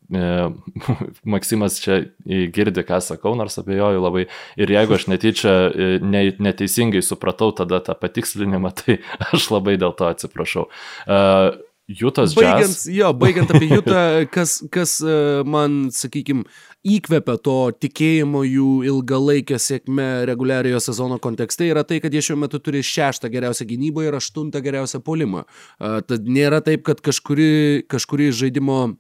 Maksimas 1.36 1.80
čia 1.82 2.02
girdi, 2.26 2.84
ką 2.86 3.00
sakau, 3.02 3.36
nors 3.38 3.58
abejoju 3.62 4.04
labai. 4.04 4.26
Ir 4.60 4.74
jeigu 4.76 4.98
aš 4.98 5.08
netyčia 5.12 5.54
e, 5.70 5.92
ne, 6.04 6.28
neteisingai 6.40 7.04
supratau 7.06 7.52
tada 7.56 7.82
tą 7.84 7.98
patikslinimą, 8.00 8.74
tai 8.82 9.00
aš 9.32 9.50
labai 9.54 9.80
dėl 9.82 9.96
to 9.98 10.10
atsiprašau. 10.12 10.70
Uh, 11.06 11.56
Jūtas 11.86 12.32
Baigiant, 12.34 12.72
Jazz. 12.74 12.88
jo, 12.90 13.12
baigiant 13.14 13.52
apie 13.54 13.68
Jutą, 13.70 14.00
kas, 14.36 14.58
kas 14.74 14.96
e, 15.06 15.44
man, 15.46 15.92
sakykime, 15.94 16.48
įkvepia 16.82 17.36
to 17.46 17.58
tikėjimo 17.78 18.42
jų 18.46 18.70
ilgalaikę 18.90 19.60
sėkmę 19.62 20.26
reguliariojo 20.26 20.82
sezono 20.82 21.20
kontekste 21.22 21.70
yra 21.70 21.84
tai, 21.86 22.00
kad 22.02 22.14
jie 22.14 22.24
šiuo 22.26 22.40
metu 22.42 22.58
turi 22.58 22.82
šeštą 22.86 23.30
geriausią 23.30 23.70
gynybą 23.70 24.08
ir 24.08 24.18
aštuntą 24.18 24.64
geriausią 24.66 25.02
polimą. 25.06 25.46
Tad 25.78 26.26
nėra 26.26 26.64
taip, 26.66 26.82
kad 26.90 27.02
kažkuri, 27.06 27.86
kažkuri 27.90 28.32
žaidimo 28.34 28.96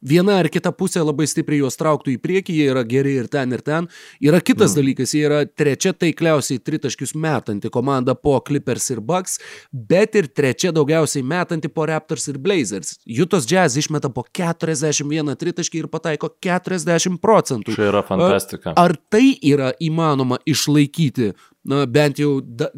viena 0.00 0.38
ar 0.42 0.48
kita 0.52 0.72
pusė 0.76 1.02
labai 1.04 1.26
stipriai 1.28 1.62
juos 1.62 1.78
trauktų 1.78 2.14
į 2.14 2.18
priekį, 2.22 2.56
jie 2.60 2.68
yra 2.72 2.84
geri 2.88 3.16
ir 3.20 3.28
ten, 3.32 3.52
ir 3.54 3.62
ten. 3.64 3.88
Yra 4.24 4.40
kitas 4.44 4.72
mm. 4.72 4.78
dalykas, 4.78 5.14
jie 5.14 5.24
yra 5.26 5.40
trečia 5.46 5.92
taikliausiai 5.96 6.62
tritaškius 6.62 7.14
metanti 7.18 7.70
komanda 7.72 8.14
po 8.18 8.36
Clippers 8.44 8.88
ir 8.94 9.02
Bucks, 9.04 9.38
bet 9.72 10.18
ir 10.18 10.30
trečia 10.30 10.72
daugiausiai 10.74 11.24
metanti 11.26 11.70
po 11.72 11.86
Raptors 11.88 12.28
ir 12.32 12.38
Blazers. 12.42 12.96
Jutos 13.06 13.48
Jazz 13.48 13.78
išmeta 13.80 14.10
po 14.14 14.24
41 14.26 15.34
tritaškį 15.38 15.84
ir 15.84 15.90
pataiko 15.92 16.30
40 16.44 17.18
procentų. 17.22 17.76
Čia 17.76 17.90
yra 17.92 18.04
fantastika. 18.06 18.74
Ar 18.78 18.96
tai 19.10 19.32
yra 19.42 19.72
įmanoma 19.82 20.40
išlaikyti, 20.48 21.32
na, 21.64 21.82
bent 21.86 22.18
jau 22.20 22.38
da, 22.40 22.68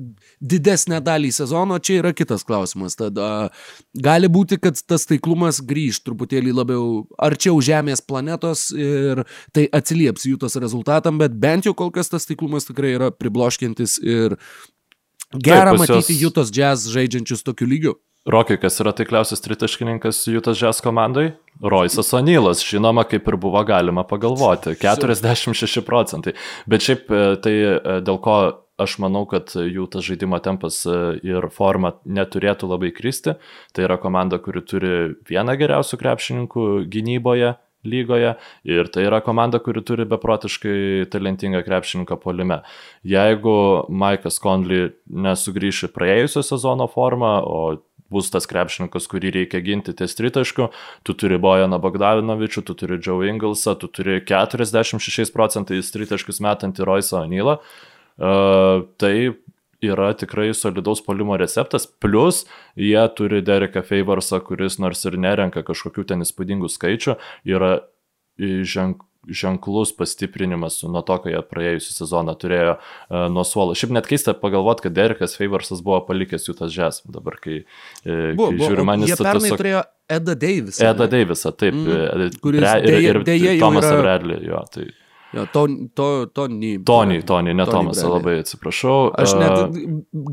didesnę 0.40 1.00
dalį 1.04 1.30
sezono, 1.34 1.78
čia 1.78 2.00
yra 2.00 2.12
kitas 2.16 2.44
klausimas. 2.46 2.96
Tad 2.98 3.18
a, 3.20 3.48
gali 3.94 4.30
būti, 4.32 4.60
kad 4.62 4.80
tas 4.88 5.06
taiklumas 5.10 5.60
grįž 5.64 6.02
truputėlį 6.06 6.54
labiau 6.56 7.04
arčiau 7.20 7.60
Žemės 7.64 8.02
planetos 8.06 8.68
ir 8.74 9.24
tai 9.56 9.68
atsilieps 9.72 10.26
jų 10.26 10.40
tos 10.40 10.56
rezultatam, 10.60 11.20
bet 11.20 11.36
bent 11.40 11.68
jau 11.68 11.74
kol 11.76 11.92
kas 11.94 12.10
tas 12.12 12.28
taiklumas 12.28 12.68
tikrai 12.68 12.94
yra 12.96 13.10
pribloškintis 13.14 13.98
ir 14.02 14.38
gera 15.36 15.74
Taip, 15.74 15.82
matyti 15.84 16.14
juos- 16.14 16.22
Jutos 16.24 16.54
Jazz 16.54 16.88
žaidžiančius 16.90 17.44
tokiu 17.46 17.68
lygiu. 17.70 17.98
Rokai, 18.28 18.58
kas 18.60 18.76
yra 18.82 18.92
taikliausias 18.92 19.40
tritaškininkas 19.40 20.26
Jūtas 20.28 20.58
Žes 20.60 20.82
komandai? 20.84 21.30
Roisas 21.64 22.12
Onylas, 22.12 22.60
žinoma, 22.60 23.06
kaip 23.08 23.24
ir 23.28 23.36
buvo 23.40 23.62
galima 23.64 24.04
pagalvoti. 24.04 24.74
46 24.76 25.80
procentai. 25.86 26.34
Bet 26.68 26.84
šiaip 26.84 27.08
e, 27.08 27.22
tai 27.40 27.54
e, 27.56 27.96
dėl 28.04 28.20
ko 28.20 28.36
aš 28.80 28.98
manau, 29.02 29.24
kad 29.30 29.52
jų 29.54 29.86
tas 29.92 30.06
žaidimo 30.06 30.40
tempas 30.44 30.82
e, 30.88 30.98
ir 31.26 31.48
forma 31.54 31.94
neturėtų 32.04 32.70
labai 32.70 32.92
kristi. 32.96 33.36
Tai 33.76 33.88
yra 33.88 33.98
komanda, 34.00 34.40
kuri 34.42 34.62
turi 34.66 34.94
vieną 35.28 35.56
geriausių 35.60 36.00
krepšininkų 36.00 36.70
gynyboje 36.90 37.56
lygoje 37.84 38.34
ir 38.68 38.88
tai 38.92 39.06
yra 39.08 39.20
komanda, 39.24 39.60
kuri 39.62 39.82
turi 39.86 40.04
beprotiškai 40.08 41.06
talentingą 41.12 41.62
krepšininką 41.64 42.18
polime. 42.20 42.60
Jeigu 43.08 43.86
Maikas 43.88 44.40
Conley 44.42 44.90
nesugrįš 45.08 45.86
į 45.88 45.94
praėjusio 45.94 46.44
sezono 46.44 46.88
formą, 46.92 47.38
o 47.40 47.62
bus 48.10 48.30
tas 48.32 48.48
krepšininkas, 48.50 49.06
kurį 49.10 49.32
reikia 49.38 49.62
ginti 49.64 49.94
ties 49.96 50.16
tritašku, 50.18 50.70
tu 51.06 51.14
turi 51.14 51.38
Bojaną 51.40 51.78
Bogdavinovičių, 51.82 52.64
tu 52.66 52.74
turi 52.74 52.98
Joe 52.98 53.30
Inglesą, 53.30 53.76
tu 53.78 53.88
turi 53.88 54.18
46 54.26 55.30
procentais 55.34 55.94
tritaškus 55.94 56.42
metantį 56.42 56.88
Roisą 56.88 57.22
Onylą. 57.22 57.60
Uh, 58.20 58.84
tai 59.00 59.32
yra 59.80 60.10
tikrai 60.12 60.50
solidaus 60.52 61.00
polimo 61.00 61.38
receptas, 61.40 61.86
plus 61.88 62.42
jie 62.76 63.00
turi 63.16 63.40
Dereką 63.40 63.80
Favorsą, 63.88 64.42
kuris 64.44 64.76
nors 64.78 65.06
ir 65.08 65.16
nerenka 65.16 65.62
kažkokių 65.64 66.04
ten 66.10 66.20
įspūdingų 66.26 66.68
skaičių, 66.68 67.14
yra 67.48 67.78
ženk, 68.40 69.00
ženklus 69.28 69.92
pastiprinimas 69.96 70.78
nuo 70.88 71.00
to, 71.04 71.16
kai 71.24 71.32
jie 71.34 71.40
praėjusią 71.48 71.92
sezoną 71.96 72.34
turėjo 72.40 72.76
uh, 72.76 73.26
nuo 73.32 73.44
suolo. 73.44 73.74
Šiaip 73.76 73.92
net 73.96 74.06
keista 74.08 74.32
pagalvoti, 74.36 74.84
kad 74.86 74.96
Derekas 74.96 75.36
Favorsas 75.40 75.80
buvo 75.84 75.98
palikęs 76.08 76.48
jų 76.48 76.54
tas 76.60 76.72
žes. 76.76 77.00
Dabar, 77.08 77.36
kai, 77.40 77.62
e, 78.04 78.20
Buvo, 78.36 78.50
kai 78.52 78.60
žiūriu, 78.66 78.84
man 78.88 79.04
jis 79.04 79.16
pernai 79.20 79.44
tiesiog- 79.48 79.60
turėjo 79.60 79.82
Edą 80.16 80.34
Davisą. 80.44 80.88
Eda 80.92 81.08
Davisą, 81.12 81.52
taip. 81.56 81.76
Mm, 81.76 82.40
kuris 82.44 82.64
Bre, 82.64 82.72
ir, 82.80 82.88
dėja- 82.88 83.04
ir, 83.14 83.20
dėja 83.28 83.44
ir 83.52 83.60
jau 83.60 83.66
Tomasą 83.68 83.92
yra- 83.96 84.02
Bradley, 84.04 84.40
jo. 84.48 84.62
Tai, 84.76 84.86
Jo, 85.32 85.46
to, 85.52 85.66
to, 85.94 86.26
Tony. 86.34 86.72
Tony, 86.84 87.22
Tony, 87.22 87.54
ne 87.54 87.64
Tony 87.66 87.72
Tomasą, 87.72 88.00
Bradley. 88.00 88.16
labai 88.18 88.38
atsiprašau. 88.42 88.96
Aš 89.14 89.34
net 89.38 89.76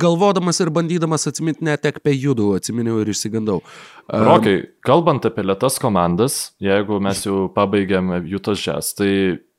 galvodamas 0.01 0.61
ir 0.63 0.71
bandydamas 0.73 1.27
atsiminti 1.29 1.65
net 1.67 1.85
apie 1.85 2.15
judų, 2.17 2.55
atsiminiau 2.57 3.03
ir 3.03 3.11
išsigandau. 3.13 3.61
A, 4.07 4.23
Rokai, 4.25 4.55
kalbant 4.85 5.27
apie 5.29 5.45
lietas 5.45 5.77
komandas, 5.83 6.39
jeigu 6.63 6.97
mes 7.03 7.21
jau 7.27 7.45
pabaigėm 7.53 8.15
Jutos 8.25 8.63
Jazz, 8.65 8.95
tai 8.97 9.11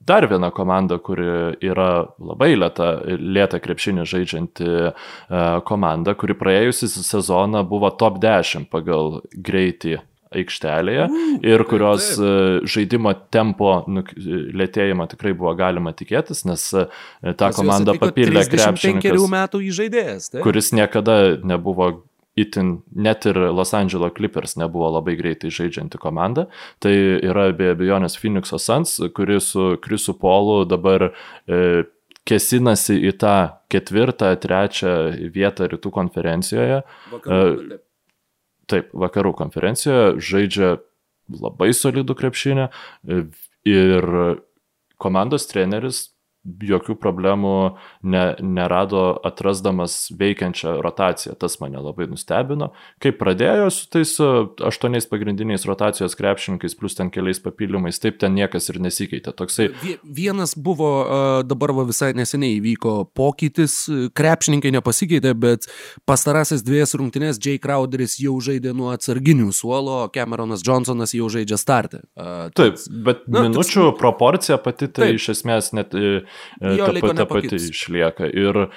dar 0.09 0.27
viena 0.27 0.51
komanda, 0.51 0.99
kuri 0.99 1.55
yra 1.63 2.09
labai 2.19 2.55
lėta, 2.59 2.91
lėta 3.07 3.61
krepšinį 3.63 4.07
žaidžianti 4.09 4.69
e, 4.75 4.93
komanda, 5.69 6.17
kuri 6.19 6.35
praėjusią 6.39 6.91
sezoną 7.05 7.63
buvo 7.69 7.93
top 8.01 8.19
10 8.23 8.71
pagal 8.73 9.21
greitį 9.35 10.01
aikštelėje 10.35 11.07
ir 11.47 11.65
kurios 11.71 12.11
taip. 12.17 12.25
e, 12.65 12.67
žaidimo 12.69 13.13
tempo 13.35 13.85
nuk- 13.89 14.13
lėtėjimą 14.19 15.09
tikrai 15.15 15.33
buvo 15.39 15.55
galima 15.59 15.93
tikėtis, 15.97 16.45
nes 16.49 16.67
e, 16.75 16.87
tą 17.33 17.49
atvyko 17.95 18.11
papildė 18.13 18.43
35 18.45 18.53
krepšininkas 18.57 19.11
kuris 20.45 20.73
niekada 20.77 21.37
nebuvo 21.43 22.05
itin, 22.39 22.83
net 22.95 23.27
ir 23.27 23.35
Los 23.51 23.73
Angeles 23.75 24.13
Clippers 24.15 24.55
nebuvo 24.61 24.93
labai 24.95 25.17
greitai 25.19 25.51
žaidžianti 25.51 25.99
komanda. 25.99 26.47
Tai 26.79 26.93
yra 27.27 27.49
be 27.53 27.73
abejonės 27.75 28.15
Phoenix'o 28.21 28.61
Suns, 28.63 28.99
kuris 29.17 29.49
su 29.55 29.73
Krisu 29.83 30.15
Polu 30.21 30.61
dabar 30.71 31.09
e, 31.11 31.83
kesinasi 32.29 32.99
į 33.09 33.15
tą 33.19 33.35
ketvirtą, 33.73 34.31
trečią 34.43 34.95
vietą 35.35 35.67
rytų 35.73 35.91
konferencijoje. 35.95 36.83
Vakarų, 37.13 37.73
e, 37.75 37.79
taip, 38.69 38.93
vakarų 38.93 39.35
konferencijoje 39.39 40.19
žaidžia 40.31 40.75
labai 41.29 41.71
solidų 41.77 42.17
krepšinę 42.19 42.69
e, 42.69 43.25
ir 43.69 44.09
komandos 44.99 45.47
treneris 45.51 46.09
jokių 46.65 46.97
problemų 46.99 47.55
ne, 48.09 48.23
nerado 48.41 49.03
atrasdamas 49.27 50.09
veikiančią 50.19 50.79
rotaciją. 50.85 51.35
Tas 51.39 51.59
mane 51.61 51.81
labai 51.83 52.09
nustebino. 52.11 52.71
Kaip 53.03 53.19
pradėjo 53.21 53.69
su 53.75 53.89
tais 53.93 54.15
aštuoniais 54.71 55.09
pagrindiniais 55.11 55.67
rotacijos 55.69 56.17
krepšininkais, 56.19 56.77
plus 56.79 56.97
ten 56.99 57.13
keliais 57.15 57.41
papildymais, 57.45 58.01
taip 58.01 58.21
ten 58.23 58.37
niekas 58.39 58.71
ir 58.73 58.81
nesikeitė. 58.85 59.35
Toksai... 59.37 59.69
Vienas 60.03 60.55
buvo, 60.57 60.91
dabar 61.49 61.75
va 61.77 61.87
visai 61.89 62.13
neseniai 62.17 62.59
įvyko 62.59 62.97
pokytis, 63.19 63.81
krepšininkai 64.19 64.73
nepasikeitė, 64.79 65.35
bet 65.39 65.69
pastarasis 66.09 66.65
dviejas 66.67 66.97
rungtynės 66.99 67.41
Jay 67.43 67.61
Crowderis 67.63 68.19
jau 68.23 68.37
žaidė 68.45 68.75
nuo 68.77 68.93
atsarginių 68.95 69.53
suolo, 69.57 70.01
Cameronas 70.15 70.65
Johnsonas 70.67 71.15
jau 71.17 71.29
žaidžia 71.33 71.61
startę. 71.61 72.03
Taip, 72.59 72.81
bet 73.05 73.27
na, 73.29 73.45
minučių 73.49 73.91
toks... 73.91 73.99
proporcija 74.01 74.59
pati 74.63 74.89
tai 74.89 75.11
taip. 75.11 75.21
iš 75.21 75.31
esmės 75.37 75.73
net 75.77 75.95
E, 75.99 76.23
jo, 76.61 76.93
ta, 77.01 77.15
ta 77.23 77.27
pati 77.31 77.59
išlieka. 77.59 78.29
Ir 78.31 78.69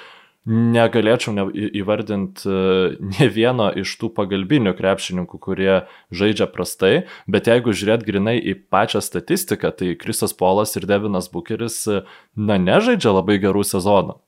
negalėčiau 0.48 1.34
ne, 1.36 1.44
įvardinti 1.78 2.48
e, 2.50 2.62
ne 2.98 3.28
vieno 3.30 3.68
iš 3.78 3.94
tų 4.00 4.10
pagalbinių 4.16 4.72
krepšininkų, 4.78 5.38
kurie 5.38 5.76
žaidžia 6.10 6.48
prastai, 6.50 7.04
bet 7.30 7.46
jeigu 7.50 7.74
žiūrėt 7.76 8.02
grinai 8.06 8.34
į 8.40 8.56
pačią 8.72 9.04
statistiką, 9.04 9.70
tai 9.78 9.92
Kristas 10.00 10.34
Polas 10.34 10.74
ir 10.78 10.88
Devinas 10.90 11.30
Bucheris, 11.30 11.78
e, 11.86 12.02
na, 12.34 12.58
nežaidžia 12.58 13.14
labai 13.14 13.38
gerų 13.42 13.62
sezonų. 13.70 14.18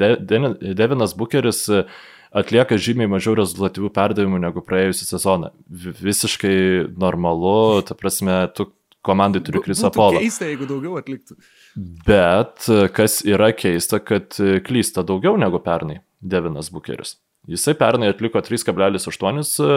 De, 0.00 0.14
De, 0.16 0.40
Devinas 0.78 1.12
Bucheris 1.18 1.66
atlieka 2.30 2.78
žymiai 2.80 3.10
mažiau 3.10 3.34
rezultatyvių 3.36 3.90
perdavimų 3.92 4.40
negu 4.40 4.62
praėjusią 4.64 5.08
sezoną. 5.10 5.50
Visiškai 6.00 6.56
normalu, 7.00 7.82
ta 7.84 7.96
prasme, 7.98 8.44
tu 8.54 8.70
komandai 9.06 9.42
turi 9.44 9.62
Krisą 9.64 9.90
Polą. 9.94 10.20
Keista, 10.20 10.48
jeigu 10.50 10.68
daugiau 10.68 10.98
atliktų. 11.00 11.38
Bet 12.06 12.68
kas 12.96 13.20
yra 13.28 13.50
keista, 13.56 14.02
kad 14.04 14.36
klysta 14.66 15.04
daugiau 15.06 15.38
negu 15.40 15.62
pernai 15.64 16.00
Devinas 16.20 16.70
Bukeris. 16.74 17.16
Jisai 17.48 17.72
pernai 17.74 18.10
atliko 18.12 18.38
3,8 18.44 19.64
e, 19.64 19.76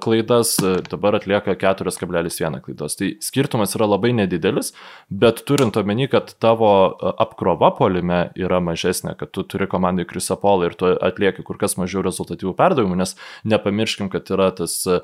klaidas, 0.00 0.54
dabar 0.88 1.18
atlieka 1.18 1.52
4,1 1.60 2.60
klaidos. 2.64 2.96
Tai 2.96 3.08
skirtumas 3.20 3.74
yra 3.76 3.84
labai 3.90 4.14
nedidelis, 4.16 4.72
bet 5.10 5.42
turint 5.44 5.76
omeny, 5.76 6.06
kad 6.08 6.32
tavo 6.40 6.70
e, 6.88 7.12
apkrova 7.20 7.68
polime 7.76 8.20
yra 8.40 8.62
mažesnė, 8.64 9.12
kad 9.20 9.34
tu 9.36 9.44
turi 9.44 9.68
komandai 9.68 10.06
Krisapolą 10.08 10.70
ir 10.70 10.76
tu 10.80 10.88
atlieki 10.88 11.44
kur 11.44 11.60
kas 11.60 11.76
mažiau 11.76 12.00
rezultatyvų 12.06 12.54
perdavimų, 12.56 12.96
nes 13.02 13.12
nepamirškim, 13.44 14.08
kad 14.14 14.32
yra 14.32 14.48
tas 14.56 14.78
e, 14.88 15.02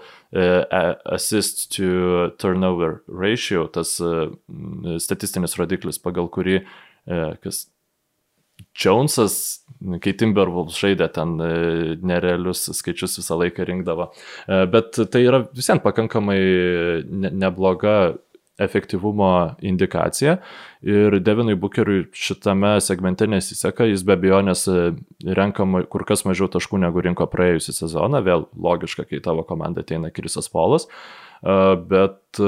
assist 1.05 1.69
to 1.77 2.31
turnover 2.41 3.03
ratio, 3.07 3.67
tas 3.69 3.99
statistinis 5.05 5.59
rodiklis, 5.61 6.01
pagal 6.01 6.33
kurį 6.33 6.63
kas 7.45 7.67
Jonesas, 8.77 9.37
kai 10.03 10.15
Timberwolves 10.19 10.79
žaidė 10.81 11.11
ten 11.15 11.37
e, 11.43 11.53
nerealius 12.07 12.67
skaičius 12.77 13.19
visą 13.21 13.39
laiką 13.41 13.67
rinkdavo. 13.69 14.11
E, 14.47 14.65
bet 14.73 14.99
tai 15.13 15.25
yra 15.27 15.45
visiems 15.57 15.85
pakankamai 15.85 16.41
nebloga 17.11 18.17
efektyvumo 18.61 19.31
indikacija. 19.65 20.35
Ir 20.85 21.17
Devinui 21.25 21.57
Bukeriui 21.57 22.11
šitame 22.13 22.75
segmente 22.85 23.25
nesiseka, 23.31 23.87
jis 23.89 24.05
be 24.05 24.19
abejonės 24.19 24.67
e, 24.69 24.91
renka 25.39 25.65
kur 25.93 26.05
kas 26.09 26.27
mažiau 26.29 26.51
taškų 26.53 26.83
negu 26.85 27.05
rinko 27.05 27.29
praėjusią 27.33 27.79
sezoną, 27.85 28.21
vėl 28.27 28.45
logiška, 28.57 29.07
kai 29.09 29.23
tavo 29.25 29.47
komanda 29.49 29.85
ateina 29.85 30.13
Krisas 30.13 30.53
Polas, 30.53 30.91
bet 31.41 32.43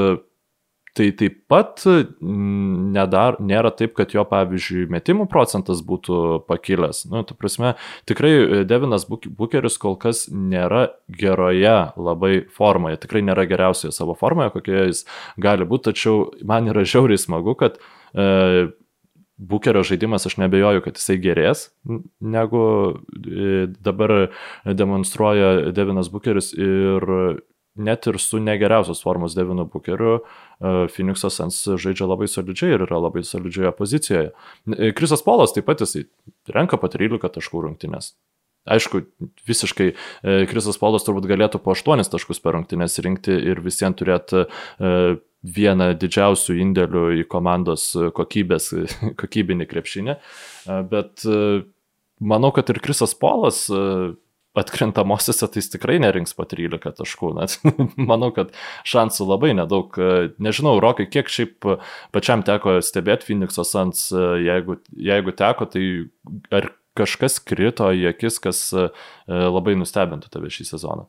Tai 0.93 1.07
taip 1.17 1.39
pat 1.49 1.81
mm, 1.89 2.91
nedar, 2.93 3.39
nėra 3.41 3.71
taip, 3.73 3.95
kad 3.97 4.11
jo, 4.13 4.27
pavyzdžiui, 4.29 4.91
metimų 4.93 5.25
procentas 5.33 5.81
būtų 5.89 6.43
pakilęs. 6.45 7.07
Nu, 7.09 7.23
tu 7.25 7.33
prasme, 7.39 7.71
tikrai 8.09 8.33
e, 8.35 8.59
Devinas 8.69 9.07
Bukeris 9.09 9.79
kol 9.81 9.97
kas 10.01 10.27
nėra 10.29 10.91
geroje 11.09 11.79
labai 11.97 12.35
formoje, 12.53 13.01
tikrai 13.07 13.25
nėra 13.25 13.47
geriausioje 13.49 13.95
savo 13.97 14.13
formoje, 14.21 14.53
kokioje 14.53 14.85
jis 14.91 15.03
gali 15.41 15.65
būti, 15.69 15.89
tačiau 15.89 16.27
man 16.45 16.69
yra 16.69 16.85
žiauriai 16.85 17.25
smagu, 17.25 17.57
kad 17.57 17.81
e, 18.13 18.69
Bukerio 19.43 19.81
žaidimas 19.89 20.29
aš 20.29 20.37
nebejoju, 20.39 20.85
kad 20.85 21.01
jisai 21.01 21.17
gerės 21.25 21.71
negu 22.21 22.67
e, 22.93 23.65
dabar 23.81 24.29
demonstruoja 24.69 25.73
Devinas 25.73 26.13
Bukeris 26.13 26.53
ir 26.53 27.09
net 27.75 28.07
ir 28.07 28.19
su 28.21 28.41
negeriausios 28.41 29.03
formos 29.03 29.35
Devinu 29.35 29.65
Bukeriu, 29.65 30.19
e, 30.19 30.73
Phoenix'o 30.93 31.31
Sens 31.31 31.63
žaidžia 31.65 32.09
labai 32.09 32.29
solidžiai 32.29 32.77
ir 32.77 32.85
yra 32.87 33.01
labai 33.01 33.25
solidžioje 33.25 33.73
pozicijoje. 33.79 34.33
Krisas 34.97 35.25
Polas 35.25 35.55
taip 35.57 35.67
pat 35.67 35.81
jisai 35.81 36.05
renka 36.53 36.77
po 36.77 36.91
13 36.93 37.33
taškų 37.33 37.65
rungtynės. 37.67 38.13
Aišku, 38.69 39.03
visiškai 39.49 39.89
e, 39.91 40.37
Krisas 40.51 40.79
Polas 40.79 41.07
turbūt 41.07 41.27
galėtų 41.31 41.63
po 41.65 41.75
8 41.75 42.05
taškus 42.13 42.43
per 42.43 42.59
rungtynės 42.59 43.01
rinkti 43.03 43.35
ir 43.35 43.63
visiems 43.65 43.99
turėti 43.99 44.45
e, 44.45 45.17
vieną 45.43 45.89
didžiausių 45.99 46.59
indėlių 46.63 47.07
į 47.23 47.29
komandos 47.33 47.89
kokybės, 48.15 48.69
kokybinį 49.21 49.67
krepšinį, 49.67 50.15
bet 50.87 51.25
manau, 52.23 52.53
kad 52.55 52.71
ir 52.71 52.79
Krisas 52.79 53.17
Polas 53.19 53.65
atkrintamosiose 54.59 55.49
tai 55.49 55.63
jis 55.63 55.71
tikrai 55.73 55.97
nerinks 56.03 56.35
po 56.37 56.45
13 56.49 56.99
taškų. 56.99 57.33
Net 57.39 57.57
manau, 58.11 58.33
kad 58.37 58.53
šansų 58.89 59.29
labai 59.31 59.55
nedaug. 59.57 59.97
Nežinau, 60.43 60.77
Rokai, 60.83 61.09
kiek 61.13 61.31
šiaip 61.33 61.69
pačiam 62.13 62.45
teko 62.47 62.79
stebėti 62.85 63.31
Phoenix'o 63.31 63.65
Sans, 63.69 64.11
jeigu, 64.13 64.79
jeigu 64.93 65.35
teko, 65.39 65.69
tai 65.73 65.87
ar 66.53 66.73
kažkas 66.99 67.41
krito 67.41 67.89
į 67.97 68.11
akis, 68.13 68.37
kas 68.43 68.69
labai 69.27 69.77
nustebintų 69.81 70.33
tave 70.33 70.53
šį 70.53 70.69
sezoną? 70.75 71.09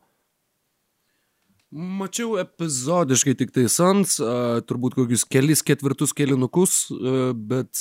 Mačiau 1.74 2.36
epizodiškai 2.38 3.34
tik 3.34 3.52
tai 3.52 3.66
Sans, 3.72 4.16
turbūt 4.68 4.94
kokius 4.94 5.26
kelis 5.26 5.64
ketvirtus 5.66 6.14
kelinukus, 6.16 6.86
bet 7.34 7.74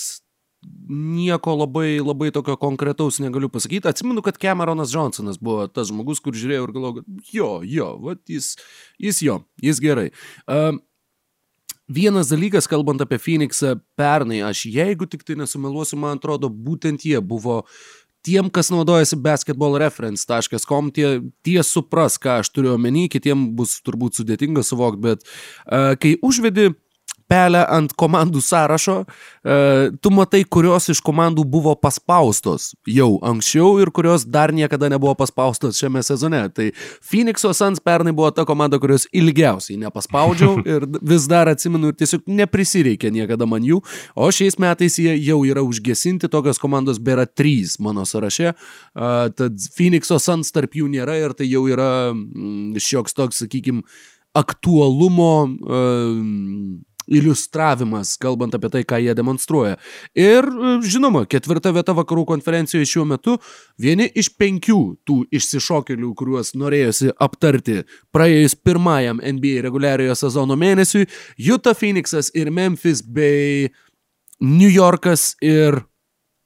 nieko 0.90 1.56
labai, 1.58 1.98
labai 2.04 2.32
tokio 2.36 2.56
konkretaus 2.60 3.20
negaliu 3.24 3.50
pasakyti. 3.50 3.88
Atsimenu, 3.90 4.22
kad 4.26 4.38
Cameronas 4.42 4.94
Johnsonas 4.94 5.40
buvo 5.42 5.68
tas 5.72 5.90
žmogus, 5.92 6.22
kur 6.24 6.38
žiūrėjau 6.38 6.68
ir 6.68 6.74
galvojau, 6.76 7.02
kad 7.02 7.34
jo, 7.34 7.52
jo, 7.68 7.92
vat 8.04 8.24
jis, 8.30 8.54
jis 9.02 9.22
jo, 9.26 9.40
jis 9.64 9.84
gerai. 9.84 10.10
Uh, 10.48 10.76
Vienas 11.94 12.30
dalykas, 12.32 12.64
kalbant 12.72 13.02
apie 13.04 13.18
Phoenixą 13.20 13.74
pernai, 14.00 14.38
aš 14.48 14.62
jeigu 14.72 15.04
tik 15.04 15.26
tai 15.28 15.36
nesumeluosiu, 15.36 15.98
man 16.00 16.16
atrodo, 16.16 16.48
būtent 16.48 17.04
jie 17.04 17.20
buvo 17.20 17.66
tiem, 18.24 18.48
kas 18.48 18.72
naudojasi 18.72 19.18
basketballreference.com, 19.20 20.94
tie, 20.96 21.10
tie 21.44 21.58
supras, 21.68 22.16
ką 22.16 22.40
aš 22.40 22.54
turiu 22.56 22.78
omeny, 22.78 23.10
kitiem 23.12 23.50
bus 23.58 23.76
turbūt 23.84 24.22
sudėtinga 24.22 24.64
suvokti, 24.64 25.04
bet 25.04 25.28
uh, 25.28 25.92
kai 26.00 26.16
užvedi 26.24 26.72
pelę 27.34 27.64
ant 27.74 27.94
komandų 27.98 28.42
sąrašo, 28.44 28.98
e, 29.04 29.56
tu 30.02 30.12
matai, 30.14 30.44
kurios 30.56 30.90
iš 30.94 31.02
komandų 31.06 31.46
buvo 31.50 31.74
paspaustos 31.80 32.72
jau 32.90 33.16
anksčiau 33.26 33.80
ir 33.82 33.92
kurios 33.96 34.26
dar 34.30 34.54
niekada 34.54 34.90
nebuvo 34.94 35.16
paspaustos 35.18 35.80
šiame 35.82 36.04
sezone. 36.06 36.44
Tai 36.54 36.70
Phoenix'o 37.02 37.54
Suns 37.58 37.82
pernai 37.84 38.14
buvo 38.16 38.30
ta 38.36 38.46
komanda, 38.50 38.80
kurios 38.82 39.08
ilgiausiai 39.12 39.80
nepaspaudžiau 39.82 40.62
ir 40.76 40.88
vis 41.02 41.28
dar 41.32 41.52
atsimenu 41.52 41.92
ir 41.92 42.00
tiesiog 42.00 42.28
neprisireikė 42.42 43.12
niekada 43.14 43.48
man 43.50 43.66
jų, 43.66 43.82
o 44.16 44.30
šiais 44.34 44.60
metais 44.62 45.00
jie 45.02 45.16
jau 45.24 45.42
yra 45.48 45.66
užgesinti, 45.66 46.30
tokios 46.32 46.62
komandos 46.62 47.02
bėra 47.04 47.26
trys 47.26 47.80
mano 47.84 48.06
sąraše, 48.10 48.54
tad 48.94 49.70
Phoenix'o 49.78 50.20
Suns 50.22 50.54
tarp 50.54 50.78
jų 50.78 50.92
nėra 50.94 51.18
ir 51.22 51.38
tai 51.38 51.50
jau 51.50 51.66
yra 51.72 51.92
mm, 52.14 52.82
šioks 52.84 53.18
toks, 53.18 53.42
sakykime, 53.44 53.86
aktualumo 54.34 55.34
uh, 55.46 56.84
iliustravimas, 57.08 58.16
kalbant 58.22 58.56
apie 58.56 58.70
tai, 58.74 58.84
ką 58.88 59.00
jie 59.04 59.14
demonstruoja. 59.18 59.78
Ir, 60.16 60.46
e, 60.48 60.74
žinoma, 60.88 61.26
ketvirta 61.30 61.74
vieta 61.76 61.94
vakarų 61.98 62.26
konferencijoje 62.34 62.86
šiuo 62.94 63.06
metu 63.10 63.38
vieni 63.80 64.10
iš 64.16 64.30
penkių 64.40 64.80
tų 65.08 65.20
išsišokėlių, 65.34 66.14
kuriuos 66.20 66.54
norėjosi 66.60 67.14
aptarti 67.20 67.82
praėjus 68.14 68.56
pirmajam 68.56 69.20
NBA 69.24 69.62
reguliariojo 69.68 70.16
sezono 70.16 70.56
mėnesiui- 70.60 71.08
Utah 71.54 71.74
Phoenixas 71.74 72.32
ir 72.34 72.52
Memphis 72.52 73.02
bei 73.02 73.70
New 74.42 74.70
Yorkas 74.70 75.36
ir 75.42 75.84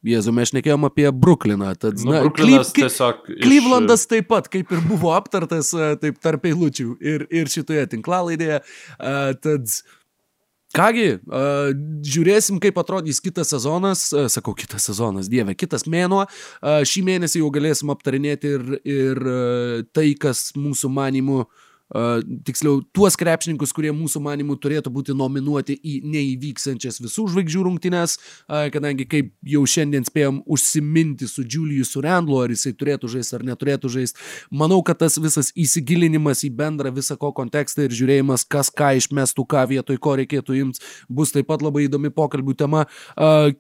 Jėzu, 0.07 0.31
mes 0.31 0.51
šnekėjom 0.53 0.85
apie 0.87 1.09
Brukliną. 1.11 1.73
Tad, 1.75 1.97
Nu, 2.05 2.11
na, 2.13 2.21
Bruklinas 2.21 2.69
Klyv- 2.71 2.85
tiesiog 2.85 3.25
iš- 3.33 3.41
Klyvlandas 3.43 4.05
taip 4.07 4.27
pat, 4.29 4.47
kaip 4.47 4.71
ir 4.71 4.79
buvo 4.87 5.09
aptartas, 5.11 5.73
e, 5.73 5.95
taip 5.99 6.19
tarp 6.21 6.43
eilučių 6.47 6.95
ir, 7.01 7.25
ir 7.31 7.45
šitoje 7.51 7.87
tinklalaidėje. 7.91 8.61
E, 8.61 9.33
Tad, 9.41 9.65
kągi, 10.75 11.07
e, 11.19 11.43
žiūrėsim, 12.07 12.59
kaip 12.63 12.79
atrodys 12.81 13.21
kitas 13.23 13.53
sezonas, 13.53 14.07
E, 14.17 14.25
sakau, 14.31 14.55
kitas 14.57 14.87
sezonas, 14.89 15.29
dieve, 15.29 15.55
kitas 15.55 15.87
mėnuo. 15.89 16.25
E, 16.27 16.81
Šį 16.87 17.03
mėnesį 17.07 17.43
jau 17.43 17.51
galėsim 17.53 17.93
aptarinėti 17.93 18.53
ir, 18.57 18.67
ir 18.83 19.23
e, 19.23 19.39
tai, 19.93 20.11
kas 20.19 20.51
mūsų 20.57 20.91
manimų 20.93 21.45
Uh, 21.47 21.66
tiksliau, 21.87 22.81
tuos 22.95 23.15
krepšininkus, 23.19 23.71
kurie 23.75 23.93
mūsų 23.95 24.19
manimų 24.23 24.57
turėtų 24.59 24.91
būti 24.91 25.15
nominuoti 25.15 25.77
į 25.77 26.01
neįvyksiančias 26.03 26.99
visų 26.99 27.27
žvaigždžių 27.31 27.63
rungtynes, 27.63 28.17
kadangi 28.73 29.07
kaip 29.07 29.31
jau 29.47 29.63
šiandien 29.63 30.03
spėjom 30.07 30.41
užsiminti 30.43 31.29
su 31.31 31.45
Juliusu 31.47 32.03
Randlu, 32.03 32.41
ar 32.43 32.51
jisai 32.51 32.73
turėtų 32.75 33.11
žaisti 33.15 33.37
ar 33.37 33.45
neturėtų 33.47 33.91
žaisti, 33.93 34.19
manau, 34.51 34.81
kad 34.83 34.99
tas 34.99 35.15
visas 35.21 35.53
įsigilinimas 35.55 36.43
į 36.43 36.51
bendrą 36.59 36.91
visą 36.95 37.15
ko 37.19 37.31
kontekstą 37.35 37.87
ir 37.87 37.95
žiūrėjimas, 37.95 38.43
kas 38.43 38.67
ką 38.73 38.91
išmestų, 38.99 39.47
ką 39.47 39.63
vietoj 39.71 40.01
ko 40.03 40.17
reikėtų 40.19 40.59
imti, 40.59 40.83
bus 41.07 41.31
taip 41.35 41.47
pat 41.47 41.63
labai 41.63 41.85
įdomi 41.87 42.11
pokalbių 42.11 42.57
tema. 42.59 42.83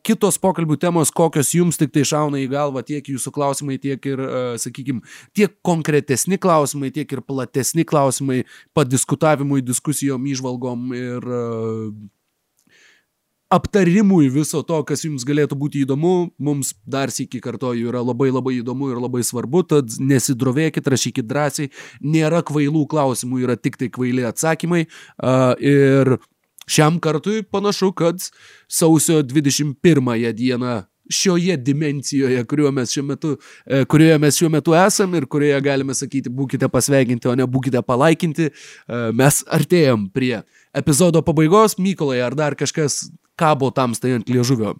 Kitos 0.03 0.39
pokalbių 0.43 0.79
temos, 0.83 1.13
kokios 1.15 1.53
jums 1.55 1.79
tik 1.79 1.95
tai 1.95 2.03
šauna 2.07 2.43
į 2.43 2.51
galvą, 2.51 2.83
tiek 2.83 3.07
jūsų 3.07 3.31
klausimai, 3.35 3.79
tiek 3.79 4.03
ir, 4.11 4.23
sakykime, 4.59 5.03
tiek 5.37 5.55
konkretesni 5.63 6.35
klausimai, 6.41 6.91
tiek 6.91 7.07
ir 7.15 7.23
platesni 7.23 7.87
klausimai, 7.87 8.16
padiskutavimui, 8.77 9.63
diskusijom, 9.65 10.25
išvalgom 10.31 10.93
ir 10.97 11.27
uh, 11.27 11.89
aptarimui 13.49 14.27
viso 14.31 14.61
to, 14.67 14.79
kas 14.87 15.05
jums 15.05 15.23
galėtų 15.27 15.55
būti 15.59 15.83
įdomu, 15.85 16.31
mums 16.39 16.73
dar 16.85 17.11
sėki 17.13 17.39
kartoju 17.43 17.91
yra 17.91 18.01
labai 18.03 18.29
labai 18.31 18.57
įdomu 18.59 18.91
ir 18.91 18.99
labai 18.99 19.23
svarbu, 19.23 19.63
tad 19.71 19.95
nesidrovėkit, 19.99 20.87
rašykit 20.91 21.27
drąsiai, 21.27 21.71
nėra 22.03 22.43
kvailų 22.47 22.83
klausimų, 22.91 23.43
yra 23.45 23.55
tik 23.55 23.79
tai 23.79 23.91
kvaili 23.93 24.27
atsakymai 24.27 24.83
uh, 24.87 25.55
ir 25.63 26.17
šiam 26.67 26.99
kartui 27.03 27.45
panašu, 27.47 27.93
kad 27.95 28.19
sausio 28.67 29.23
21 29.23 30.33
dieną 30.35 30.75
šioje 31.09 31.57
dimencijoje, 31.57 32.43
kurioje 32.45 32.71
mes 32.71 32.93
šiuo 32.93 33.05
metu, 33.05 33.35
e, 33.65 33.83
kurioje 33.85 34.17
mes 34.21 34.39
šiuo 34.39 34.49
metu 34.53 34.75
esam 34.77 35.15
ir 35.15 35.25
kurioje 35.25 35.61
galime 35.61 35.95
sakyti, 35.97 36.33
būkite 36.33 36.69
pasveikinti, 36.71 37.29
o 37.31 37.35
ne 37.35 37.47
būkite 37.47 37.83
palaikinti, 37.85 38.49
e, 38.49 39.03
mes 39.13 39.43
artėjom 39.47 40.09
prie 40.13 40.41
epizodo 40.75 41.23
pabaigos. 41.25 41.77
Mykolai, 41.77 42.19
ar 42.25 42.35
dar 42.35 42.55
kažkas 42.55 43.07
kabo 43.37 43.71
tamstai 43.71 44.17
ant 44.17 44.29
liežuvio? 44.29 44.75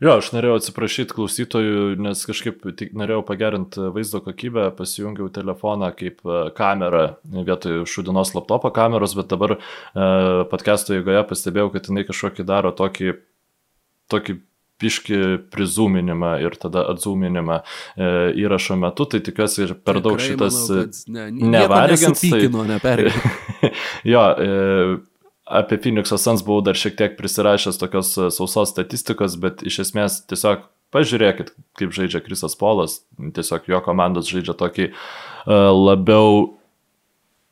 Jo, 0.00 0.14
aš 0.16 0.30
norėjau 0.32 0.54
atsiprašyti 0.56 1.12
klausytojų, 1.12 1.80
nes 2.00 2.22
kažkaip 2.24 2.62
tik 2.78 2.94
norėjau 2.96 3.20
pagerinti 3.28 3.90
vaizdo 3.92 4.22
kokybę, 4.24 4.70
pasijungiau 4.78 5.28
telefoną 5.34 5.90
kaip 5.92 6.22
e, 6.24 6.38
kamerą 6.56 7.02
vietoj 7.34 7.82
šudinos 7.84 8.32
laptopo 8.32 8.70
kameros, 8.72 9.12
bet 9.18 9.28
dabar 9.28 9.58
e, 9.58 9.60
podcast'o 10.48 10.96
eigoje 10.96 11.20
pastebėjau, 11.28 11.68
kad 11.74 11.90
jinai 11.92 12.06
kažkokį 12.08 12.48
daro 12.48 12.72
tokį, 12.78 13.12
tokį 14.08 14.38
piški 14.80 15.20
prizūminimą 15.52 16.32
ir 16.44 16.56
tada 16.60 16.86
atzūminimą 16.94 17.60
e, 17.60 18.10
įrašo 18.42 18.78
metu, 18.80 19.06
tai 19.10 19.22
tikiuosi 19.26 19.66
ir 19.66 19.76
per 19.76 20.00
daug 20.04 20.18
Tikrai 20.18 20.32
šitas... 20.32 20.58
manau, 20.66 20.88
kad 20.88 21.14
ne, 21.16 21.28
nevargins, 21.54 22.24
tai- 22.24 22.42
jo, 24.14 24.26
e, 24.34 24.98
apie 25.60 25.80
Phoenix 25.82 26.14
Suns 26.14 26.44
buvau 26.46 26.62
dar 26.64 26.78
šiek 26.78 26.96
tiek 26.98 27.16
prisirašęs 27.18 27.80
tokios 27.80 28.12
e, 28.16 28.28
sausos 28.34 28.70
statistikos, 28.72 29.36
bet 29.40 29.64
iš 29.66 29.82
esmės 29.86 30.22
tiesiog 30.30 30.68
pažiūrėkit, 30.94 31.52
kaip 31.78 31.92
žaidžia 31.94 32.22
Krisas 32.24 32.56
Polas, 32.58 33.00
tiesiog 33.18 33.68
jo 33.70 33.82
komandos 33.84 34.30
žaidžia 34.30 34.56
tokį 34.58 34.88
e, 34.90 34.94
labiau 35.54 36.59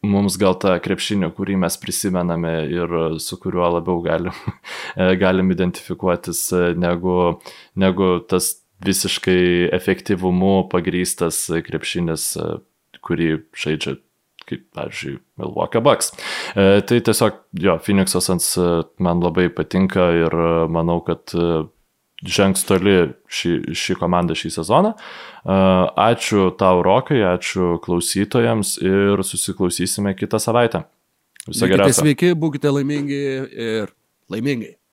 mums 0.06 0.38
gal 0.40 0.56
tą 0.60 0.76
krepšinį, 0.82 1.30
kurį 1.36 1.58
mes 1.64 1.78
prisimename 1.80 2.54
ir 2.70 2.96
su 3.22 3.38
kuriuo 3.40 3.70
labiau 3.78 4.02
galim, 4.04 4.34
e, 5.00 5.14
galim 5.20 5.52
identifikuotis, 5.54 6.42
e, 6.52 6.64
negu, 6.78 7.38
negu 7.78 8.18
tas 8.30 8.56
visiškai 8.84 9.70
efektyvumu 9.74 10.68
pagrystas 10.72 11.46
krepšinis, 11.66 12.30
e, 12.38 12.50
kurį 13.04 13.32
žaidžia 13.56 13.98
kaip, 14.48 14.64
pavyzdžiui, 14.76 15.18
Milwaukee 15.40 15.82
Bucks. 15.84 16.12
E, 16.56 16.80
tai 16.88 17.00
tiesiog, 17.04 17.42
jo, 17.60 17.76
Phoenix'o 17.84 18.22
Suns 18.24 18.54
e, 18.56 18.68
man 19.04 19.22
labai 19.24 19.48
patinka 19.54 20.08
ir 20.16 20.32
e, 20.32 20.52
manau, 20.72 21.00
kad 21.04 21.34
e, 21.36 21.66
žengs 22.26 22.64
toli 22.66 22.96
šį, 23.30 23.52
šį 23.78 23.96
komandą 24.00 24.36
šį 24.38 24.50
sezoną. 24.58 24.94
Ačiū 25.46 26.48
tau, 26.58 26.82
Rokai, 26.86 27.20
ačiū 27.34 27.76
klausytojams 27.84 28.78
ir 28.82 29.22
susiklausysime 29.26 30.16
kitą 30.18 30.40
savaitę. 30.42 30.84
Viso 31.46 31.64
Būkite 31.64 31.76
geriausio. 31.76 32.02
sveiki, 32.02 32.32
būkite 32.36 32.72
laimingi 32.74 33.22
ir 33.68 33.94
laimingai. 34.28 34.74